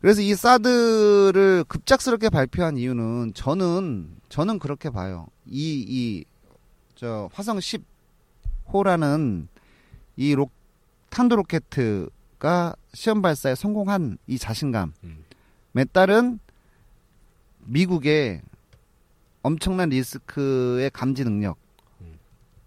그래서 0.00 0.20
이 0.20 0.34
사드를 0.34 1.64
급작스럽게 1.66 2.28
발표한 2.28 2.76
이유는 2.76 3.32
저는 3.34 4.10
저는 4.28 4.58
그렇게 4.58 4.90
봐요. 4.90 5.26
이 5.46 5.84
이 5.88 6.24
저 6.94 7.28
화성 7.32 7.58
10호라는 8.68 9.46
이 10.16 10.34
로, 10.34 10.48
탄도 11.10 11.36
로켓가 11.36 12.74
시험 12.92 13.20
발사에 13.20 13.54
성공한 13.54 14.16
이 14.26 14.38
자신감에 14.38 14.92
음. 15.04 15.24
따른 15.92 16.38
미국의 17.66 18.42
엄청난 19.42 19.90
리스크의 19.90 20.90
감지 20.90 21.24
능력. 21.24 21.58
음. 22.00 22.18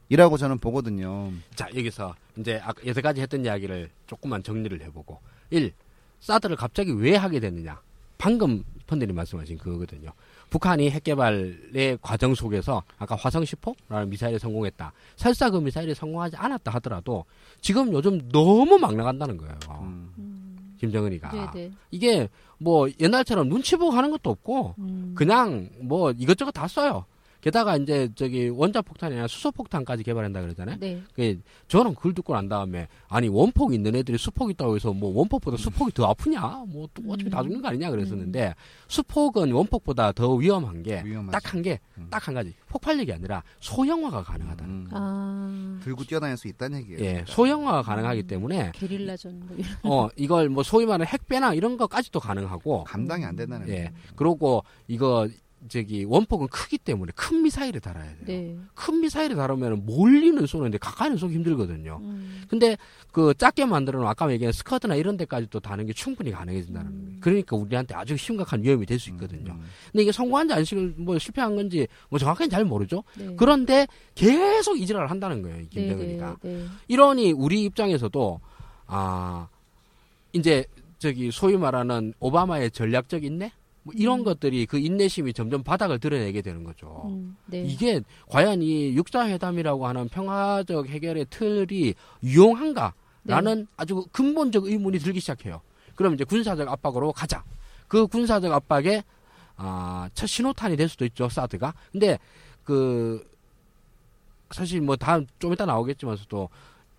이라고 0.09 0.37
저는 0.37 0.59
보거든요. 0.59 1.31
자 1.55 1.67
여기서 1.75 2.15
이제 2.37 2.59
아까 2.63 2.85
여태까지 2.85 3.21
했던 3.21 3.43
이야기를 3.43 3.89
조금만 4.05 4.43
정리를 4.43 4.81
해보고 4.83 5.19
1. 5.49 5.73
사드를 6.19 6.55
갑자기 6.55 6.91
왜 6.91 7.15
하게 7.15 7.39
됐느냐 7.39 7.79
방금 8.17 8.63
펀드님 8.87 9.15
말씀하신 9.15 9.57
그거거든요 9.57 10.11
북한이 10.49 10.89
핵개발의 10.89 11.99
과정 12.01 12.33
속에서 12.33 12.83
아까 12.97 13.15
화성 13.15 13.43
10호라는 13.43 14.07
미사일에 14.07 14.39
성공했다 14.39 14.93
설사 15.15 15.49
그 15.49 15.57
미사일이 15.57 15.93
성공하지 15.93 16.37
않았다 16.37 16.71
하더라도 16.75 17.25
지금 17.61 17.93
요즘 17.93 18.27
너무 18.29 18.77
막 18.79 18.95
나간다는 18.95 19.37
거예요 19.37 19.57
음. 19.81 20.13
음. 20.17 20.75
김정은이가 20.79 21.51
네네. 21.51 21.71
이게 21.91 22.29
뭐 22.57 22.87
옛날처럼 22.99 23.49
눈치 23.49 23.75
보고 23.75 23.91
하는 23.91 24.11
것도 24.11 24.29
없고 24.29 24.75
음. 24.79 25.13
그냥 25.15 25.69
뭐 25.81 26.11
이것저것 26.11 26.51
다 26.51 26.67
써요 26.67 27.05
게다가 27.41 27.77
이제 27.77 28.09
저기 28.15 28.49
원자 28.49 28.81
폭탄이나 28.81 29.27
수소 29.27 29.51
폭탄까지 29.51 30.03
개발한다 30.03 30.41
그러잖아요 30.41 30.77
네. 30.79 31.01
그 31.13 31.39
저는 31.67 31.95
그걸 31.95 32.13
듣고 32.13 32.33
난 32.33 32.49
다음에 32.49 32.87
아니 33.07 33.27
원폭 33.27 33.73
있는 33.73 33.95
애들이 33.95 34.17
수폭 34.17 34.49
있다고 34.49 34.75
해서 34.75 34.93
뭐 34.93 35.15
원폭보다 35.15 35.57
수폭이 35.57 35.93
더 35.93 36.05
아프냐 36.09 36.63
뭐 36.67 36.87
또 36.93 37.03
어차피 37.07 37.29
다 37.29 37.43
죽는 37.43 37.61
거 37.61 37.67
아니냐 37.69 37.89
그랬었는데 37.91 38.55
수폭은 38.87 39.51
원폭보다 39.51 40.11
더 40.13 40.33
위험한 40.33 40.83
게. 40.83 41.03
딱한개 41.31 41.79
음. 41.97 42.07
딱한 42.09 42.33
가지 42.33 42.53
폭발력이 42.69 43.11
아니라 43.11 43.43
소형화가 43.59 44.23
가능하다. 44.23 44.65
음. 44.65 44.87
아. 44.91 45.79
들고 45.83 46.03
뛰어다닐 46.05 46.37
수 46.37 46.47
있다는 46.47 46.79
얘기예요. 46.79 46.99
예, 47.03 47.23
소형화가 47.27 47.81
가능하기 47.81 48.23
때문에 48.23 48.71
게릴라전 48.73 49.43
뭐. 49.81 50.05
어 50.05 50.09
이걸 50.15 50.49
뭐 50.49 50.63
소위 50.63 50.85
말하는 50.85 51.05
핵배나 51.05 51.53
이런 51.53 51.77
것까지도 51.77 52.19
가능하고 52.19 52.83
감당이 52.85 53.25
안 53.25 53.35
된다는 53.35 53.67
예 53.67 53.71
얘기예요. 53.73 53.89
그리고 54.15 54.63
이거 54.87 55.27
저기 55.69 56.05
원폭은 56.05 56.47
크기 56.47 56.77
때문에 56.77 57.11
큰 57.15 57.41
미사일에 57.41 57.79
달아야 57.79 58.05
돼요. 58.05 58.15
네. 58.25 58.57
큰 58.75 59.01
미사일에 59.01 59.35
달으면 59.35 59.85
멀리는 59.85 60.45
쏘는데 60.45 60.77
가까이는 60.77 61.17
쏘기 61.17 61.33
힘들거든요. 61.35 61.99
음. 62.01 62.43
근데 62.47 62.77
그 63.11 63.33
작게 63.37 63.65
만들어 63.65 63.99
놓은 63.99 64.07
아까 64.07 64.31
얘기한 64.31 64.53
스커드나 64.53 64.95
이런 64.95 65.17
데까지도 65.17 65.59
다는 65.59 65.85
게 65.87 65.93
충분히 65.93 66.31
가능해진다는 66.31 66.91
음. 66.91 67.03
거예요. 67.07 67.19
그러니까 67.21 67.55
우리한테 67.57 67.95
아주 67.95 68.15
심각한 68.15 68.63
위험이 68.63 68.85
될 68.85 68.97
수 68.99 69.09
있거든요. 69.09 69.53
음. 69.53 69.65
근데 69.91 70.03
이게 70.03 70.11
성공한지 70.11 70.53
안 70.53 70.63
실- 70.63 70.93
뭐 70.95 71.17
실패한 71.19 71.55
건지 71.55 71.87
뭐 72.09 72.17
정확하게 72.19 72.49
잘 72.49 72.63
모르죠. 72.63 73.03
네. 73.17 73.35
그런데 73.35 73.87
계속 74.15 74.79
이지랄을 74.79 75.09
한다는 75.09 75.41
거예요. 75.41 75.59
이 75.61 75.69
네. 75.73 75.95
네, 75.95 76.33
네. 76.43 76.65
이러니 76.87 77.31
우리 77.33 77.63
입장에서도 77.63 78.39
아 78.85 79.47
이제 80.33 80.63
저기 80.99 81.29
소위 81.31 81.57
말하는 81.57 82.13
오바마의 82.19 82.71
전략적 82.71 83.23
인내 83.23 83.51
뭐 83.87 83.93
이런 83.95 84.19
음. 84.19 84.23
것들이 84.25 84.65
그 84.65 84.77
인내심이 84.77 85.31
점점 85.31 85.63
바닥을 85.63 85.99
드러내게 85.99 86.41
되는 86.41 86.63
거죠. 86.65 87.03
음, 87.05 87.37
네. 87.45 87.63
이게 87.63 88.01
과연 88.27 88.61
이 88.61 88.93
육자회담이라고 88.95 89.87
하는 89.87 90.09
평화적 90.09 90.87
해결의 90.87 91.25
틀이 91.29 91.93
유용한가라는 92.21 92.93
네. 93.25 93.65
아주 93.77 94.05
근본적 94.11 94.65
의문이 94.65 94.99
들기 94.99 95.21
시작해요. 95.21 95.61
그럼 95.95 96.15
이제 96.15 96.25
군사적 96.25 96.67
압박으로 96.67 97.13
가자. 97.13 97.43
그 97.87 98.07
군사적 98.07 98.51
압박에 98.51 99.03
아, 99.55 100.09
첫 100.13 100.27
신호탄이 100.27 100.75
될 100.75 100.89
수도 100.89 101.05
있죠, 101.05 101.29
사드가. 101.29 101.73
근데 101.91 102.19
그 102.63 103.25
사실 104.51 104.81
뭐 104.81 104.97
다음 104.97 105.25
좀 105.39 105.53
이따 105.53 105.65
나오겠지만서도 105.65 106.49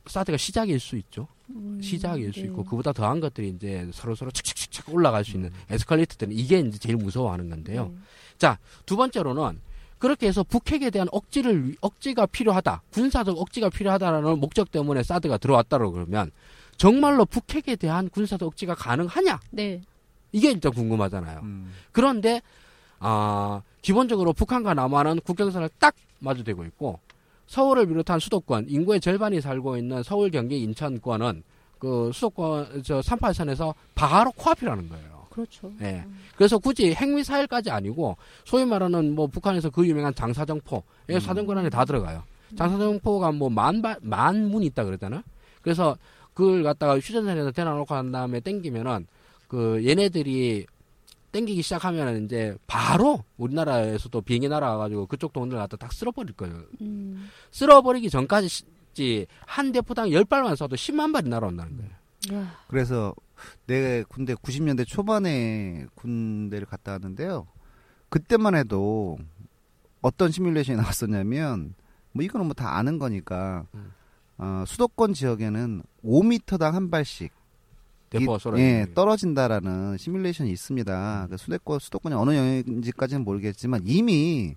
사드가 0.06 0.38
시작일 0.38 0.80
수 0.80 0.96
있죠. 0.96 1.28
음, 1.50 1.80
시작일 1.82 2.32
수 2.32 2.40
네. 2.40 2.46
있고 2.46 2.64
그보다 2.64 2.92
더한 2.92 3.20
것들이 3.20 3.48
이제 3.50 3.88
서로 3.92 4.14
서로 4.14 4.30
칙칙칙칙 4.30 4.88
올라갈 4.92 5.24
수 5.24 5.32
있는 5.36 5.50
에스컬레이트들은 5.70 6.32
이게 6.32 6.58
이제 6.60 6.78
제일 6.78 6.96
무서워하는 6.96 7.48
건데요. 7.48 7.92
네. 8.40 8.48
두 8.86 8.96
번째로는 8.96 9.60
그렇게 9.98 10.28
해서 10.28 10.44
북핵에 10.44 10.90
대한 10.90 11.08
억지를 11.10 11.68
위- 11.70 11.76
억지가 11.80 12.26
필요하다, 12.26 12.82
군사적 12.92 13.36
억지가 13.38 13.70
필요하다라는 13.70 14.38
목적 14.38 14.70
때문에 14.70 15.02
사드가 15.02 15.38
들어왔다고 15.38 15.90
그러면 15.90 16.30
정말로 16.76 17.24
북핵에 17.24 17.74
대한 17.76 18.08
군사적 18.08 18.46
억지가 18.46 18.74
가능하냐? 18.76 19.40
네. 19.50 19.80
이게 20.30 20.50
진짜 20.52 20.70
궁금하잖아요. 20.70 21.40
음. 21.42 21.72
그런데 21.90 22.42
아 23.00 23.62
기본적으로 23.82 24.32
북한과 24.32 24.74
남한은 24.74 25.20
국경선을 25.20 25.70
딱 25.78 25.94
마주대고 26.20 26.64
있고 26.66 27.00
서울을 27.48 27.86
비롯한 27.86 28.20
수도권 28.20 28.66
인구의 28.68 29.00
절반이 29.00 29.40
살고 29.40 29.76
있는 29.76 30.02
서울, 30.02 30.30
경기, 30.30 30.62
인천권은 30.62 31.42
그 31.78 32.10
수도권 32.12 32.82
저 32.84 33.00
38선에서 33.00 33.74
바로 33.94 34.30
코앞이라는 34.32 34.88
거예요. 34.88 35.26
그렇죠. 35.30 35.72
예. 35.80 36.04
그래서 36.36 36.58
굳이 36.58 36.92
핵미 36.92 37.24
사일까지 37.24 37.70
아니고 37.70 38.16
소위 38.44 38.64
말하는 38.64 39.14
뭐 39.14 39.26
북한에서 39.26 39.70
그 39.70 39.86
유명한 39.86 40.14
장사정포, 40.14 40.82
예, 41.10 41.14
음. 41.14 41.20
사정권 41.20 41.58
안에 41.58 41.70
다 41.70 41.84
들어가요. 41.84 42.22
장사정포가 42.56 43.32
뭐 43.32 43.48
만발 43.48 43.98
만문이 44.02 44.66
있다 44.66 44.84
그러잖아. 44.84 45.22
그래서 45.62 45.96
그걸 46.34 46.62
갖다가 46.62 46.98
휴전선에서 46.98 47.52
대놔놓고 47.52 47.94
한 47.94 48.12
다음에 48.12 48.40
땡기면은 48.40 49.06
그 49.48 49.82
얘네들이 49.86 50.66
땡기기 51.32 51.62
시작하면은 51.62 52.24
이제 52.24 52.56
바로 52.66 53.22
우리나라에서도 53.36 54.20
비행기 54.22 54.48
날아가가지고 54.48 55.06
그쪽 55.06 55.32
돈을 55.32 55.56
갖다 55.56 55.76
딱 55.76 55.92
쓸어버릴 55.92 56.34
거예요. 56.34 56.62
음. 56.80 57.28
쓸어버리기 57.50 58.10
전까지 58.10 59.26
한 59.46 59.72
대포당 59.72 60.10
열 60.12 60.24
발만 60.24 60.54
쏴도 60.54 60.74
10만 60.74 61.12
발이 61.12 61.28
날아온다는 61.28 61.76
거예요. 61.76 61.90
야. 62.32 62.56
그래서 62.68 63.14
내 63.66 64.02
군대 64.08 64.34
90년대 64.34 64.86
초반에 64.86 65.86
군대를 65.94 66.66
갔다 66.66 66.92
왔는데요. 66.92 67.46
그때만 68.08 68.54
해도 68.56 69.18
어떤 70.00 70.30
시뮬레이션이 70.30 70.78
나왔었냐면 70.78 71.74
뭐 72.12 72.24
이거는 72.24 72.46
뭐 72.46 72.54
다 72.54 72.76
아는 72.76 72.98
거니까 72.98 73.66
음. 73.74 73.92
어, 74.38 74.64
수도권 74.66 75.12
지역에는 75.14 75.82
5m당 76.04 76.72
한 76.72 76.90
발씩 76.90 77.32
대포가 77.34 77.37
이- 78.14 78.38
쏘라. 78.40 78.58
예, 78.58 78.86
떨어진다라는 78.94 79.96
시뮬레이션이 79.98 80.50
있습니다. 80.50 81.26
그 81.30 81.36
수도권 81.36 81.78
수도권이 81.78 82.14
어느 82.14 82.34
영역인지까지는 82.34 83.24
모르겠지만 83.24 83.82
이미 83.84 84.54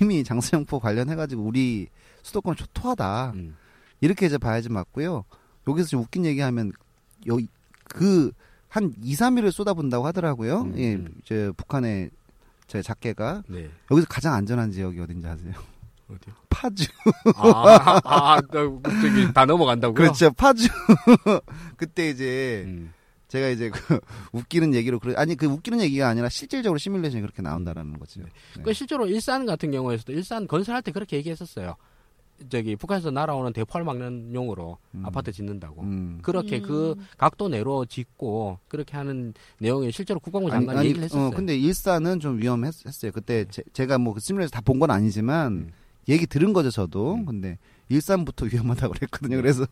이미 0.00 0.24
장수영포 0.24 0.78
관련해가지고 0.78 1.42
우리 1.42 1.88
수도권 2.22 2.56
초토하다 2.56 3.32
음. 3.34 3.56
이렇게 4.00 4.26
이제 4.26 4.38
봐야지 4.38 4.68
맞고요. 4.68 5.24
여기서 5.68 5.88
좀 5.88 6.00
웃긴 6.00 6.24
얘기하면 6.24 6.72
여기 7.26 7.48
그한 7.84 8.92
2, 9.02 9.14
3일을 9.14 9.50
쏟아본다고 9.52 10.06
하더라고요. 10.06 10.62
음, 10.62 10.74
예, 10.78 10.94
음. 10.94 11.14
저 11.24 11.52
북한의 11.56 12.10
제 12.66 12.80
작계가 12.80 13.42
네. 13.48 13.68
여기서 13.90 14.06
가장 14.08 14.34
안전한 14.34 14.70
지역이 14.70 14.98
어딘지 15.00 15.26
아세요? 15.26 15.52
어디요? 16.14 16.34
파주. 16.50 16.84
아, 17.36 18.00
아, 18.04 18.40
나 18.40 18.60
저기 19.02 19.32
다 19.32 19.44
넘어간다고요? 19.46 19.94
그렇죠. 19.94 20.30
파주. 20.32 20.68
그때 21.76 22.10
이제 22.10 22.64
음. 22.66 22.92
제가 23.28 23.48
이제 23.48 23.70
그 23.70 23.98
웃기는 24.32 24.74
얘기로 24.74 24.98
그래 24.98 25.14
아니 25.16 25.34
그 25.36 25.46
웃기는 25.46 25.80
얘기가 25.80 26.08
아니라 26.08 26.28
실질적으로 26.28 26.78
시뮬레이션이 26.78 27.22
그렇게 27.22 27.40
나온다라는 27.42 27.98
거죠. 27.98 28.20
네. 28.20 28.62
그 28.62 28.72
실제로 28.74 29.06
일산 29.06 29.46
같은 29.46 29.70
경우에서도 29.70 30.12
일산 30.12 30.46
건설할 30.46 30.82
때 30.82 30.92
그렇게 30.92 31.16
얘기했었어요. 31.16 31.76
저기 32.48 32.74
북한에서 32.76 33.10
날아오는 33.12 33.52
대포를 33.52 33.84
막는 33.86 34.34
용으로 34.34 34.76
음. 34.96 35.06
아파트 35.06 35.30
짓는다고. 35.30 35.82
음. 35.82 36.18
그렇게 36.22 36.56
음. 36.58 36.62
그 36.62 36.94
각도 37.16 37.48
내로 37.48 37.84
짓고 37.86 38.58
그렇게 38.68 38.96
하는 38.96 39.32
내용이 39.58 39.92
실제로 39.92 40.18
국방부 40.18 40.48
아니, 40.50 40.58
장관 40.66 40.78
아니, 40.78 40.88
얘기를 40.88 41.04
했었어요. 41.04 41.28
어, 41.28 41.30
근데 41.30 41.56
일산은 41.56 42.18
좀 42.20 42.38
위험했어요. 42.38 43.12
그때 43.12 43.44
제, 43.72 43.86
가 43.86 43.96
뭐 43.96 44.12
그 44.12 44.20
시뮬레이션 44.20 44.50
다 44.50 44.60
본 44.60 44.80
건 44.80 44.90
아니지만 44.90 45.52
음. 45.52 45.72
얘기 46.08 46.26
들은 46.26 46.52
거죠, 46.52 46.70
저도. 46.70 47.14
음. 47.14 47.24
근데 47.24 47.58
일산부터 47.88 48.46
위험하다고 48.46 48.94
그랬거든요. 48.94 49.36
그래서 49.36 49.66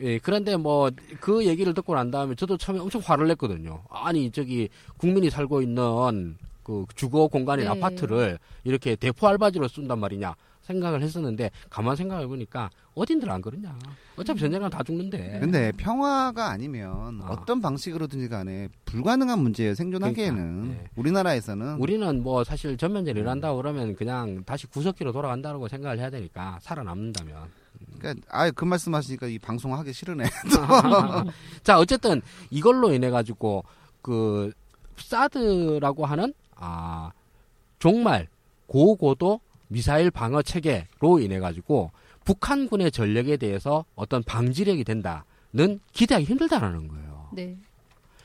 예, 0.00 0.18
그런데 0.18 0.56
뭐 0.56 0.90
그 1.20 1.44
얘기를 1.46 1.74
듣고 1.74 1.94
난 1.94 2.10
다음에 2.10 2.34
저도 2.34 2.56
처음에 2.56 2.80
엄청 2.80 3.00
화를 3.04 3.28
냈거든요. 3.28 3.82
아니 3.90 4.30
저기 4.30 4.68
국민이 4.96 5.30
살고 5.30 5.62
있는 5.62 6.36
그 6.62 6.84
주거 6.94 7.26
공간인 7.28 7.64
네. 7.64 7.70
아파트를 7.70 8.38
이렇게 8.64 8.94
대포 8.96 9.26
알바지로 9.26 9.68
쏜단 9.68 9.98
말이냐 9.98 10.34
생각을 10.70 11.02
했었는데 11.02 11.50
가만 11.68 11.96
생각해 11.96 12.26
보니까 12.26 12.70
어딘들 12.94 13.30
안 13.30 13.40
그러냐. 13.40 13.76
어차피 14.16 14.40
전쟁은 14.40 14.70
다 14.70 14.82
죽는데. 14.82 15.38
근데 15.40 15.72
평화가 15.72 16.50
아니면 16.50 17.20
아. 17.22 17.30
어떤 17.30 17.60
방식으로든지 17.60 18.28
간에 18.28 18.68
불가능한 18.84 19.38
문제예요. 19.38 19.74
생존하기에는 19.74 20.36
그러니까, 20.36 20.82
네. 20.82 20.90
우리나라에서는 20.96 21.76
우리는 21.78 22.22
뭐 22.22 22.44
사실 22.44 22.76
전면제를 22.76 23.22
일한다 23.22 23.54
그러면 23.54 23.94
그냥 23.96 24.42
다시 24.44 24.66
구석기로 24.66 25.12
돌아간다고 25.12 25.68
생각을 25.68 25.98
해야 25.98 26.10
되니까 26.10 26.58
살아남는다면. 26.62 27.60
그러니까 27.98 28.26
아예 28.30 28.50
그 28.50 28.64
말씀하시니까 28.64 29.26
이 29.28 29.38
방송 29.38 29.74
하기 29.74 29.92
싫으네. 29.92 30.24
자 31.62 31.78
어쨌든 31.78 32.20
이걸로 32.50 32.92
인해 32.92 33.10
가지고 33.10 33.64
그 34.02 34.52
사드라고 34.96 36.04
하는 36.06 36.34
아 36.56 37.10
정말 37.78 38.28
고고도 38.66 39.40
미사일 39.70 40.10
방어 40.10 40.42
체계로 40.42 41.20
인해 41.20 41.38
가지고 41.38 41.90
북한군의 42.24 42.90
전력에 42.90 43.36
대해서 43.36 43.84
어떤 43.94 44.22
방지력이 44.22 44.84
된다는 44.84 45.80
기대하기 45.92 46.26
힘들다라는 46.26 46.88
거예요. 46.88 47.28
네. 47.32 47.56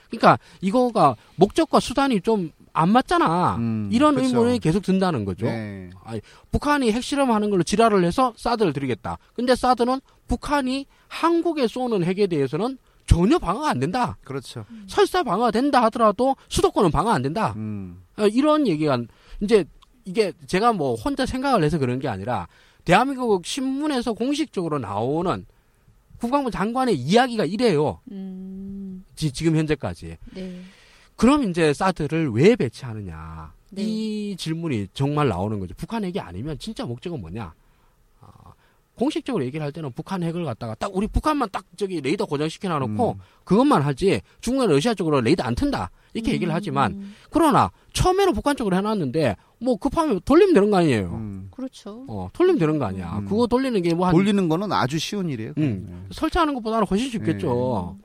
그러니까 0.10 0.38
이거가 0.62 1.16
목적과 1.36 1.80
수단이 1.80 2.22
좀 2.22 2.52
안 2.76 2.90
맞잖아. 2.90 3.56
음, 3.56 3.90
이런 3.92 4.16
그쵸. 4.16 4.28
의문이 4.28 4.60
계속 4.60 4.84
든다는 4.84 5.24
거죠. 5.24 5.46
네. 5.46 5.90
북한이 6.52 6.92
핵실험하는 6.92 7.50
걸로 7.50 7.64
지랄을 7.64 8.04
해서 8.04 8.34
사드를 8.36 8.74
드리겠다. 8.74 9.18
근데 9.34 9.56
사드는 9.56 10.02
북한이 10.28 10.86
한국에 11.08 11.68
쏘는 11.68 12.04
핵에 12.04 12.28
대해서는 12.28 12.78
전혀 13.08 13.40
방어가 13.40 13.70
안 13.70 13.80
된다. 13.80 14.18
그렇죠. 14.26 14.66
설사 14.88 15.24
방어가 15.24 15.52
된다 15.52 15.82
하더라도 15.84 16.36
수도권은 16.50 16.92
방어 16.92 17.12
안 17.12 17.22
된다. 17.22 17.54
음. 17.56 18.04
어, 18.18 18.28
이런 18.28 18.68
얘기가 18.68 19.00
이제 19.40 19.64
이게 20.06 20.32
제가 20.46 20.74
뭐 20.74 20.96
혼자 20.96 21.26
생각을 21.26 21.64
해서 21.64 21.78
그런 21.78 22.00
게 22.00 22.08
아니라 22.08 22.48
대한민국 22.86 23.46
신문에서 23.46 24.14
공식적으로 24.14 24.78
나오는 24.78 25.46
국방부 26.20 26.52
장관의 26.52 26.96
이야기가 26.96 27.46
이래요. 27.46 28.00
음. 28.12 29.04
지, 29.16 29.32
지금 29.32 29.56
현재까지. 29.58 30.18
네. 30.34 30.62
그럼 31.16 31.50
이제 31.50 31.74
사드를 31.74 32.30
왜 32.32 32.56
배치하느냐? 32.56 33.54
네. 33.72 33.82
이 33.82 34.36
질문이 34.38 34.88
정말 34.94 35.28
나오는 35.28 35.60
거죠. 35.60 35.74
북한 35.76 36.04
핵이 36.04 36.20
아니면 36.20 36.58
진짜 36.60 36.86
목적은 36.86 37.20
뭐냐? 37.20 37.54
아, 38.96 39.00
공식적으로 39.00 39.44
얘기를 39.46 39.64
할 39.64 39.72
때는 39.72 39.92
북한 39.94 40.24
핵을 40.24 40.46
갖다가 40.46 40.76
딱 40.76 40.92
우리 40.96 41.08
북한만 41.08 41.50
딱 41.52 41.66
저기 41.78 42.00
레이더 42.02 42.26
고정시켜 42.26 42.70
놔놓고 42.70 43.12
음. 43.12 43.20
그것만 43.44 43.82
하지 43.82 44.22
중국이나 44.42 44.72
러시아 44.74 44.94
쪽으로 44.94 45.22
레이더 45.22 45.44
안 45.44 45.56
튼다 45.56 45.92
이렇게 46.14 46.32
얘기를 46.32 46.54
하지만 46.54 46.94
음. 46.94 47.16
그러나 47.30 47.72
처음에는 47.94 48.34
북한 48.34 48.56
쪽으로 48.56 48.76
해놨는데 48.78 49.36
뭐 49.60 49.76
급하면 49.78 50.20
돌리면 50.26 50.54
되는 50.54 50.72
거 50.72 50.78
아니에요. 50.78 51.10
음. 51.14 51.48
그렇죠. 51.52 52.06
어 52.08 52.30
돌리면 52.34 52.60
되는 52.60 52.80
거 52.80 52.86
아니야. 52.86 53.18
음. 53.20 53.26
그거 53.26 53.48
돌리는 53.48 53.82
게 53.82 53.94
뭐 53.94 54.06
한 54.08 54.14
돌리는 54.14 54.48
거는 54.50 54.72
아주 54.72 54.98
쉬운 54.98 55.30
일이에요. 55.30 55.54
음. 55.58 55.86
네. 55.90 55.96
설치하는 56.12 56.54
것보다는 56.56 56.88
훨씬 56.88 57.10
쉽겠죠. 57.10 57.96
음. 57.98 58.02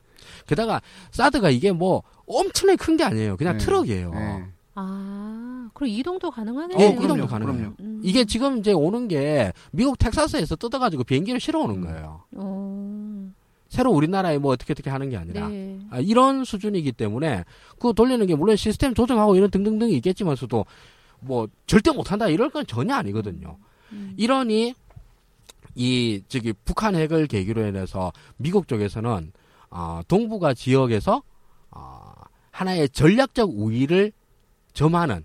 게다가 0.47 0.81
사드가 1.11 1.49
이게 1.49 1.71
뭐 1.71 2.03
엄청나게 2.25 2.75
큰 2.77 2.97
게 2.97 3.03
아니에요. 3.03 3.37
그냥 3.37 3.57
네. 3.57 3.65
트럭이에요. 3.65 4.11
네. 4.11 4.45
아, 4.75 5.69
그럼 5.73 5.89
이동도 5.89 6.31
가능하네요. 6.31 6.77
어, 6.77 6.91
그럼요, 6.91 7.03
이동도 7.03 7.27
가능해요. 7.27 7.55
그럼요. 7.55 7.75
음. 7.81 8.01
이게 8.03 8.25
지금 8.25 8.59
이제 8.59 8.71
오는 8.71 9.07
게 9.07 9.51
미국 9.71 9.97
텍사스에서 9.99 10.55
뜯어가지고 10.55 11.03
비행기를 11.03 11.39
실어 11.39 11.61
오는 11.61 11.75
음. 11.75 11.81
거예요. 11.83 12.23
어. 12.35 13.31
새로 13.67 13.91
우리나라에 13.91 14.37
뭐 14.37 14.51
어떻게 14.51 14.73
어떻게 14.73 14.89
하는 14.89 15.09
게 15.09 15.15
아니라 15.15 15.47
네. 15.47 15.79
아, 15.89 15.99
이런 15.99 16.43
수준이기 16.43 16.91
때문에 16.91 17.45
그거 17.71 17.93
돌리는 17.93 18.25
게 18.27 18.35
물론 18.35 18.57
시스템 18.57 18.93
조정하고 18.93 19.37
이런 19.37 19.49
등등등이 19.49 19.93
있겠지만서도 19.93 20.65
뭐 21.21 21.47
절대 21.67 21.91
못한다 21.91 22.27
이럴 22.27 22.49
건 22.49 22.65
전혀 22.67 22.95
아니거든요. 22.95 23.57
음. 23.93 24.13
이러니 24.17 24.73
이 25.75 26.21
저기 26.27 26.51
북한 26.65 26.95
핵을 26.95 27.27
계기로 27.27 27.65
인해서 27.65 28.11
미국 28.35 28.67
쪽에서는 28.67 29.31
아, 29.69 30.03
동북아 30.09 30.53
지역에서 30.53 31.23
아, 31.69 32.13
하나의 32.51 32.89
전략적 32.89 33.51
우위를 33.53 34.11
점하는 34.73 35.23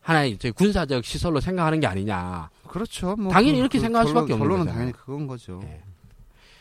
하나의 0.00 0.32
이제 0.32 0.50
군사적 0.50 1.04
시설로 1.04 1.40
생각하는 1.40 1.80
게 1.80 1.86
아니냐. 1.86 2.50
그렇죠. 2.68 3.16
뭐 3.16 3.32
당연히 3.32 3.52
그- 3.54 3.58
이렇게 3.60 3.78
그 3.78 3.82
생각할 3.82 4.06
결론- 4.06 4.08
수밖에 4.08 4.32
없는 4.34 4.38
결론은 4.46 4.64
거잖아요. 4.66 4.74
당연히 4.78 4.92
그건 4.92 5.26
거죠. 5.26 5.60
예. 5.64 5.82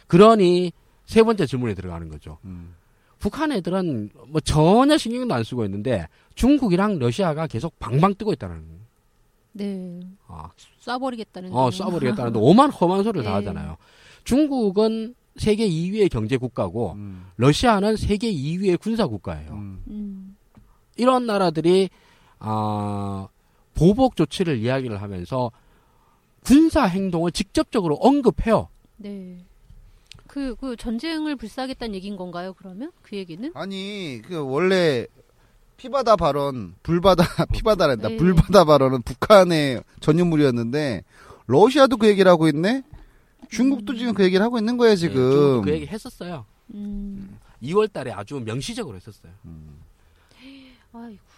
그러니 0.07 0.71
세 1.05 1.23
번째 1.23 1.45
질문에 1.45 1.73
들어가는 1.73 2.07
거죠. 2.09 2.37
음. 2.45 2.75
북한 3.19 3.51
애들은 3.51 4.09
뭐 4.27 4.39
전혀 4.41 4.97
신경도 4.97 5.33
안 5.33 5.43
쓰고 5.43 5.65
있는데 5.65 6.07
중국이랑 6.35 6.99
러시아가 6.99 7.47
계속 7.47 7.77
방방 7.79 8.15
뜨고 8.15 8.33
있다는 8.33 8.65
거예요. 8.67 8.83
네. 9.53 9.99
아, 10.27 10.49
쏴버리겠다는. 10.81 11.49
어, 11.51 11.65
거. 11.65 11.69
쏴버리겠다는데 11.69 12.35
오만 12.35 12.69
험한 12.69 13.03
소리를 13.03 13.23
다 13.23 13.31
네. 13.31 13.35
하잖아요. 13.35 13.77
중국은 14.23 15.15
세계 15.37 15.67
2위의 15.67 16.09
경제 16.11 16.37
국가고 16.37 16.93
음. 16.93 17.25
러시아는 17.37 17.95
세계 17.97 18.31
2위의 18.31 18.79
군사 18.79 19.07
국가예요. 19.07 19.51
음. 19.53 19.83
음. 19.87 20.37
이런 20.97 21.25
나라들이 21.25 21.89
아, 22.45 23.27
보복 23.73 24.15
조치를 24.17 24.57
이야기를 24.57 25.01
하면서 25.01 25.51
군사 26.43 26.83
행동을 26.83 27.31
직접적으로 27.31 27.95
언급해요. 27.95 28.67
네. 28.97 29.37
그, 30.27 30.55
그 30.55 30.75
전쟁을 30.75 31.35
불사하겠다는 31.37 31.95
얘기인 31.95 32.17
건가요, 32.17 32.53
그러면? 32.53 32.91
그 33.01 33.15
얘기는? 33.15 33.49
아니 33.55 34.21
그 34.25 34.43
원래 34.45 35.07
피바다 35.77 36.15
발언 36.17 36.75
불바다 36.83 37.23
피바다란다 37.53 38.09
네. 38.09 38.17
불바다 38.17 38.65
발언은 38.65 39.03
북한의 39.03 39.81
전유물이었는데 40.01 41.03
러시아도 41.47 41.97
그 41.97 42.07
얘기를 42.07 42.29
하고 42.29 42.47
있네. 42.47 42.83
중국도 43.49 43.95
지금 43.95 44.13
그 44.13 44.23
얘기를 44.23 44.43
하고 44.43 44.57
있는 44.57 44.77
거예요 44.77 44.95
네, 44.95 44.99
중국도 44.99 45.31
지금. 45.31 45.61
그 45.61 45.71
얘기 45.71 45.85
했었어요. 45.87 46.45
음. 46.73 47.37
2월 47.61 47.91
달에 47.91 48.11
아주 48.11 48.39
명시적으로 48.39 48.97
했었어요. 48.97 49.31
음. 49.45 49.79
아이고. 50.93 51.32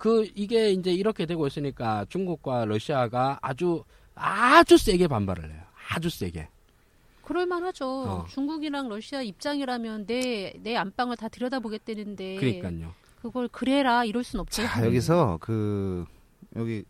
그 0.00 0.26
이게 0.34 0.70
이제 0.70 0.90
이렇게 0.90 1.26
되고 1.26 1.46
있으니까 1.46 2.06
중국과 2.08 2.64
러시아가 2.64 3.38
아주 3.42 3.84
아주 4.14 4.78
세게 4.78 5.08
반발을 5.08 5.52
해요. 5.52 5.60
아주 5.90 6.08
세게. 6.08 6.48
그럴만 7.22 7.62
하죠. 7.64 7.86
어. 7.86 8.26
중국이랑 8.30 8.88
러시아 8.88 9.20
입장이라면 9.20 10.06
내, 10.06 10.54
내 10.62 10.74
안방을 10.74 11.18
다 11.18 11.28
들여다보겠다는데. 11.28 12.36
그러니까요. 12.36 12.94
그걸 13.20 13.48
그래라, 13.48 14.06
이럴 14.06 14.24
순 14.24 14.40
없죠. 14.40 14.62
자 14.62 14.86
여기서 14.86 15.36
그 15.42 16.06
여기 16.56 16.82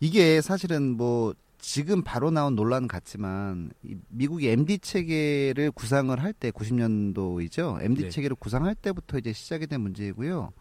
이게 0.00 0.40
사실은 0.40 0.96
뭐 0.96 1.34
지금 1.58 2.02
바로 2.02 2.30
나온 2.30 2.56
논란 2.56 2.88
같지만 2.88 3.70
이 3.82 3.96
미국이 4.08 4.48
MD 4.48 4.78
체계를 4.78 5.72
구상을 5.72 6.18
할 6.22 6.32
때 6.32 6.50
90년도이죠. 6.52 7.82
MD 7.82 8.04
네. 8.04 8.08
체계를 8.08 8.34
구상할 8.36 8.74
때부터 8.74 9.18
이제 9.18 9.34
시작이 9.34 9.66
된 9.66 9.82
문제이고요. 9.82 10.52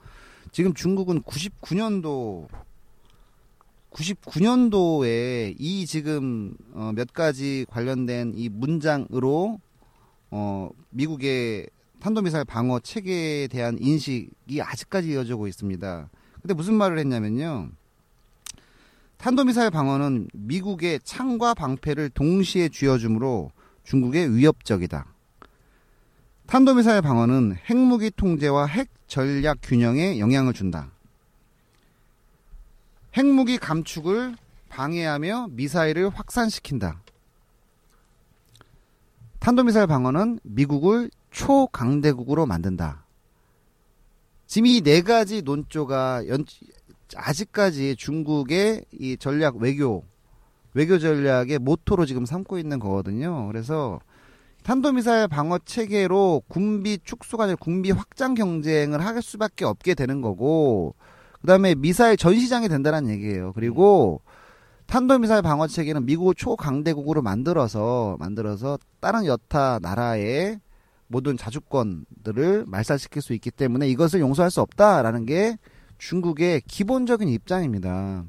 지금 0.55 0.73
중국은 0.73 1.21
99년도 1.23 2.47
99년도에 3.91 5.53
이 5.59 5.85
지금 5.85 6.55
어, 6.71 6.93
몇 6.95 7.11
가지 7.11 7.65
관련된 7.69 8.31
이 8.37 8.47
문장으로 8.47 9.59
어, 10.31 10.69
미국의 10.91 11.67
탄도미사일 11.99 12.45
방어 12.45 12.79
체계에 12.79 13.49
대한 13.49 13.77
인식이 13.81 14.61
아직까지 14.61 15.09
이어지고 15.09 15.47
있습니다. 15.47 16.09
근데 16.41 16.53
무슨 16.53 16.75
말을 16.75 16.99
했냐면요. 16.99 17.71
탄도미사일 19.17 19.71
방어는 19.71 20.29
미국의 20.31 21.01
창과 21.03 21.55
방패를 21.55 22.11
동시에 22.11 22.69
쥐어주므로 22.69 23.51
중국의 23.83 24.33
위협적이다. 24.33 25.14
탄도미사일 26.47 27.01
방어는 27.01 27.57
핵무기 27.69 28.11
통제와 28.11 28.67
핵 28.67 28.89
전략 29.07 29.57
균형에 29.61 30.19
영향을 30.19 30.53
준다. 30.53 30.91
핵무기 33.17 33.57
감축을 33.57 34.35
방해하며 34.69 35.47
미사일을 35.51 36.09
확산시킨다. 36.09 37.01
탄도미사일 39.39 39.87
방어는 39.87 40.39
미국을 40.43 41.09
초강대국으로 41.31 42.45
만든다. 42.45 43.03
지금 44.47 44.67
이 44.67 44.81
네 44.81 45.01
가지 45.01 45.41
논조가 45.41 46.27
연, 46.27 46.45
아직까지 47.15 47.95
중국의 47.95 48.85
이 48.91 49.17
전략 49.17 49.57
외교 49.57 50.03
외교 50.73 50.99
전략의 50.99 51.59
모토로 51.59 52.05
지금 52.05 52.25
삼고 52.25 52.59
있는 52.59 52.79
거거든요. 52.79 53.47
그래서 53.47 53.99
탄도미사일 54.65 55.27
방어 55.27 55.59
체계로 55.59 56.41
군비 56.47 56.97
축소가 57.03 57.43
아니라 57.43 57.55
군비 57.57 57.91
확장 57.91 58.33
경쟁을 58.33 59.05
할 59.05 59.21
수밖에 59.21 59.63
없게 59.63 59.93
되는 59.93 60.21
거고, 60.21 60.95
그 61.39 61.45
다음에 61.45 61.75
미사일 61.75 62.17
전 62.17 62.33
시장이 62.33 62.67
된다는 62.67 63.07
얘기예요. 63.11 63.53
그리고 63.53 64.21
탄도미사일 64.87 65.43
방어 65.43 65.67
체계는 65.67 66.07
미국을 66.07 66.33
초강대국으로 66.33 67.21
만들어서 67.21 68.17
만들어서 68.17 68.79
다른 68.99 69.27
여타 69.27 69.77
나라의 69.83 70.59
모든 71.09 71.37
자주권들을 71.37 72.65
말살시킬 72.65 73.21
수 73.21 73.33
있기 73.33 73.51
때문에 73.51 73.87
이것을 73.89 74.19
용서할 74.19 74.49
수 74.49 74.61
없다라는 74.61 75.27
게 75.27 75.57
중국의 75.99 76.61
기본적인 76.61 77.29
입장입니다. 77.29 78.25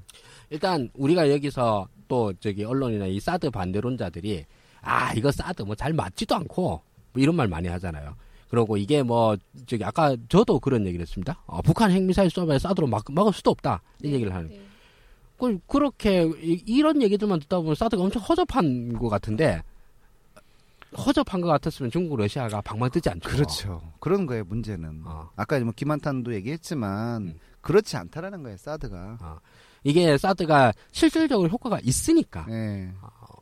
일단 0.50 0.90
우리가 0.92 1.30
여기서 1.30 1.88
또 2.08 2.34
저기 2.34 2.62
언론이나 2.62 3.06
이 3.06 3.20
사드 3.20 3.50
반대론자들이 3.50 4.44
아 4.86 5.12
이거 5.14 5.30
사드 5.32 5.62
뭐잘 5.62 5.92
맞지도 5.92 6.34
않고 6.36 6.82
뭐 7.12 7.22
이런 7.22 7.34
말 7.34 7.48
많이 7.48 7.68
하잖아요. 7.68 8.14
그리고 8.48 8.76
이게 8.76 9.02
뭐 9.02 9.36
저기 9.66 9.84
아까 9.84 10.16
저도 10.28 10.60
그런 10.60 10.86
얘기를 10.86 11.02
했습니다. 11.02 11.42
어, 11.46 11.60
북한 11.62 11.90
핵미사일 11.90 12.30
쏘면 12.30 12.60
사드로 12.60 12.86
막, 12.86 13.04
막을 13.10 13.32
수도 13.32 13.50
없다 13.50 13.82
이 14.02 14.12
얘기를 14.12 14.32
하는. 14.32 14.50
네. 14.50 14.60
그 15.36 15.58
그렇게 15.66 16.30
이, 16.40 16.80
런 16.80 17.02
얘기들만 17.02 17.40
듣다 17.40 17.58
보면 17.58 17.74
사드가 17.74 18.02
엄청 18.02 18.22
허접한 18.22 18.94
것 18.94 19.08
같은데 19.08 19.62
허접한 20.96 21.42
것 21.42 21.48
같았으면 21.48 21.90
중국 21.90 22.16
러시아가 22.16 22.60
방망 22.62 22.90
뜨지 22.90 23.10
않죠. 23.10 23.28
그렇죠. 23.28 23.92
그런 24.00 24.24
거예요, 24.24 24.44
문제는. 24.44 25.02
어. 25.04 25.28
아까 25.36 25.58
뭐 25.60 25.72
김한탄도 25.74 26.32
얘기했지만 26.34 27.22
음. 27.22 27.38
그렇지 27.60 27.96
않다라는 27.96 28.44
거예요, 28.44 28.56
사드가. 28.56 29.40
이게 29.86 30.16
사드가 30.18 30.72
실질적으로 30.90 31.48
효과가 31.48 31.80
있으니까 31.82 32.46
예. 32.48 32.90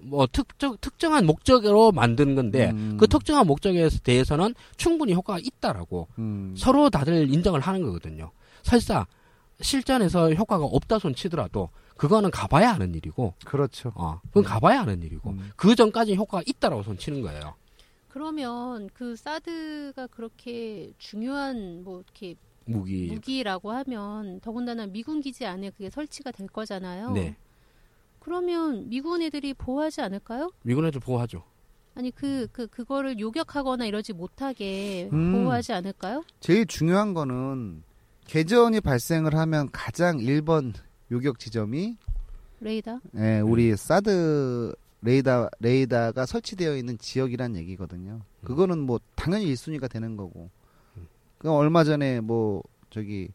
뭐 0.05 0.27
특정 0.27 0.77
특정한 0.81 1.27
목적으로 1.27 1.93
만드는 1.93 2.35
건데 2.35 2.71
음. 2.71 2.97
그 2.99 3.07
특정한 3.07 3.47
목적에 3.47 3.89
대해서는 4.03 4.55
충분히 4.77 5.15
효과가 5.15 5.41
있다라고 5.43 6.09
음. 6.19 6.55
서로 6.57 6.91
다들 6.91 7.33
인정을 7.33 7.61
하는 7.61 7.83
거거든요. 7.83 8.31
설사 8.63 9.07
실전에서 9.61 10.33
효과가 10.33 10.65
없다 10.65 10.99
손 10.99 11.15
치더라도 11.15 11.71
그거는 11.97 12.31
가봐야 12.31 12.73
하는 12.73 12.95
일이고, 12.95 13.35
그렇죠. 13.45 13.93
어, 13.95 14.21
그건 14.29 14.43
가봐야 14.43 14.81
하는 14.81 15.01
일이고, 15.03 15.31
음. 15.31 15.53
그 15.55 15.77
전까지 15.77 16.17
효과가 16.17 16.43
있다라고 16.45 16.83
손 16.83 16.99
치는 16.99 17.23
거예요. 17.23 17.55
그러면 18.09 18.89
그 18.95 19.17
사드가 19.17 20.09
그렇게 20.09 20.93
중요한 20.99 21.83
뭐 21.85 22.01
이렇게 22.01 22.35
무기. 22.65 23.07
무기라고 23.07 23.73
하면 23.73 24.41
더군다나 24.41 24.87
미군 24.87 25.21
기지 25.21 25.47
안에 25.47 25.71
그게 25.71 25.91
설치가 25.91 26.31
될 26.31 26.47
거잖아요. 26.49 27.13
네. 27.13 27.37
그러면 28.25 28.89
미군 28.89 29.21
애들이 29.21 29.53
보호하지 29.53 30.01
않을까요? 30.01 30.51
미군 30.63 30.87
애들 30.87 30.99
보호하죠. 31.01 31.45
아니 31.95 32.11
그 32.11 32.49
그 32.53 32.67
그, 32.67 32.85
거를 32.85 33.21
요격하거나 33.21 33.85
이러지 33.85 34.15
못하게 34.15 35.09
음. 35.13 35.33
보호하지 35.33 35.73
않을까요? 35.75 36.25
제일 36.41 36.67
중요한 36.67 37.13
거는 37.15 37.83
개전이 38.27 38.81
발생을 38.81 39.35
하면 39.37 39.69
가장 39.71 40.17
1번 40.19 40.73
요격 41.11 41.39
지점이 41.39 41.97
레이더? 42.61 43.01
예, 43.19 43.41
우리 43.41 43.77
사드 43.77 44.75
레이더 45.03 45.51
레이더가 45.61 46.25
설치되어 46.25 46.77
있는 46.77 46.97
지역이란 46.97 47.57
얘기거든요. 47.57 48.23
그거는 48.43 48.79
뭐 48.79 48.99
당연히 49.15 49.53
1순위가 49.53 49.91
되는 49.91 50.17
거고. 50.17 50.49
그 51.37 51.51
얼마 51.53 51.85
전에 51.85 52.21
뭐 52.21 52.63
저기 52.89 53.29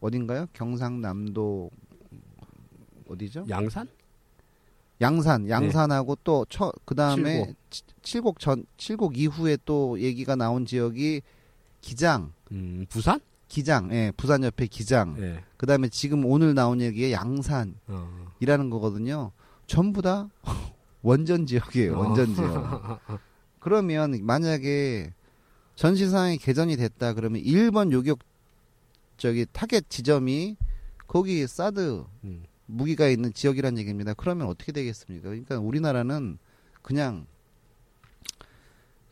어딘가요? 0.00 0.46
경상남도 0.52 1.68
어디죠? 3.08 3.46
양산? 3.48 3.88
양산, 5.04 5.48
양산하고 5.48 6.16
또처 6.24 6.72
그다음에 6.84 7.54
칠곡. 8.02 8.38
전 8.38 8.64
칠곡 8.76 9.18
이후에 9.18 9.58
또 9.64 10.00
얘기가 10.00 10.36
나온 10.36 10.64
지역이 10.64 11.22
기장, 11.80 12.32
음, 12.52 12.86
부산? 12.88 13.20
기장, 13.48 13.92
예, 13.92 14.12
부산 14.16 14.42
옆에 14.42 14.66
기장. 14.66 15.16
예. 15.18 15.44
그다음에 15.56 15.88
지금 15.88 16.24
오늘 16.24 16.54
나온 16.54 16.80
얘기가 16.80 17.10
양산이라는 17.12 17.76
어. 17.88 18.70
거거든요. 18.70 19.32
전부 19.66 20.02
다 20.02 20.28
원전 21.02 21.46
지역이에요. 21.46 21.98
원전 21.98 22.34
지역. 22.34 23.00
그러면 23.60 24.18
만약에 24.22 25.12
전시상이 25.76 26.38
개전이 26.38 26.76
됐다 26.76 27.14
그러면 27.14 27.42
1번 27.42 27.92
요격 27.92 28.18
저기 29.16 29.46
타겟 29.52 29.88
지점이 29.88 30.56
거기 31.06 31.46
사드 31.46 32.04
음. 32.24 32.44
무기가 32.66 33.08
있는 33.08 33.32
지역이란 33.32 33.78
얘기입니다. 33.78 34.14
그러면 34.14 34.46
어떻게 34.48 34.72
되겠습니까? 34.72 35.28
그러니까 35.28 35.58
우리나라는 35.58 36.38
그냥 36.82 37.26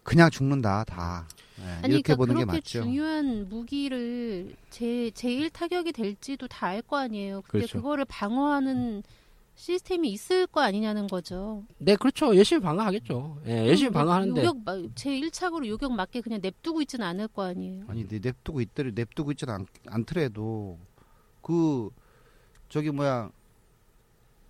그냥 0.02 0.30
죽는다 0.30 0.84
다 0.84 1.26
예, 1.60 1.64
아니 1.84 1.94
이렇게 1.94 2.14
그러니까 2.14 2.16
보는 2.16 2.34
게 2.34 2.44
그렇게 2.44 2.56
맞죠. 2.58 2.82
중요한 2.82 3.48
무기를 3.48 4.54
제 4.70 5.10
제일 5.12 5.48
타격이 5.50 5.92
될지도 5.92 6.48
다 6.48 6.68
알 6.68 6.82
거 6.82 6.96
아니에요. 6.98 7.42
근데 7.42 7.66
그렇죠. 7.66 7.78
그거를 7.78 8.04
방어하는 8.06 9.02
시스템이 9.54 10.10
있을 10.10 10.46
거 10.48 10.60
아니냐는 10.62 11.06
거죠. 11.06 11.62
네, 11.78 11.94
그렇죠. 11.94 12.34
열심히 12.34 12.62
방어하겠죠. 12.62 13.42
예, 13.46 13.68
열심히 13.68 13.92
방어하는데. 13.92 14.40
요격 14.44 14.64
마- 14.64 14.82
제 14.96 15.10
1착으로 15.10 15.66
요격 15.68 15.92
맞게 15.92 16.22
그냥 16.22 16.40
냅두고 16.42 16.80
있지는 16.82 17.06
않을 17.06 17.28
거 17.28 17.42
아니에요. 17.44 17.84
아니 17.86 18.08
내 18.08 18.18
냅두고 18.18 18.60
있더래 18.62 18.90
냅두고 18.92 19.30
있지는 19.32 19.54
않, 19.54 19.66
않더라도 19.86 20.78
그 21.42 21.90
저기 22.70 22.90
뭐야 22.90 23.30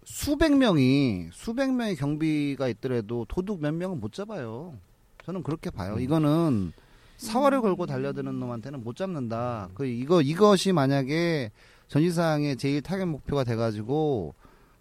수백 0.05 0.57
명이 0.57 1.29
수백 1.33 1.73
명의 1.73 1.97
경비가 1.97 2.69
있더라도 2.69 3.25
도둑 3.29 3.61
몇 3.61 3.73
명은 3.73 4.01
못 4.01 4.13
잡아요. 4.13 4.77
저는 5.25 5.43
그렇게 5.43 5.71
봐요. 5.71 5.95
음. 5.95 6.01
이거는 6.01 6.73
사활을 7.17 7.61
걸고 7.61 7.87
달려드는 7.87 8.41
놈한테는 8.41 8.83
못 8.83 8.97
잡는다. 8.97 9.71
그 9.75 9.87
이거 9.87 10.21
이것이 10.21 10.73
만약에 10.73 11.53
전시상의 11.87 12.57
제일 12.57 12.83
타겟 12.83 13.05
목표가 13.05 13.45
돼가지고 13.45 14.35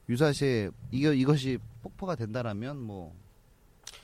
유사시에 0.10 0.72
이거 0.92 1.14
이것이 1.14 1.60
폭파가 1.84 2.16
된다라면 2.16 2.78
뭐 2.78 3.14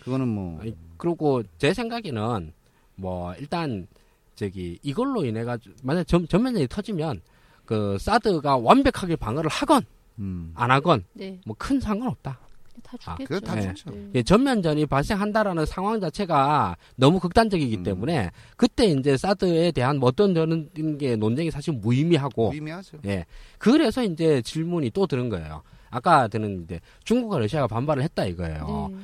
그거는 0.03 0.28
뭐 0.28 0.59
아니, 0.61 0.76
그리고 0.97 1.41
제 1.57 1.74
생각에는 1.74 2.53
뭐 2.95 3.34
일단 3.36 3.88
저기 4.36 4.78
이걸로 4.84 5.26
인해 5.26 5.43
가지고 5.43 5.76
만약 5.82 6.07
전, 6.07 6.28
전면전이 6.28 6.68
터지면 6.68 7.22
그 7.65 7.97
사드가 7.99 8.57
완벽하게 8.57 9.15
방어를 9.15 9.49
하건 9.49 9.84
음. 10.20 10.51
안 10.55 10.72
하건 10.72 11.03
네, 11.13 11.39
뭐큰 11.45 11.80
상관없다. 11.80 12.39
다 12.84 12.97
아, 13.05 13.15
죽겠죠. 13.18 13.28
그거 13.28 13.39
다 13.39 13.55
네. 13.55 13.74
좋죠. 13.74 13.89
네. 13.89 14.09
예, 14.15 14.24
전면전이 14.24 14.86
발생한다라는 14.86 15.65
상황 15.65 15.99
자체가 15.99 16.78
너무 16.95 17.20
극단적이기 17.20 17.78
음. 17.78 17.84
때문에 17.84 18.32
그때 18.55 18.86
이제 18.86 19.18
사드에 19.18 19.72
대한 19.72 19.97
뭐 19.99 20.09
어떤 20.09 20.34
저는 20.34 20.97
게 20.97 21.15
논쟁이 21.15 21.51
사실 21.51 21.74
무의미하고 21.74 22.51
의미하죠. 22.53 22.99
예 23.05 23.26
그래서 23.57 24.03
이제 24.03 24.41
질문이 24.41 24.91
또 24.91 25.05
드는 25.07 25.30
거예요. 25.30 25.63
아까 25.89 26.28
드는데 26.28 26.80
중국과 27.03 27.39
러시아가 27.39 27.68
반발을 27.68 28.03
했다 28.03 28.26
이거예요. 28.26 28.89
네. 28.91 28.97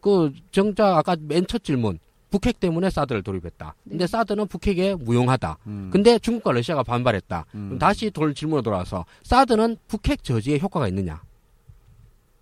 그 0.00 0.32
정작 0.50 0.96
아까 0.96 1.14
맨 1.20 1.46
첫 1.46 1.62
질문 1.62 1.98
북핵 2.30 2.60
때문에 2.60 2.90
사드를 2.90 3.22
돌입했다. 3.22 3.74
근데 3.84 4.04
네. 4.04 4.06
사드는 4.06 4.46
북핵에 4.46 4.94
무용하다. 4.94 5.58
음. 5.66 5.90
근데 5.92 6.18
중국과 6.18 6.52
러시아가 6.52 6.82
반발했다. 6.82 7.46
음. 7.54 7.66
그럼 7.66 7.78
다시 7.78 8.10
돌 8.10 8.34
질문으로 8.34 8.62
돌아와서 8.62 9.04
사드는 9.24 9.76
북핵 9.88 10.22
저지에 10.22 10.58
효과가 10.58 10.88
있느냐? 10.88 11.22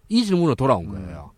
이 0.09 0.24
질문으로 0.24 0.55
돌아온 0.55 0.86
음. 0.86 0.91
거예요. 0.93 1.32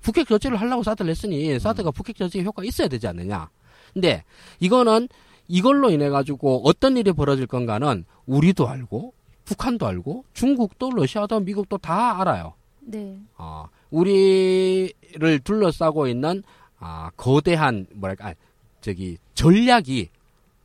북핵 0.00 0.26
저지를 0.26 0.60
하려고 0.60 0.82
사드를 0.82 1.10
했으니 1.10 1.58
사드가 1.58 1.92
북핵 1.92 2.16
저지에 2.16 2.42
효과가 2.42 2.66
있어야 2.66 2.88
되지 2.88 3.06
않느냐? 3.06 3.48
근데 3.92 4.24
이거는 4.58 5.08
이걸로 5.46 5.90
인해 5.90 6.08
가지고 6.08 6.62
어떤 6.64 6.96
일이 6.96 7.12
벌어질 7.12 7.46
건가는 7.46 8.04
우리도 8.26 8.68
알고 8.68 9.14
북한도 9.44 9.86
알고 9.86 10.24
중국도 10.32 10.90
러시아도 10.90 11.40
미국도 11.40 11.78
다 11.78 12.20
알아요. 12.20 12.54
네. 12.80 13.18
어, 13.36 13.68
우리를 13.90 15.40
둘러싸고 15.44 16.08
있는 16.08 16.42
아, 16.82 17.10
거대한 17.16 17.86
뭐랄까 17.94 18.28
아, 18.28 18.34
저기 18.80 19.16
전략이 19.34 20.08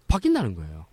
바뀐다는 0.07 0.55
거예요. 0.55 0.85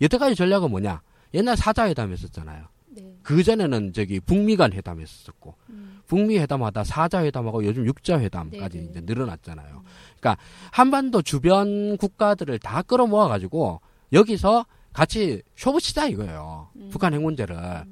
여태까지 0.00 0.34
전략은 0.34 0.70
뭐냐? 0.70 1.00
옛날 1.34 1.56
사자회담 1.56 2.12
했었잖아요. 2.12 2.66
네. 2.88 3.14
그 3.22 3.42
전에는 3.42 3.92
저기 3.92 4.20
북미 4.20 4.56
간 4.56 4.72
회담 4.72 5.00
했었고 5.00 5.54
음. 5.70 6.00
북미 6.06 6.38
회담하다 6.38 6.84
사자 6.84 7.22
회담하고 7.24 7.64
요즘 7.64 7.86
육자 7.86 8.20
회담까지 8.20 8.78
네네. 8.78 8.90
이제 8.90 9.00
늘어났잖아요. 9.02 9.82
그러니까 10.18 10.36
한반도 10.70 11.22
주변 11.22 11.96
국가들을 11.96 12.58
다 12.58 12.82
끌어모아 12.82 13.28
가지고 13.28 13.80
여기서 14.12 14.66
같이 14.92 15.42
쇼부 15.56 15.80
치자 15.80 16.06
이거예요. 16.08 16.68
음. 16.76 16.88
북한 16.92 17.12
핵 17.14 17.20
문제를 17.22 17.84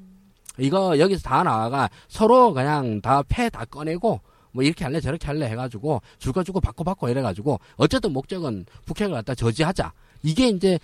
이거 0.57 0.97
여기서 0.97 1.21
다 1.23 1.43
나와가 1.43 1.89
서로 2.07 2.53
그냥 2.53 3.01
다 3.01 3.21
패 3.23 3.49
다 3.49 3.65
꺼내고 3.65 4.21
뭐 4.55 4.63
이렇게 4.63 4.85
할래 4.85 5.01
저렇게 5.01 5.27
할래 5.27 5.47
해가지고 5.47 6.01
줄거 6.17 6.43
주고 6.45 6.61
받고 6.61 6.85
받고 6.85 7.09
이래가지고 7.09 7.59
어쨌든 7.75 8.13
목적은 8.13 8.65
북핵을 8.85 9.13
갖다 9.13 9.35
저지하자 9.35 9.91
이게 10.23 10.47
이제 10.47 10.79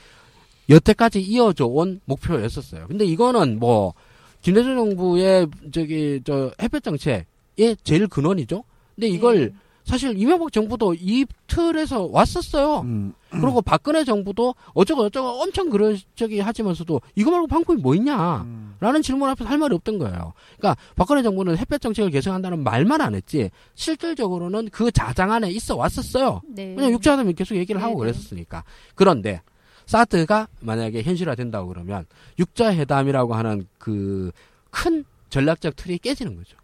여태까지 0.69 1.21
이어져 1.21 1.65
온 1.65 2.01
목표였었어요. 2.03 2.87
근데 2.87 3.05
이거는 3.05 3.59
뭐 3.59 3.93
김대중 4.41 4.75
정부의 4.75 5.47
저기 5.71 6.19
저 6.25 6.51
햇볕 6.61 6.83
정책의 6.83 7.77
제일 7.83 8.07
근원이죠. 8.07 8.63
근데 8.95 9.07
이걸 9.07 9.39
네. 9.39 9.53
사실 9.83 10.17
이명박 10.17 10.51
정부도 10.51 10.93
이 10.93 11.25
틀에서 11.47 12.05
왔었어요. 12.05 12.81
음. 12.81 13.13
그리고 13.29 13.61
박근혜 13.61 14.03
정부도 14.03 14.55
어쩌고 14.73 15.03
저쩌고 15.03 15.41
엄청 15.41 15.69
그러 15.69 15.95
저기 16.15 16.39
하지만서도 16.39 17.01
이거 17.15 17.31
말고 17.31 17.47
방법이 17.47 17.81
뭐 17.81 17.95
있냐? 17.95 18.41
음. 18.41 18.75
라는 18.79 19.01
질문 19.01 19.29
앞에서 19.29 19.49
할 19.49 19.57
말이 19.57 19.73
없던 19.75 19.99
거예요. 19.99 20.33
그러니까 20.57 20.81
박근혜 20.95 21.23
정부는 21.23 21.57
햇볕 21.57 21.81
정책을 21.81 22.11
개선한다는 22.11 22.63
말만 22.63 23.01
안 23.01 23.15
했지 23.15 23.49
실질적으로는 23.75 24.69
그 24.71 24.91
자장 24.91 25.31
안에 25.31 25.49
있어 25.51 25.75
왔었어요. 25.75 26.41
네. 26.47 26.75
그냥 26.75 26.91
육자하면 26.91 27.35
계속 27.35 27.55
얘기를 27.55 27.81
하고 27.81 28.01
네네. 28.01 28.11
그랬었으니까. 28.11 28.63
그런데 28.95 29.41
사드가 29.85 30.47
만약에 30.61 31.01
현실화 31.03 31.35
된다고 31.35 31.67
그러면 31.67 32.05
육자 32.39 32.73
회담이라고 32.73 33.33
하는 33.33 33.67
그 33.77 34.31
큰 34.71 35.05
전략적 35.29 35.75
틀이 35.75 35.99
깨지는 35.99 36.35
거죠. 36.35 36.57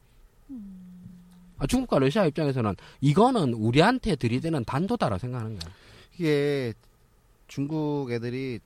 아, 0.50 0.54
중국과 1.66 2.00
러시아 2.00 2.26
입장에서는 2.26 2.76
이거는 3.02 3.54
우리한테 3.54 4.16
들이대는 4.16 4.66
단도다라 4.66 5.18
생각하는 5.18 5.58
거예요. 5.58 5.76
이게 6.16 6.74
중국 7.48 8.12
애들이 8.12 8.60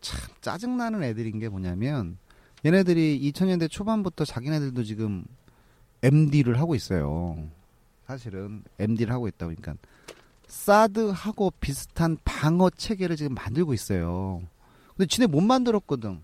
참 0.00 0.18
짜증나는 0.40 1.02
애들인 1.02 1.38
게 1.38 1.48
뭐냐면 1.48 2.18
얘네들이 2.64 3.20
2000년대 3.32 3.70
초반부터 3.70 4.24
자기네들도 4.24 4.84
지금 4.84 5.24
MD를 6.02 6.58
하고 6.60 6.74
있어요. 6.74 7.48
사실은 8.06 8.62
MD를 8.78 9.12
하고 9.12 9.28
있다 9.28 9.46
보니까 9.46 9.74
사드하고 10.46 11.52
비슷한 11.60 12.18
방어 12.24 12.68
체계를 12.70 13.16
지금 13.16 13.34
만들고 13.34 13.72
있어요. 13.72 14.42
근데 14.96 15.06
지네 15.06 15.26
못 15.26 15.40
만들었거든. 15.40 16.20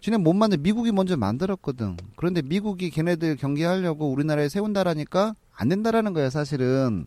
지네 0.00 0.16
못 0.16 0.32
만들 0.32 0.58
미국이 0.58 0.92
먼저 0.92 1.16
만들었거든. 1.16 1.96
그런데 2.16 2.42
미국이 2.42 2.90
걔네들 2.90 3.36
경계하려고 3.36 4.10
우리나라에 4.10 4.48
세운다라니까 4.48 5.34
안 5.54 5.68
된다라는 5.68 6.12
거야, 6.12 6.30
사실은. 6.30 7.06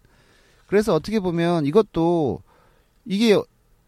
그래서 0.68 0.94
어떻게 0.94 1.20
보면 1.20 1.66
이것도 1.66 2.42
이게 3.06 3.40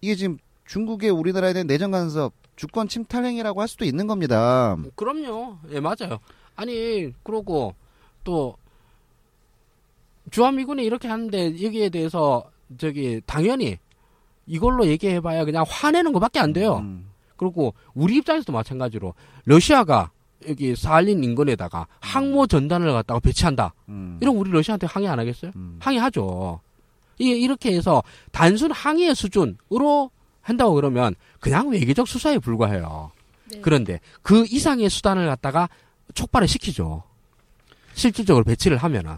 이게 0.01 0.15
지금 0.15 0.37
중국의 0.65 1.09
우리나라에 1.09 1.53
대한 1.53 1.67
내정 1.67 1.91
간섭, 1.91 2.33
주권 2.55 2.87
침탈 2.87 3.25
행위라고 3.25 3.61
할 3.61 3.67
수도 3.67 3.85
있는 3.85 4.07
겁니다. 4.07 4.77
그럼요. 4.95 5.57
예, 5.71 5.79
맞아요. 5.79 6.19
아니, 6.55 7.11
그러고 7.23 7.73
또 8.23 8.55
주한미군이 10.31 10.83
이렇게 10.83 11.07
하는데 11.07 11.63
여기에 11.63 11.89
대해서 11.89 12.49
저기 12.77 13.21
당연히 13.25 13.77
이걸로 14.45 14.87
얘기해봐야 14.87 15.45
그냥 15.45 15.65
화내는 15.67 16.13
것밖에 16.13 16.39
안 16.39 16.53
돼요. 16.53 16.77
음. 16.77 17.12
그리고 17.43 17.73
우리 17.93 18.15
입장에서도 18.17 18.51
마찬가지로 18.51 19.13
러시아가 19.45 20.11
여기 20.47 20.75
살린 20.75 21.23
인근에다가 21.23 21.87
항모 21.99 22.47
전단을 22.47 22.91
갖다가 22.91 23.19
배치한다. 23.19 23.73
음. 23.89 24.17
이런 24.21 24.35
우리 24.35 24.51
러시아한테 24.51 24.87
항의 24.87 25.07
안 25.09 25.19
하겠어요? 25.19 25.51
음. 25.55 25.77
항의하죠. 25.79 26.59
이 27.19 27.29
이렇게 27.29 27.75
해서 27.75 28.01
단순 28.31 28.71
항의의 28.71 29.15
수준으로 29.15 30.09
한다고 30.41 30.73
그러면 30.73 31.15
그냥 31.39 31.69
외교적 31.69 32.07
수사에 32.07 32.39
불과해요. 32.39 33.11
네. 33.51 33.59
그런데 33.61 33.99
그 34.21 34.45
이상의 34.49 34.89
수단을 34.89 35.27
갖다가 35.27 35.69
촉발을 36.13 36.47
시키죠. 36.47 37.03
실질적으로 37.93 38.43
배치를 38.43 38.77
하면은. 38.77 39.17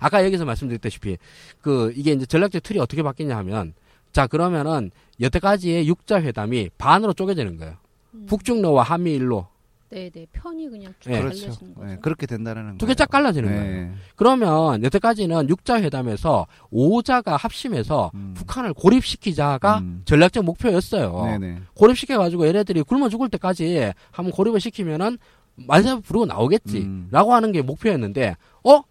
아까 0.00 0.24
여기서 0.24 0.44
말씀드렸다시피 0.44 1.16
그 1.60 1.92
이게 1.96 2.12
이제 2.12 2.26
전략적 2.26 2.62
틀이 2.62 2.78
어떻게 2.78 3.02
바뀌냐 3.02 3.36
하면 3.38 3.72
자 4.14 4.28
그러면은 4.28 4.92
여태까지의 5.20 5.88
육자 5.88 6.22
회담이 6.22 6.70
반으로 6.78 7.12
쪼개지는 7.14 7.56
거예요. 7.58 7.74
음. 8.14 8.26
북중로와 8.26 8.84
한미일로 8.84 9.48
네네 9.90 10.26
편이 10.32 10.68
그냥 10.70 10.94
쭉 11.00 11.10
네. 11.10 11.20
그렇죠. 11.20 11.40
갈려지는 11.46 11.74
거죠. 11.74 11.86
네, 11.86 11.98
그렇게 12.00 12.26
된다는 12.26 12.78
두 12.78 12.86
개 12.86 12.94
쫙 12.94 13.10
갈라지는 13.10 13.48
네. 13.50 13.56
거예요. 13.56 13.90
그러면 14.14 14.82
여태까지는 14.84 15.48
육자 15.48 15.82
회담에서 15.82 16.46
5자가 16.72 17.36
합심해서 17.36 18.12
음. 18.14 18.34
북한을 18.36 18.72
고립시키자가 18.74 19.78
음. 19.78 20.02
전략적 20.04 20.44
목표였어요. 20.44 21.24
네네. 21.26 21.62
고립시켜가지고 21.74 22.46
얘네들이 22.46 22.82
굶어 22.84 23.08
죽을 23.08 23.28
때까지 23.30 23.92
한번 24.12 24.32
고립을 24.32 24.60
시키면은 24.60 25.18
만세 25.56 26.00
부르고 26.00 26.26
나오겠지. 26.26 26.78
음. 26.78 27.08
라고 27.10 27.32
하는 27.34 27.50
게 27.52 27.62
목표였는데, 27.62 28.36
어? 28.64 28.82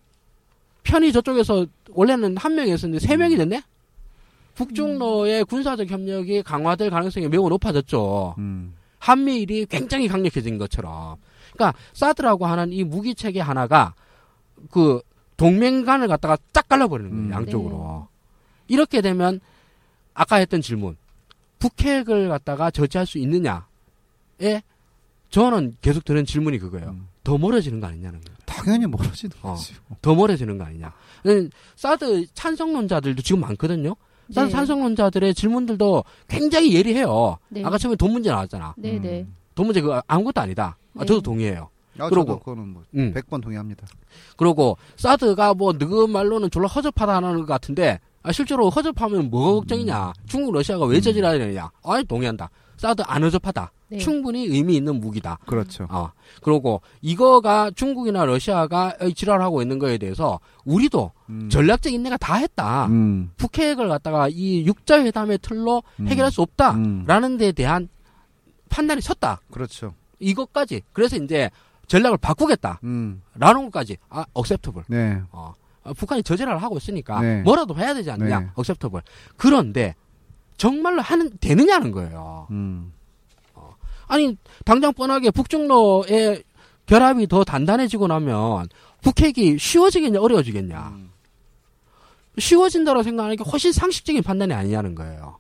편이 0.84 1.12
저쪽에서 1.14 1.66
원래는 1.92 2.36
한 2.38 2.56
명이었었는데 2.56 3.06
세 3.06 3.16
명이 3.18 3.36
됐네? 3.38 3.62
북중로의 4.56 5.46
군사적 5.46 5.90
협력이 5.90 6.44
강화될 6.44 6.90
가능성이 6.90 7.28
매우 7.28 7.50
높아졌죠. 7.50 8.36
음. 8.38 8.74
한미일이 9.00 9.66
굉장히 9.66 10.08
강력해진 10.08 10.58
것처럼. 10.58 11.18
그러니까 11.52 11.78
사드라고 11.94 12.46
하는 12.46 12.72
이 12.72 12.84
무기 12.84 13.16
체계 13.16 13.42
하나가 13.42 13.94
그 14.72 15.02
동맹간을 15.38 16.08
갖다가 16.08 16.38
쫙 16.54 16.68
갈라버리는 16.68 17.10
거예요. 17.12 17.26
음. 17.26 17.32
양쪽으로. 17.32 18.08
이렇게 18.68 19.02
되면 19.02 19.40
아까 20.14 20.38
했던 20.38 20.62
질문. 20.62 20.96
북핵을 21.60 22.30
갖다가 22.30 22.72
저지할 22.72 23.06
수 23.06 23.18
있느냐에 23.18 23.62
저는 25.30 25.78
계속 25.82 26.04
드는 26.06 26.26
질문이 26.26 26.60
그거예요. 26.60 26.90
음. 26.90 27.08
더 27.24 27.38
멀어지는 27.38 27.80
거 27.80 27.88
아니냐는 27.88 28.22
거예요. 28.22 28.38
당연히 28.46 28.86
멀어지는 28.86 29.36
어. 29.42 29.54
거지. 29.54 29.74
더 30.02 30.14
멀어지는 30.14 30.58
거 30.58 30.66
아니냐. 30.66 30.94
음, 31.26 31.50
사드 31.76 32.28
찬성론자들도 32.34 33.22
지금 33.22 33.42
많거든요. 33.42 33.96
사드 34.32 34.48
네. 34.48 34.52
찬성론자들의 34.52 35.34
질문들도 35.34 36.04
굉장히 36.28 36.74
예리해요. 36.76 37.38
네. 37.50 37.64
아까 37.64 37.78
처음에 37.78 37.96
돈 37.96 38.14
문제 38.14 38.30
나왔잖아. 38.30 38.74
네네. 38.78 39.22
음. 39.22 39.36
돈 39.56 39.66
문제 39.68 39.82
그거 39.82 40.02
아무것도 40.08 40.42
아니다. 40.42 40.78
아, 40.96 41.00
네. 41.02 41.06
저도 41.06 41.22
동의해요. 41.22 41.70
아, 42.00 42.10
그러고- 42.10 42.28
저도 42.28 42.40
그거는 42.40 42.68
뭐 42.70 42.84
음. 42.96 43.14
100번 43.14 43.42
동의합니다. 43.42 43.86
그리고 44.38 44.78
사드가 44.96 45.54
뭐 45.54 45.74
너그 45.74 46.08
말로는 46.08 46.50
졸라 46.50 46.68
허접하다는 46.68 47.40
것 47.42 47.46
같은데 47.46 48.00
아, 48.24 48.32
실제로 48.32 48.70
허접하면 48.70 49.30
뭐가 49.30 49.54
걱정이냐? 49.60 50.14
중국 50.28 50.54
러시아가 50.54 50.86
왜 50.86 51.00
되느냐? 51.38 51.70
아니 51.84 52.04
동의한다. 52.06 52.50
사드 52.78 53.04
안 53.06 53.24
허접하다. 53.24 53.72
네. 53.94 53.98
충분히 54.00 54.46
의미 54.46 54.76
있는 54.76 55.00
무기다. 55.00 55.38
그렇죠. 55.46 55.88
어. 55.90 56.12
그리고 56.42 56.82
이거가 57.02 57.72
중국이나 57.72 58.26
러시아가 58.26 58.96
이 59.02 59.14
지랄하고 59.14 59.62
있는 59.62 59.80
거에 59.80 59.98
대해서 59.98 60.40
우리도 60.66 61.12
음. 61.30 61.50
전략적 61.50 61.94
인내가 61.94 62.18
다 62.18 62.36
했다. 62.36 62.88
음. 62.88 63.32
북핵을 63.38 63.88
갖다가 63.88 64.28
이 64.30 64.66
육자 64.66 65.04
회담의 65.04 65.40
틀로 65.42 65.84
음. 66.00 66.08
해결할 66.08 66.32
수 66.32 66.42
음. 66.42 66.44
없다라는 66.44 67.38
데 67.38 67.52
대한 67.52 67.88
판단이 68.70 69.02
섰다. 69.02 69.42
그렇죠. 69.52 69.94
이것까지. 70.20 70.82
그래서 70.94 71.18
이제 71.18 71.50
전략을 71.88 72.18
바꾸겠다라는 72.18 72.80
음. 72.84 73.22
것까지 73.40 73.98
아, 74.10 74.26
억셉터블. 74.34 74.84
네. 74.88 75.22
어. 75.32 75.54
아, 75.84 75.94
북한이 75.94 76.24
저지랄을 76.24 76.62
하고 76.64 76.78
있으니까 76.78 77.22
네. 77.22 77.42
뭐라도 77.42 77.76
해야 77.78 77.94
되지 77.94 78.10
않느냐. 78.10 78.40
네. 78.40 78.50
억셉터블. 78.56 79.02
그런데 79.38 79.96
정말로 80.58 81.02
하는 81.02 81.32
되느냐는 81.40 81.92
거예요. 81.92 82.48
음. 82.52 82.94
아니 84.08 84.38
당장 84.66 84.94
뻔하게 84.94 85.32
북중로의 85.32 86.44
결합이 86.86 87.28
더 87.28 87.44
단단해지고 87.44 88.08
나면 88.08 88.68
북핵이 89.02 89.58
쉬워지겠냐 89.58 90.20
어려워지겠냐. 90.20 90.94
음. 90.96 91.12
쉬워진다고 92.38 93.04
생각하는 93.04 93.36
게 93.36 93.44
훨씬 93.44 93.72
상식적인 93.72 94.24
판단이 94.24 94.54
아니냐는 94.54 94.96
거예요. 94.96 95.38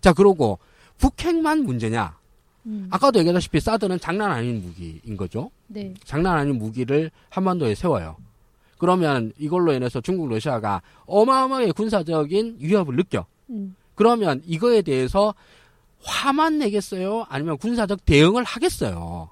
자, 0.00 0.12
그러고 0.12 0.58
북핵만 0.98 1.64
문제냐? 1.64 2.18
음. 2.66 2.88
아까도 2.90 3.18
얘기했다시피 3.20 3.60
사드는 3.60 4.00
장난 4.00 4.32
아닌 4.32 4.62
무기인 4.62 5.16
거죠. 5.16 5.50
네. 5.68 5.94
장난 6.04 6.36
아닌 6.36 6.58
무기를 6.58 7.10
한반도에 7.30 7.74
세워요. 7.74 8.16
그러면 8.78 9.32
이걸로 9.38 9.72
인해서 9.72 10.00
중국, 10.00 10.28
러시아가 10.28 10.82
어마어마하게 11.06 11.72
군사적인 11.72 12.56
위협을 12.60 12.96
느껴. 12.96 13.24
음. 13.48 13.74
그러면 13.94 14.42
이거에 14.44 14.82
대해서 14.82 15.34
화만 16.02 16.58
내겠어요? 16.58 17.26
아니면 17.28 17.58
군사적 17.58 18.04
대응을 18.04 18.44
하겠어요? 18.44 19.30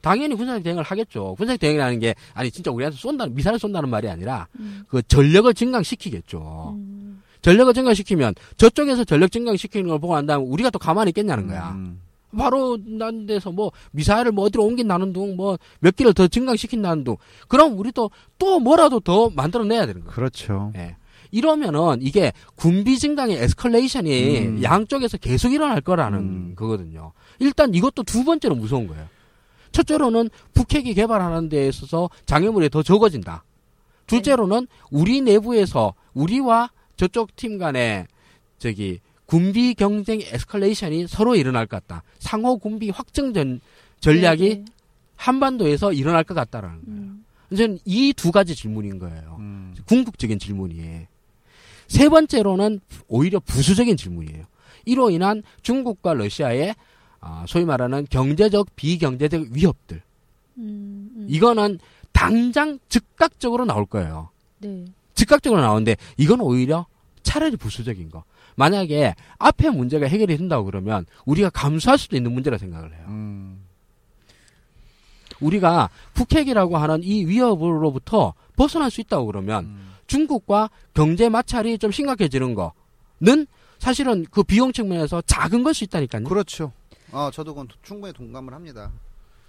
당연히 0.00 0.34
군사적 0.34 0.62
대응을 0.62 0.82
하겠죠. 0.82 1.34
군사적 1.36 1.60
대응이라는 1.60 1.98
게 2.00 2.14
아니 2.34 2.50
진짜 2.50 2.70
우리한테 2.70 2.98
쏜다는 2.98 3.34
미사를 3.34 3.58
쏜다는 3.58 3.88
말이 3.88 4.08
아니라 4.08 4.48
음. 4.58 4.84
그 4.88 5.02
전력을 5.02 5.52
증강시키겠죠. 5.54 6.74
음. 6.76 7.22
전력을 7.40 7.72
증강시키면 7.72 8.34
저쪽에서 8.56 9.04
전력 9.04 9.30
증강시키는 9.30 9.88
걸 9.88 9.98
보고 9.98 10.14
난 10.14 10.26
다음에 10.26 10.44
우리가 10.44 10.70
또 10.70 10.78
가만히 10.78 11.10
있겠냐는 11.10 11.46
거야. 11.46 11.70
음. 11.70 12.00
바로 12.36 12.78
난 12.82 13.26
데서 13.26 13.52
뭐 13.52 13.72
미사일을 13.92 14.32
뭐 14.32 14.46
어디로 14.46 14.64
옮긴다는 14.64 15.12
둥, 15.12 15.36
뭐몇 15.36 15.96
기를 15.96 16.14
더 16.14 16.26
증강시킨다는 16.26 17.04
둥. 17.04 17.16
그럼 17.46 17.78
우리도 17.78 18.10
또 18.38 18.58
뭐라도 18.58 19.00
더 19.00 19.28
만들어내야 19.30 19.86
되는 19.86 20.00
거예요. 20.00 20.14
그렇죠. 20.14 20.72
예. 20.76 20.96
이러면은 21.32 22.00
이게 22.00 22.32
군비 22.54 22.98
증강의 22.98 23.36
에스컬레이션이 23.38 24.38
음. 24.46 24.62
양쪽에서 24.62 25.16
계속 25.16 25.52
일어날 25.52 25.80
거라는 25.80 26.18
음. 26.18 26.52
거거든요. 26.54 27.12
일단 27.40 27.74
이것도 27.74 28.04
두 28.04 28.22
번째로 28.24 28.54
무서운 28.54 28.86
거예요. 28.86 29.06
첫째로는 29.72 30.28
북핵이 30.52 30.92
개발하는 30.94 31.48
데 31.48 31.66
있어서 31.68 32.10
장애물이 32.26 32.68
더 32.68 32.82
적어진다. 32.82 33.44
둘째로는 34.06 34.66
우리 34.90 35.22
내부에서 35.22 35.94
우리와 36.12 36.70
저쪽 36.96 37.34
팀 37.34 37.56
간의 37.58 38.06
저기 38.58 39.00
군비 39.24 39.74
경쟁 39.74 40.20
에스컬레이션이 40.20 41.06
서로 41.08 41.34
일어날 41.34 41.66
것 41.66 41.84
같다. 41.86 42.02
상호 42.18 42.58
군비 42.58 42.90
확정 42.90 43.32
전 43.32 43.60
전략이 44.00 44.48
네, 44.48 44.54
네. 44.56 44.64
한반도에서 45.16 45.94
일어날 45.94 46.24
것 46.24 46.34
같다라는 46.34 46.84
거예요. 46.84 46.98
음. 47.00 47.24
저는 47.56 47.78
이 47.86 48.12
두 48.12 48.30
가지 48.30 48.54
질문인 48.54 48.98
거예요. 48.98 49.36
음. 49.40 49.74
궁극적인 49.86 50.38
질문이에요. 50.38 51.06
세 51.92 52.08
번째로는 52.08 52.80
오히려 53.06 53.38
부수적인 53.38 53.98
질문이에요. 53.98 54.46
이로 54.86 55.10
인한 55.10 55.42
중국과 55.60 56.14
러시아의 56.14 56.74
아, 57.20 57.44
소위 57.46 57.66
말하는 57.66 58.06
경제적 58.08 58.74
비경제적 58.76 59.48
위협들. 59.50 60.00
음, 60.56 61.10
음. 61.14 61.26
이거는 61.28 61.78
당장 62.12 62.78
즉각적으로 62.88 63.66
나올 63.66 63.84
거예요. 63.84 64.30
네. 64.60 64.86
즉각적으로 65.14 65.60
나오는데 65.60 65.96
이건 66.16 66.40
오히려 66.40 66.86
차라리 67.22 67.58
부수적인 67.58 68.10
거. 68.10 68.24
만약에 68.56 69.14
앞에 69.38 69.68
문제가 69.68 70.06
해결이 70.06 70.38
된다고 70.38 70.64
그러면 70.64 71.04
우리가 71.26 71.50
감수할 71.50 71.98
수도 71.98 72.16
있는 72.16 72.32
문제라 72.32 72.56
생각을 72.56 72.90
해요. 72.90 73.04
음. 73.08 73.66
우리가 75.40 75.90
북핵이라고 76.14 76.78
하는 76.78 77.02
이 77.02 77.26
위협으로부터 77.26 78.32
벗어날 78.56 78.90
수 78.90 79.02
있다고 79.02 79.26
그러면 79.26 79.66
음. 79.66 79.91
중국과 80.12 80.68
경제 80.92 81.30
마찰이 81.30 81.78
좀 81.78 81.90
심각해지는 81.90 82.54
거는 82.54 83.46
사실은 83.78 84.26
그 84.30 84.42
비용 84.42 84.70
측면에서 84.72 85.22
작은 85.22 85.62
걸 85.62 85.72
수 85.72 85.84
있다니까요. 85.84 86.24
그렇죠. 86.24 86.72
어, 87.12 87.30
저도 87.32 87.54
그건 87.54 87.68
충분히 87.82 88.12
동감을 88.12 88.52
합니다. 88.52 88.92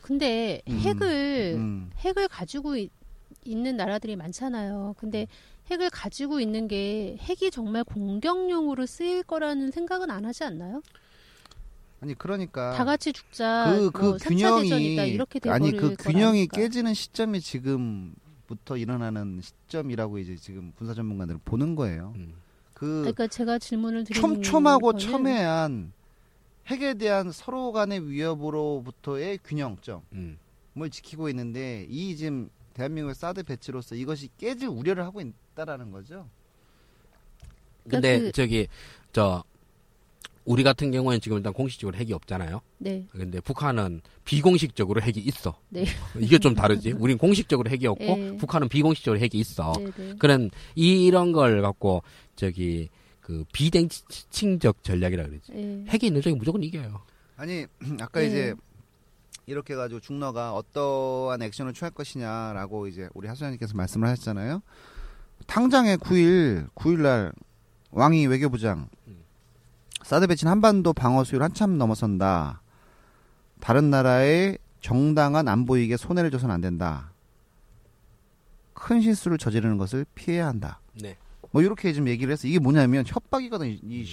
근데 0.02 0.62
음. 0.70 0.80
핵을 0.80 1.54
음. 1.58 1.92
핵을 1.98 2.28
가지고 2.30 2.78
있, 2.78 2.90
는 3.46 3.76
나라들이 3.76 4.16
많잖아요. 4.16 4.96
근데 4.98 5.28
핵을 5.70 5.90
가지고 5.90 6.40
있는 6.40 6.70
게 6.70 7.18
핵이 7.20 7.52
정말 7.52 7.84
공격용으로 7.84 8.86
쓰일 8.86 9.24
거라는 9.24 9.72
생각은 9.72 10.10
안 10.10 10.24
하지 10.24 10.46
않나요? 10.46 10.82
아니 12.00 12.14
그러니까 12.18 12.72
다 12.74 12.86
같이 12.86 13.12
죽자. 13.12 13.66
그, 13.70 13.92
그뭐 13.92 14.16
3차 14.16 14.28
균형이 14.30 14.64
대전이다 14.64 15.04
이렇게 15.06 15.50
아니 15.50 15.72
그 15.72 15.96
균형이 15.98 16.40
하니까. 16.40 16.58
깨지는 16.58 16.94
시점이 16.94 17.42
지금 17.42 18.14
부터 18.56 18.78
일어나는 18.78 19.40
시점이라고 19.42 20.18
이제 20.20 20.36
지금 20.36 20.72
군사 20.78 20.94
전문가들은 20.94 21.42
보는 21.46 21.76
거예요. 21.76 22.14
음. 22.16 22.34
그 22.74 23.02
그러니까 23.02 23.28
제가 23.28 23.60
질문을 23.60 24.04
드리는 24.04 24.22
촘촘하고 24.22 24.92
거는 24.94 25.00
첨예한 25.00 25.94
핵에 26.68 26.94
대한 26.96 27.32
서로 27.32 27.72
간의 27.72 28.10
위협으로부터의 28.10 29.40
균형점을 29.44 30.02
음. 30.14 30.38
지키고 30.92 31.30
있는데 31.30 31.86
이 31.90 32.16
지금 32.16 32.50
대한민국의 32.74 33.16
사드 33.16 33.44
배치로서 33.44 33.96
이것이 33.96 34.30
깨질 34.38 34.68
우려를 34.70 35.04
하고 35.06 35.22
있다라는 35.22 35.92
거죠. 35.92 36.28
근데 37.90 38.20
그- 38.20 38.32
저기 38.32 38.68
저 39.12 39.44
우리 40.46 40.64
같은 40.64 40.92
경우에는 40.92 41.22
지금 41.22 41.38
일단 41.38 41.54
공식적으로 41.54 41.96
핵이 41.98 42.12
없잖아요. 42.14 42.62
네. 42.80 43.06
근데 43.12 43.40
북한은 43.40 44.02
비공식적으로 44.26 45.02
핵이 45.02 45.20
있어. 45.20 45.58
네. 45.70 45.86
이게 46.20 46.38
좀 46.38 46.54
다르지. 46.54 46.92
우린 46.92 47.18
공식적으로 47.18 47.70
핵이 47.70 47.88
없고 47.88 48.04
네. 48.04 48.38
북한은 48.38 48.68
비공식적으로 48.68 49.20
핵이 49.20 49.32
있어. 49.34 49.74
네, 49.80 49.92
네. 49.96 50.16
그런 50.20 50.50
이- 50.76 51.06
이런 51.06 51.32
걸 51.32 51.62
갖고 51.62 52.04
저기 52.36 52.90
그 53.22 53.46
비대칭적 53.54 54.84
전략이라 54.84 55.28
그러지. 55.28 55.52
네. 55.54 55.86
핵이 55.88 56.08
있는 56.08 56.22
쪽이 56.22 56.36
무조건 56.36 56.62
이겨요. 56.64 57.02
아니 57.38 57.66
아까 58.02 58.20
네. 58.20 58.28
이제 58.28 58.54
이렇게 59.46 59.74
해가지고 59.74 60.00
중러가 60.02 60.54
어떠한 60.54 61.42
액션을 61.42 61.74
취할 61.74 61.92
것이냐라고 61.92 62.88
이제 62.88 63.08
우리 63.14 63.28
하수연님께서 63.30 63.76
말씀을 63.76 64.08
하셨잖아요. 64.10 64.62
당장에 65.48 65.96
9일 65.98 66.70
9일 66.76 67.00
날 67.02 67.32
왕이 67.92 68.28
외교부장 68.28 68.88
음. 69.08 69.23
사드 70.04 70.28
배치는 70.28 70.52
한반도 70.52 70.94
방어 70.94 71.24
수율 71.24 71.44
한참 71.44 71.78
넘어선다. 71.78 72.62
다른 73.60 73.90
나라의 73.90 74.58
정당한 74.82 75.48
안보 75.48 75.78
이익에 75.78 75.96
손해를 75.96 76.30
줘서는 76.30 76.54
안 76.54 76.62
된다. 76.62 77.12
큰 78.74 79.00
실수를 79.00 79.38
저지르는 79.38 79.78
것을 79.78 80.06
피해야 80.14 80.48
한다. 80.48 80.82
네. 81.02 81.18
뭐 81.52 81.62
이렇게 81.62 81.94
좀 81.94 82.10
얘기를 82.10 82.34
해서 82.34 82.48
이게 82.48 82.60
뭐냐면 82.60 83.06
협박이거든. 83.08 83.80
이, 83.82 84.06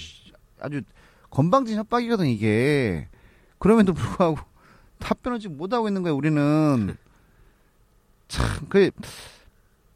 아주 0.61 0.82
건방진 1.30 1.76
협박이거든 1.76 2.26
이게. 2.26 3.09
그럼에도 3.59 3.93
불구하고 3.93 4.38
답변을 5.01 5.41
지금 5.41 5.57
못 5.57 5.72
하고 5.72 5.88
있는 5.88 6.03
거야 6.03 6.12
우리는. 6.12 6.97
참 8.28 8.66
그. 8.68 8.91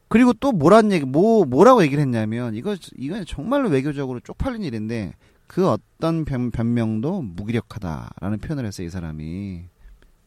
그리고 0.08 0.32
또 0.32 0.52
뭐란 0.52 0.92
얘기 0.92 1.04
뭐 1.04 1.44
뭐라고 1.44 1.82
얘기를 1.82 2.00
했냐면 2.00 2.54
이거 2.54 2.76
이건 2.96 3.24
정말로 3.26 3.68
외교적으로 3.68 4.20
쪽팔린 4.20 4.62
일인데 4.62 5.14
그 5.46 5.68
어떤 5.68 6.24
변, 6.24 6.50
변명도 6.50 7.22
무기력하다라는 7.22 8.38
표현을 8.38 8.66
했어요 8.66 8.86
이 8.86 8.90
사람이. 8.90 9.64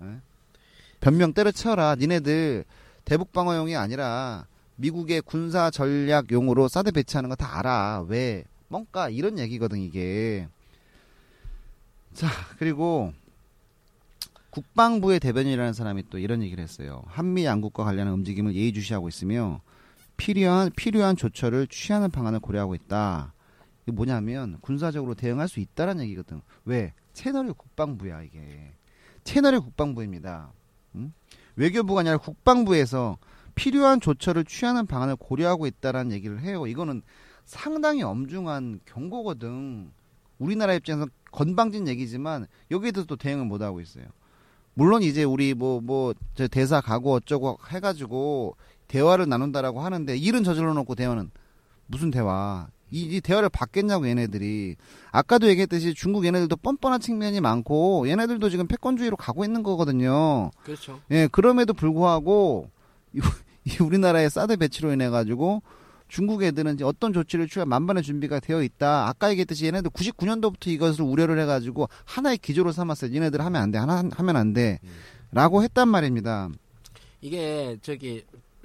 예? 0.03 0.07
변명 0.99 1.34
때려쳐라. 1.34 1.95
니네들 1.95 2.65
대북 3.05 3.32
방어용이 3.32 3.76
아니라 3.76 4.45
미국의 4.76 5.22
군사 5.22 5.70
전략용으로 5.72 6.68
사드 6.68 6.91
배치하는 6.91 7.30
거 7.30 7.36
다 7.36 7.57
알아. 7.59 8.05
왜? 8.07 8.43
뻥까. 8.70 9.09
이런 9.09 9.39
얘기거든 9.39 9.80
이게. 9.80 10.47
자 12.13 12.28
그리고 12.57 13.13
국방부의 14.49 15.20
대변인이라는 15.20 15.74
사람이 15.74 16.09
또 16.09 16.18
이런 16.18 16.41
얘기를 16.41 16.63
했어요. 16.63 17.03
한미 17.07 17.45
양국과 17.45 17.84
관련한 17.84 18.13
움직임을 18.13 18.55
예의주시하고 18.55 19.07
있으며 19.07 19.61
필요한 20.18 20.72
필요한 20.76 21.15
조처를 21.15 21.68
취하는 21.68 22.09
방안을 22.09 22.39
고려하고 22.39 22.74
있다. 22.74 23.34
이게 23.88 23.94
뭐냐면 23.94 24.58
군사적으로 24.60 25.16
대응할 25.16 25.48
수 25.48 25.62
있다라는 25.62 26.04
얘기거든. 26.04 26.42
왜? 26.66 26.94
채널이 27.14 27.54
국방부야 27.54 28.22
이게. 28.22 28.74
채널이 29.24 29.60
국방부입니다. 29.60 30.52
응? 30.96 31.14
외교부가 31.56 32.02
아니라 32.02 32.18
국방부에서 32.18 33.18
필요한 33.56 34.02
조처를 34.02 34.44
취하는 34.44 34.86
방안을 34.86 35.16
고려하고 35.16 35.68
있다라는 35.68 36.12
얘기를 36.12 36.42
해요. 36.42 36.68
이거는 36.68 37.02
상당히 37.46 38.04
엄중한 38.04 38.82
경고거든. 38.86 39.92
우리나라 40.38 40.74
입장에서 40.74 41.08
건방진 41.32 41.88
얘기지만 41.88 42.46
여기에 42.70 42.92
대해서 42.92 43.08
또 43.08 43.16
대응을 43.16 43.46
못 43.46 43.62
하고 43.62 43.80
있어요. 43.80 44.06
물론 44.74 45.02
이제 45.02 45.24
우리 45.24 45.54
뭐뭐저 45.54 46.50
대사 46.52 46.82
가고 46.82 47.14
어쩌고 47.14 47.58
해가지고 47.70 48.58
대화를 48.88 49.28
나눈다라고 49.30 49.82
하는데 49.82 50.16
일은 50.16 50.44
저질러 50.44 50.74
놓고 50.74 50.94
대화는 50.96 51.32
무슨 51.88 52.12
대화? 52.12 52.68
이, 52.92 53.02
이 53.02 53.22
대화를 53.22 53.50
받겠냐고 53.50 54.08
얘네들이 54.08 54.76
아까도 55.12 55.48
얘기했듯이 55.48 55.94
중국 55.94 56.26
얘네들도 56.26 56.56
뻔뻔한 56.58 57.00
측면이 57.00 57.42
많고 57.42 58.10
얘네들도 58.10 58.50
지금 58.50 58.68
패권주의로 58.68 59.18
가고 59.18 59.44
있는 59.44 59.64
거거든요. 59.64 60.52
그렇죠. 60.64 61.00
예, 61.12 61.28
그럼에도 61.32 61.74
불구하고 61.74 62.70
이, 63.14 63.20
이 63.66 63.84
우리나라의 63.84 64.30
사드 64.30 64.58
배치로 64.58 64.94
인해 64.94 65.10
가지고 65.10 65.62
중국 66.08 66.44
애들은 66.44 66.76
이제 66.76 66.86
어떤 66.86 67.12
조치를 67.12 67.50
취할 67.50 67.68
만반의 67.68 68.04
준비가 68.04 68.40
되어 68.40 68.64
있다. 68.64 69.08
아까 69.08 69.30
얘기했듯이 69.30 69.66
얘네들 69.66 69.92
99년도부터 69.92 70.68
이것을 70.68 71.04
우려를 71.04 71.38
해가지고 71.42 71.90
하나의 72.06 72.38
기조로 72.38 72.72
삼았어요. 72.72 73.14
얘네들 73.14 73.42
하면 73.42 73.62
안 73.62 73.72
돼, 73.72 73.78
하나 73.78 74.04
하면 74.10 74.36
안 74.38 74.54
돼, 74.54 74.80
라고 75.32 75.64
했단 75.64 75.90
말입니다. 75.90 76.50
이게 77.20 77.78
저기 77.82 78.24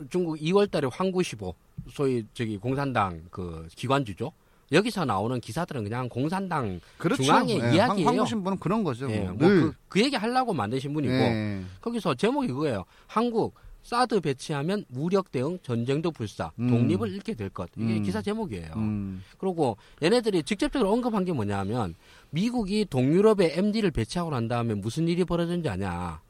중국 0.08 0.38
2월달에 0.38 0.88
황구시보 0.92 1.54
소위 1.90 2.24
저기 2.34 2.56
공산당 2.56 3.22
그 3.30 3.66
기관주죠. 3.74 4.32
여기서 4.72 5.04
나오는 5.04 5.38
기사들은 5.38 5.84
그냥 5.84 6.08
공산당 6.08 6.80
중앙의 7.16 7.60
예, 7.60 7.74
이야기예요. 7.74 8.08
황, 8.08 8.16
구 8.16 8.26
신부는 8.26 8.58
그런 8.58 8.82
거죠. 8.82 9.10
예, 9.10 9.20
뭐. 9.20 9.32
뭐 9.34 9.48
늘. 9.48 9.60
그, 9.60 9.74
그 9.88 10.00
얘기 10.00 10.16
하려고 10.16 10.54
만드신 10.54 10.92
분이고 10.94 11.12
예. 11.12 11.62
거기서 11.80 12.14
제목이 12.14 12.48
그거예요. 12.48 12.84
한국 13.06 13.54
사드 13.82 14.20
배치하면 14.20 14.84
무력 14.88 15.30
대응 15.30 15.58
전쟁도 15.62 16.12
불사 16.12 16.52
음. 16.58 16.68
독립을 16.68 17.12
잃게 17.12 17.34
될 17.34 17.50
것. 17.50 17.68
이게 17.76 17.96
음. 17.96 18.02
기사 18.02 18.22
제목이에요. 18.22 18.72
음. 18.76 19.22
그리고 19.38 19.76
얘네들이 20.02 20.44
직접적으로 20.44 20.92
언급한 20.92 21.24
게 21.24 21.32
뭐냐면 21.32 21.94
미국이 22.30 22.86
동유럽에 22.88 23.58
MD를 23.58 23.90
배치하고 23.90 24.30
난 24.30 24.48
다음에 24.48 24.74
무슨 24.74 25.08
일이 25.08 25.24
벌어졌는지 25.24 25.68
아냐. 25.68 26.20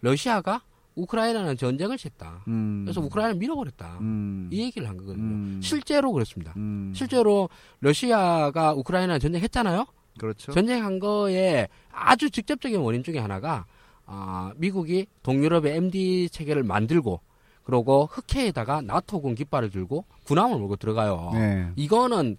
러시아가 0.00 0.62
우크라이나는 0.98 1.56
전쟁을 1.56 1.96
했다. 2.04 2.42
음. 2.48 2.82
그래서 2.84 3.00
우크라이나를 3.00 3.38
밀어버렸다. 3.38 3.98
음. 4.00 4.48
이 4.52 4.62
얘기를 4.62 4.88
한 4.88 4.96
거거든요. 4.96 5.22
음. 5.22 5.60
실제로 5.62 6.12
그렇습니다. 6.12 6.52
음. 6.56 6.92
실제로 6.94 7.48
러시아가 7.80 8.74
우크라이나 8.74 9.18
전쟁했잖아요. 9.18 9.86
그렇죠. 10.18 10.52
전쟁한 10.52 10.98
거에 10.98 11.68
아주 11.92 12.30
직접적인 12.30 12.80
원인 12.80 13.02
중에 13.02 13.18
하나가 13.18 13.64
아, 14.04 14.52
미국이 14.56 15.06
동유럽의 15.22 15.76
MD 15.76 16.28
체계를 16.30 16.62
만들고 16.64 17.20
그러고 17.62 18.08
흑해에다가 18.10 18.80
나토군 18.80 19.34
깃발을 19.34 19.70
들고 19.70 20.06
군함을 20.24 20.58
몰고 20.58 20.76
들어가요. 20.76 21.30
네. 21.34 21.68
이거는 21.76 22.38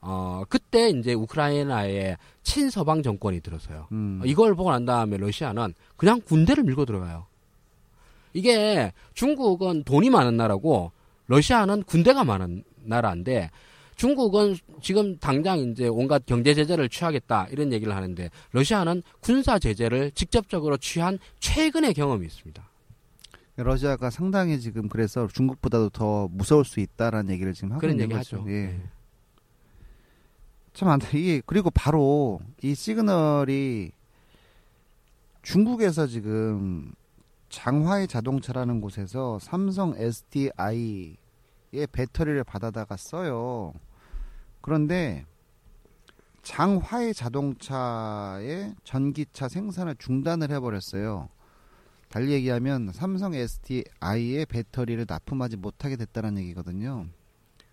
어 0.00 0.42
그때 0.48 0.88
이제 0.88 1.12
우크라이나의 1.12 2.16
친서방 2.42 3.02
정권이 3.02 3.40
들었어요. 3.40 3.88
음. 3.92 4.22
이걸 4.24 4.54
보고 4.54 4.70
난 4.70 4.86
다음에 4.86 5.18
러시아는 5.18 5.74
그냥 5.96 6.22
군대를 6.24 6.64
밀고 6.64 6.86
들어가요. 6.86 7.26
이게 8.32 8.92
중국은 9.14 9.84
돈이 9.84 10.10
많은 10.10 10.36
나라고 10.36 10.92
러시아는 11.26 11.84
군대가 11.84 12.24
많은 12.24 12.64
나라인데 12.82 13.50
중국은 13.96 14.56
지금 14.80 15.18
당장 15.18 15.58
이제 15.58 15.86
온갖 15.86 16.24
경제 16.24 16.54
제재를 16.54 16.88
취하겠다 16.88 17.48
이런 17.50 17.72
얘기를 17.72 17.94
하는데 17.94 18.30
러시아는 18.52 19.02
군사 19.20 19.58
제재를 19.58 20.10
직접적으로 20.12 20.76
취한 20.78 21.18
최근의 21.40 21.94
경험이 21.94 22.26
있습니다. 22.26 22.70
러시아가 23.56 24.08
상당히 24.08 24.58
지금 24.58 24.88
그래서 24.88 25.28
중국보다도 25.28 25.90
더 25.90 26.28
무서울 26.28 26.64
수 26.64 26.80
있다라는 26.80 27.30
얘기를 27.30 27.52
지금 27.52 27.72
하고 27.72 27.80
그런 27.80 27.92
있는 27.92 28.04
얘기 28.04 28.14
거죠. 28.14 28.42
예. 28.48 28.52
네. 28.52 28.80
참 30.72 30.88
안, 30.88 31.00
이게, 31.12 31.42
그리고 31.44 31.68
바로 31.70 32.40
이 32.62 32.74
시그널이 32.74 33.90
중국에서 35.42 36.06
지금 36.06 36.92
장화의 37.50 38.08
자동차라는 38.08 38.80
곳에서 38.80 39.38
삼성 39.40 39.94
SDI의 39.96 41.16
배터리를 41.92 42.42
받아다가 42.44 42.96
써요. 42.96 43.74
그런데 44.60 45.26
장화의 46.42 47.12
자동차의 47.12 48.74
전기차 48.84 49.48
생산을 49.48 49.96
중단을 49.98 50.50
해버렸어요. 50.52 51.28
달리 52.08 52.32
얘기하면 52.32 52.92
삼성 52.92 53.34
SDI의 53.34 54.46
배터리를 54.46 55.04
납품하지 55.06 55.56
못하게 55.56 55.96
됐다는 55.96 56.38
얘기거든요. 56.38 57.06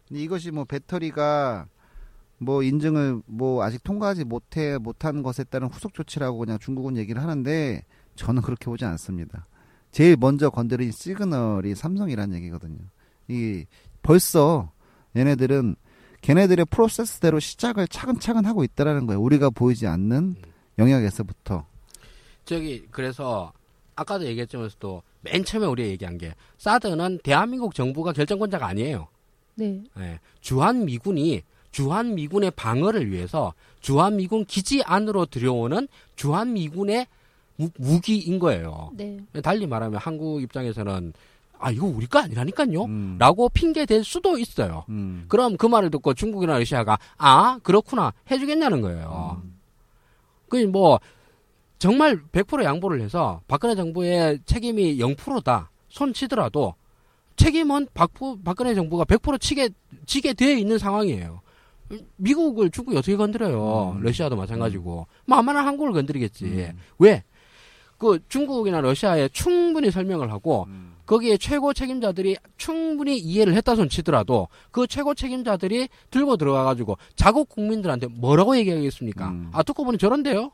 근데 0.07 0.21
이것이 0.21 0.51
뭐 0.51 0.65
배터리가 0.65 1.67
뭐 2.39 2.61
인증을 2.61 3.21
뭐 3.25 3.63
아직 3.63 3.83
통과하지 3.83 4.25
못해 4.25 4.77
못한 4.77 5.23
것에 5.23 5.43
따른 5.43 5.67
후속 5.69 5.93
조치라고 5.93 6.37
그냥 6.39 6.59
중국은 6.59 6.97
얘기를 6.97 7.21
하는데 7.21 7.83
저는 8.15 8.41
그렇게 8.41 8.65
보지 8.65 8.85
않습니다. 8.85 9.47
제일 9.91 10.17
먼저 10.17 10.49
건드린 10.49 10.91
시그널이 10.91 11.75
삼성이라는 11.75 12.35
얘기거든요. 12.37 12.79
이 13.27 13.65
벌써 14.01 14.71
얘네들은 15.15 15.75
걔네들의 16.21 16.65
프로세스대로 16.69 17.39
시작을 17.39 17.87
차근차근 17.87 18.45
하고 18.45 18.63
있다라는 18.63 19.07
거예요. 19.07 19.21
우리가 19.21 19.49
보이지 19.49 19.87
않는 19.87 20.35
영역에서부터. 20.77 21.65
저기 22.45 22.85
그래서 22.91 23.51
아까도 23.95 24.25
얘기했지만서도 24.25 25.03
맨 25.21 25.43
처음에 25.43 25.65
우리가 25.65 25.89
얘기한 25.89 26.17
게 26.17 26.33
사드는 26.57 27.19
대한민국 27.23 27.75
정부가 27.75 28.13
결정권자가 28.13 28.65
아니에요. 28.67 29.07
네. 29.55 29.83
예, 29.99 30.19
주한 30.39 30.85
미군이 30.85 31.41
주한 31.71 32.15
미군의 32.15 32.51
방어를 32.51 33.11
위해서 33.11 33.53
주한 33.81 34.17
미군 34.17 34.45
기지 34.45 34.81
안으로 34.83 35.25
들여오는 35.25 35.87
주한 36.15 36.53
미군의 36.53 37.07
무, 37.57 37.69
무기인 37.77 38.39
거예요. 38.39 38.91
네. 38.93 39.19
달리 39.43 39.67
말하면 39.67 39.99
한국 39.99 40.41
입장에서는 40.41 41.13
아 41.59 41.71
이거 41.71 41.85
우리 41.87 42.05
거 42.05 42.19
아니라니까요. 42.19 42.85
음. 42.85 43.15
라고 43.19 43.49
핑계 43.49 43.85
댈 43.85 44.03
수도 44.03 44.37
있어요. 44.37 44.85
음. 44.89 45.25
그럼 45.27 45.57
그 45.57 45.65
말을 45.65 45.89
듣고 45.89 46.13
중국이나 46.13 46.57
러시아가 46.57 46.97
아 47.17 47.59
그렇구나 47.63 48.13
해주겠냐는 48.29 48.81
거예요. 48.81 49.41
음. 49.43 49.57
그뭐 50.49 50.99
정말 51.79 52.21
100% 52.31 52.63
양보를 52.63 53.01
해서 53.01 53.41
박근혜 53.47 53.75
정부의 53.75 54.39
책임이 54.45 54.97
0%다 54.97 55.69
손 55.89 56.13
치더라도 56.13 56.75
책임은 57.35 57.87
박부, 57.93 58.39
박근혜 58.43 58.73
정부가 58.73 59.05
100% 59.05 59.39
치게 59.39 59.69
지게 60.05 60.33
되어 60.33 60.57
있는 60.57 60.77
상황이에요. 60.77 61.41
미국을 62.17 62.69
중국이 62.69 62.97
어떻게 62.97 63.15
건드려요? 63.15 63.95
음. 63.95 64.01
러시아도 64.01 64.35
마찬가지고. 64.35 65.07
뭐 65.25 65.37
아마나 65.37 65.65
한국을 65.65 65.93
건드리겠지. 65.93 66.45
음. 66.45 66.79
왜? 66.97 67.23
그 67.97 68.19
중국이나 68.29 68.81
러시아에 68.81 69.29
충분히 69.29 69.91
설명을 69.91 70.31
하고 70.31 70.65
음. 70.69 70.93
거기에 71.05 71.37
최고 71.37 71.73
책임자들이 71.73 72.35
충분히 72.57 73.17
이해를 73.17 73.53
했다 73.55 73.75
손 73.75 73.87
치더라도 73.89 74.49
그 74.71 74.85
최고 74.87 75.13
책임자들이 75.13 75.87
들고 76.11 76.35
들어가 76.37 76.63
가지고 76.65 76.97
자국 77.15 77.47
국민들한테 77.49 78.07
뭐라고 78.07 78.57
얘기하겠습니까? 78.57 79.29
음. 79.29 79.49
아 79.53 79.63
듣고 79.63 79.85
보니 79.85 79.97
저런데요. 79.97 80.51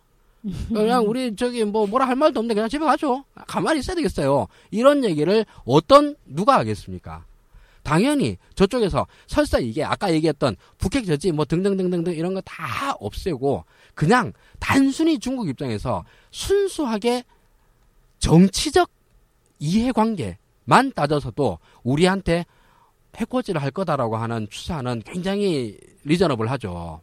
그냥 0.67 1.05
우리 1.07 1.35
저기 1.35 1.63
뭐 1.63 1.87
뭐라 1.87 2.05
할 2.05 2.15
말도 2.17 2.39
없는데 2.39 2.53
그냥 2.53 2.69
집에 2.69 2.85
가죠. 2.85 3.23
가만히 3.47 3.79
있어야 3.79 3.95
되겠어요. 3.95 4.47
이런 4.71 5.03
얘기를 5.05 5.45
어떤 5.65 6.15
누가 6.25 6.57
하겠습니까? 6.59 7.25
당연히 7.81 8.37
저쪽에서 8.55 9.07
설사 9.27 9.59
이게 9.59 9.83
아까 9.83 10.13
얘기했던 10.13 10.55
북핵 10.77 11.05
저지 11.05 11.31
뭐 11.31 11.45
등등등등등 11.45 12.13
이런 12.13 12.33
거 12.33 12.41
다 12.45 12.93
없애고 12.99 13.65
그냥 13.95 14.33
단순히 14.59 15.17
중국 15.19 15.49
입장에서 15.49 16.03
순수하게 16.31 17.23
정치적 18.23 18.89
이해관계만 19.59 20.93
따져서도 20.95 21.59
우리한테 21.83 22.45
해코지를 23.17 23.61
할 23.61 23.69
거다라고 23.69 24.15
하는 24.15 24.47
추사는 24.49 25.01
굉장히 25.05 25.77
리저너블 26.05 26.49
하죠. 26.51 27.01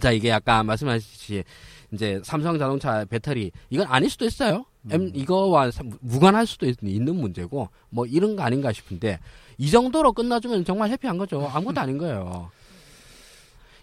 자, 0.00 0.10
이게 0.10 0.32
아까 0.32 0.62
말씀하셨듯이 0.62 1.44
이제 1.92 2.22
삼성 2.24 2.58
자동차 2.58 3.04
배터리 3.04 3.52
이건 3.68 3.86
아닐 3.86 4.08
수도 4.08 4.24
있어요. 4.24 4.64
M 4.90 5.10
이거와 5.14 5.70
사- 5.70 5.82
무관할 6.00 6.46
수도 6.46 6.66
있, 6.66 6.78
있는 6.82 7.14
문제고 7.14 7.68
뭐 7.90 8.06
이런 8.06 8.34
거 8.34 8.42
아닌가 8.42 8.72
싶은데 8.72 9.18
이 9.58 9.70
정도로 9.70 10.14
끝나주면 10.14 10.64
정말 10.64 10.88
해피한 10.88 11.18
거죠. 11.18 11.46
아무것도 11.52 11.80
아닌 11.82 11.98
거예요. 11.98 12.50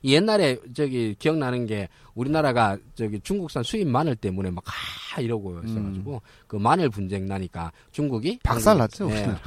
이 0.02 0.14
옛날에 0.16 0.58
저기 0.74 1.16
기억나는 1.20 1.68
게 1.68 1.88
우리나라가 2.16 2.78
저기 2.96 3.20
중국산 3.20 3.62
수입 3.64 3.88
마늘 3.88 4.16
때문에 4.16 4.50
막 4.52 4.64
하 5.16 5.22
이러고 5.22 5.62
있어가지고 5.64 6.22
그 6.46 6.58
마늘 6.58 6.90
분쟁 6.90 7.26
나니까 7.26 7.72
중국이 7.92 8.40
박살났죠, 8.44 9.10
예, 9.12 9.14
우리나라. 9.14 9.40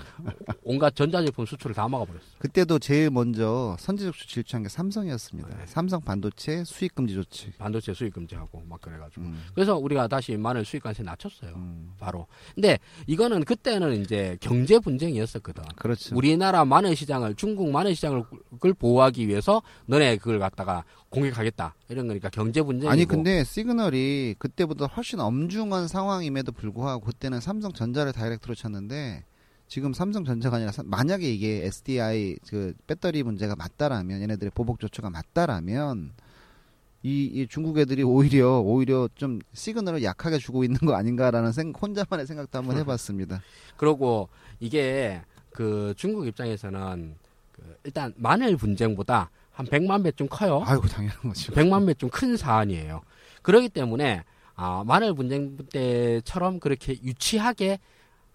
온갖 0.63 0.97
전자제품 0.97 1.45
수출을 1.45 1.75
다 1.75 1.87
막아버렸어. 1.87 2.23
그때도 2.39 2.79
제일 2.79 3.11
먼저 3.11 3.77
선제적 3.79 4.15
조치 4.15 4.39
질주한 4.39 4.63
게 4.63 4.69
삼성이었습니다. 4.71 5.49
네. 5.49 5.67
삼성 5.67 6.01
반도체 6.01 6.65
수입 6.65 6.95
금지 6.95 7.15
조치. 7.15 7.53
반도체 7.59 7.93
수입 7.93 8.15
금지하고 8.15 8.63
막 8.67 8.81
그래가지고 8.81 9.21
음. 9.23 9.45
그래서 9.55 9.77
우리가 9.77 10.09
다시 10.09 10.37
마늘 10.39 10.65
수입 10.65 10.83
관세 10.83 11.03
낮췄어요. 11.03 11.53
음. 11.55 11.93
바로. 11.99 12.27
근데 12.55 12.79
이거는 13.07 13.45
그때는 13.45 14.01
이제 14.01 14.39
경제 14.41 14.79
분쟁이었었거든. 14.79 15.65
그렇죠. 15.77 16.17
우리나라 16.17 16.65
마늘 16.65 16.97
시장을 16.97 17.35
중국 17.35 17.71
마늘 17.71 17.95
시장을 17.95 18.25
그걸 18.53 18.73
보호하기 18.73 19.29
위해서 19.29 19.61
너네 19.85 20.17
그걸 20.17 20.39
갖다가 20.39 20.85
공격하겠다 21.11 21.75
이런 21.89 22.07
거니까 22.07 22.29
경제 22.29 22.61
분쟁이고 22.63 22.91
아니 22.91 23.05
근데 23.07 23.43
시그널이 23.45 24.35
그때보다 24.39 24.87
훨씬 24.87 25.21
엄중한 25.21 25.89
상황임에도 25.89 26.53
불구하고 26.53 27.05
그때는 27.07 27.41
삼성전자를 27.41 28.13
다이렉트로 28.13 28.55
쳤는데 28.55 29.25
지금 29.69 29.93
삼성전자가 29.93 30.57
아니라 30.57 30.73
삼- 30.73 30.89
만약에 30.89 31.31
이게 31.33 31.65
SDI 31.67 32.37
그 32.49 32.75
배터리 32.87 33.23
문제가 33.23 33.55
맞다라면 33.57 34.21
얘네들의 34.23 34.53
보복 34.55 34.81
조처가 34.81 35.11
맞다라면 35.11 36.13
이, 37.03 37.25
이 37.25 37.47
중국 37.49 37.79
애들이 37.79 38.03
오히려 38.03 38.59
오히려 38.61 39.09
좀 39.15 39.39
시그널을 39.53 40.03
약하게 40.03 40.39
주고 40.39 40.65
있는 40.65 40.79
거 40.81 40.95
아닌가라는 40.95 41.53
생 41.53 41.71
혼자만의 41.73 42.27
생각도 42.27 42.59
한번 42.59 42.77
해봤습니다. 42.79 43.41
그러고 43.77 44.29
이게 44.59 45.23
그 45.51 45.95
중국 45.97 46.27
입장에서는 46.27 47.15
그 47.53 47.77
일단 47.85 48.13
마늘 48.17 48.57
분쟁보다 48.57 49.31
한 49.59 49.67
100만 49.67 50.05
배쯤 50.05 50.29
커요. 50.31 50.63
아이고 50.65 50.87
당연한 50.87 51.19
거죠. 51.21 51.53
100만 51.53 51.85
배쯤 51.89 52.11
큰 52.11 52.37
사안이에요. 52.37 53.01
그렇기 53.43 53.69
때문에 53.71 54.23
아, 54.55 54.85
마늘 54.87 55.15
분쟁 55.15 55.57
때처럼 55.73 56.61
그렇게 56.61 56.93
유치하게 57.03 57.81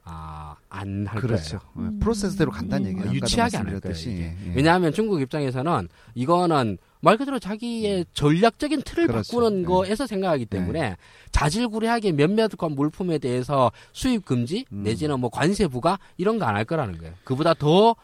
아, 0.03 0.57
안할 0.67 1.21
그렇죠. 1.21 1.59
거예요. 1.59 1.89
어, 1.91 1.91
프로세스대로 2.01 2.51
간다는 2.51 2.87
음. 2.87 2.91
얘기를 2.91 3.09
아, 3.09 3.13
유치하게 3.13 3.57
안 3.57 3.67
할 3.67 3.79
거예요. 3.79 3.95
이게. 3.97 4.35
예. 4.47 4.53
왜냐하면 4.53 4.91
중국 4.91 5.21
입장에서는 5.21 5.87
이거는 6.13 6.77
말 6.99 7.17
그대로 7.17 7.39
자기의 7.39 8.05
전략적인 8.13 8.81
틀을 8.81 9.07
그렇죠. 9.07 9.31
바꾸는 9.37 9.61
네. 9.61 9.67
거에서 9.67 10.05
생각하기 10.05 10.45
때문에 10.47 10.97
자질구레하게 11.31 12.11
몇몇 12.13 12.51
물품에 12.71 13.17
대해서 13.17 13.71
수입 13.93 14.25
금지 14.25 14.65
음. 14.73 14.83
내지는 14.83 15.21
뭐 15.21 15.29
관세 15.29 15.67
부과 15.67 15.99
이런 16.17 16.37
거 16.37 16.45
안 16.45 16.55
할 16.55 16.65
거라는 16.65 16.97
거예요. 16.97 17.13
그보다 17.23 17.53
더 17.53 17.95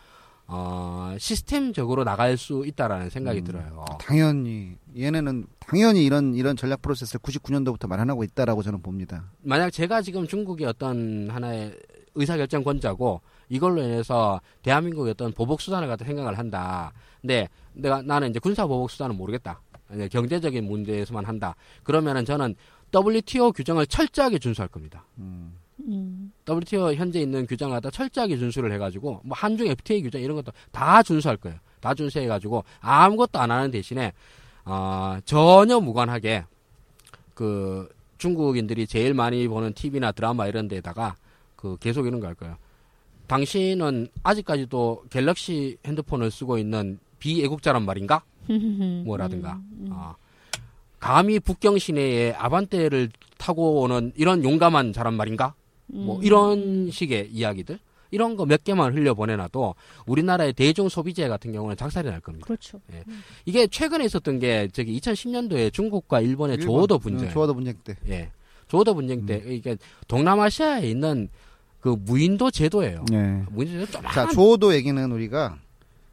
어, 0.52 1.16
시스템적으로 1.20 2.04
나갈 2.04 2.36
수 2.36 2.66
있다라는 2.66 3.12
생각이 3.12 3.40
음. 3.40 3.44
들어요. 3.44 3.86
당연히 4.00 4.76
얘네는 4.98 5.46
당연히 5.60 6.04
이런 6.04 6.34
이런 6.34 6.56
전략 6.56 6.82
프로세스를 6.82 7.22
99년도부터 7.22 7.88
마련하고 7.88 8.24
있다라고 8.24 8.64
저는 8.64 8.82
봅니다. 8.82 9.32
만약 9.44 9.70
제가 9.70 10.02
지금 10.02 10.28
중국의 10.28 10.66
어떤 10.66 11.30
하나의 11.30 11.78
의사결정권자고 12.16 13.22
이걸로 13.50 13.84
인해서 13.84 14.42
대한민국의 14.64 15.12
어떤 15.12 15.32
보복 15.32 15.62
수단을 15.62 15.88
갖다 15.88 16.04
생각을 16.04 16.38
한다. 16.38 16.94
근데 17.22 17.48
내가 17.74 18.02
나는 18.02 18.32
이제 18.32 18.40
군사 18.40 18.66
보복 18.66 18.90
수단은 18.90 19.16
모르겠다. 19.16 19.62
예, 19.94 20.08
경제적인 20.08 20.66
문제에서만 20.66 21.26
한다. 21.26 21.56
그러면은 21.84 22.26
저는 22.26 22.56
WTO 22.94 23.52
규정을 23.52 23.86
철저하게 23.86 24.40
준수할 24.40 24.68
겁니다. 24.68 25.06
음. 25.20 25.54
음. 25.88 26.32
WTO 26.50 26.94
현재 26.94 27.20
있는 27.22 27.46
규정을 27.46 27.76
갖다 27.76 27.90
철저하게 27.92 28.38
준수를 28.38 28.72
해가지고 28.74 29.22
뭐 29.24 29.38
한중 29.38 29.68
FTA 29.68 30.02
규정 30.02 30.22
이런 30.22 30.36
것도 30.36 30.52
다 30.72 31.04
준수할 31.04 31.38
거예요. 31.38 31.58
다 31.80 31.94
준수해가지고 31.94 32.64
아무것도 32.82 33.40
안 33.40 33.52
하는 33.52 33.72
대신에 33.72 34.14
어, 34.66 35.18
전혀 35.26 35.80
무관하게 35.80 36.46
그 37.34 37.88
중국인들이 38.18 38.86
제일 38.88 39.14
많이 39.14 39.48
보는 39.48 39.74
TV나 39.74 40.12
드라마 40.12 40.48
이런 40.48 40.68
데다가 40.68 41.16
그 41.56 41.78
계속 41.80 42.06
이런 42.06 42.20
거 42.20 42.28
할 42.28 42.36
거예요. 42.36 42.58
당신은 43.28 44.08
아직까지도 44.24 45.04
갤럭시 45.10 45.78
핸드폰을 45.86 46.32
쓰고 46.32 46.58
있는 46.58 47.00
비애국자란 47.20 47.86
말인가? 47.86 48.24
뭐라든가. 49.06 49.60
아, 49.92 50.16
감히 51.00 51.40
북경 51.40 51.78
시내에 51.78 52.34
아반떼를 52.34 53.10
타고 53.38 53.82
오는 53.82 54.12
이런 54.16 54.44
용감한 54.44 54.94
사람 54.94 55.14
말인가? 55.14 55.54
뭐 55.92 56.18
음. 56.18 56.24
이런 56.24 56.92
식의 56.92 57.30
이야기들 57.32 57.80
이런 58.12 58.36
거 58.36 58.46
몇 58.46 58.64
개만 58.64 58.94
흘려 58.96 59.14
보내놔도 59.14 59.76
우리나라의 60.08 60.54
대중 60.54 60.90
소비재 60.90 61.28
같은 61.28 61.52
경우는 61.52 61.76
작살이 61.76 62.10
날 62.10 62.20
겁니다. 62.22 62.46
그렇죠. 62.48 62.80
이게 63.46 63.68
최근에 63.68 64.06
있었던 64.06 64.40
게 64.40 64.68
저기 64.74 65.00
2010년도에 65.00 65.72
중국과 65.74 66.22
일본의 66.22 66.58
일본, 66.58 66.68
조어도 66.76 66.96
음, 66.96 67.00
분쟁. 67.00 67.30
조어도 67.30 67.54
분쟁 67.54 67.76
때. 67.84 67.96
예. 68.08 68.32
조어도 68.68 68.94
분쟁 68.96 69.26
때 69.26 69.44
이게 69.48 69.78
동남아시아에 70.08 70.90
있는 70.90 71.30
그 71.80 71.90
무인도 72.00 72.52
제도예요. 72.52 73.06
네. 73.12 73.44
무인도 73.52 73.86
제도 73.86 73.92
좀 73.92 74.02
자, 74.12 74.28
조어도 74.28 74.74
얘기는 74.76 75.12
우리가 75.12 75.58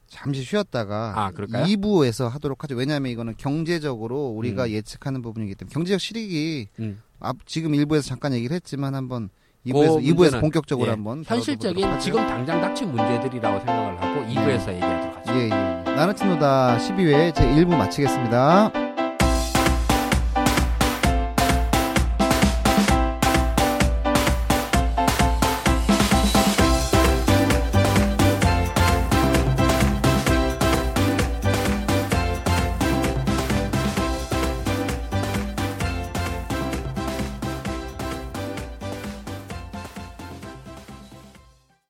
잠시 0.06 0.42
쉬었다가 0.42 1.12
아, 1.16 1.30
그럴까요? 1.32 1.64
2부에서 1.64 2.28
하도록 2.28 2.62
하죠. 2.62 2.74
왜냐하면 2.76 3.10
이거는 3.10 3.34
경제적으로 3.36 4.28
우리가 4.28 4.64
음. 4.66 4.70
예측하는 4.70 5.22
부분이기 5.22 5.54
때문에 5.54 5.72
경제적 5.72 6.00
실익이 6.00 6.68
음. 6.80 7.00
앞, 7.20 7.36
지금 7.46 7.72
1부에서 7.72 8.02
잠깐 8.06 8.32
얘기를 8.34 8.54
했지만 8.54 8.94
한번 8.94 9.28
그 9.28 9.45
2부에서 9.66 10.00
2부에서 10.00 10.14
문제는, 10.16 10.40
본격적으로 10.40 10.86
예, 10.86 10.90
한번 10.92 11.24
현실적인. 11.26 11.98
지금 11.98 12.26
당장 12.26 12.60
닥친 12.60 12.92
문제들이라고 12.92 13.58
생각을 13.58 14.00
하고 14.00 14.20
2부에서 14.26 14.72
얘기하도록 14.74 15.16
하죠. 15.18 15.32
예, 15.34 15.44
예. 15.44 15.48
나는 15.48 16.14
친노다 16.14 16.78
12회 16.78 17.34
제 17.34 17.44
1부 17.44 17.70
마치겠습니다. 17.76 18.85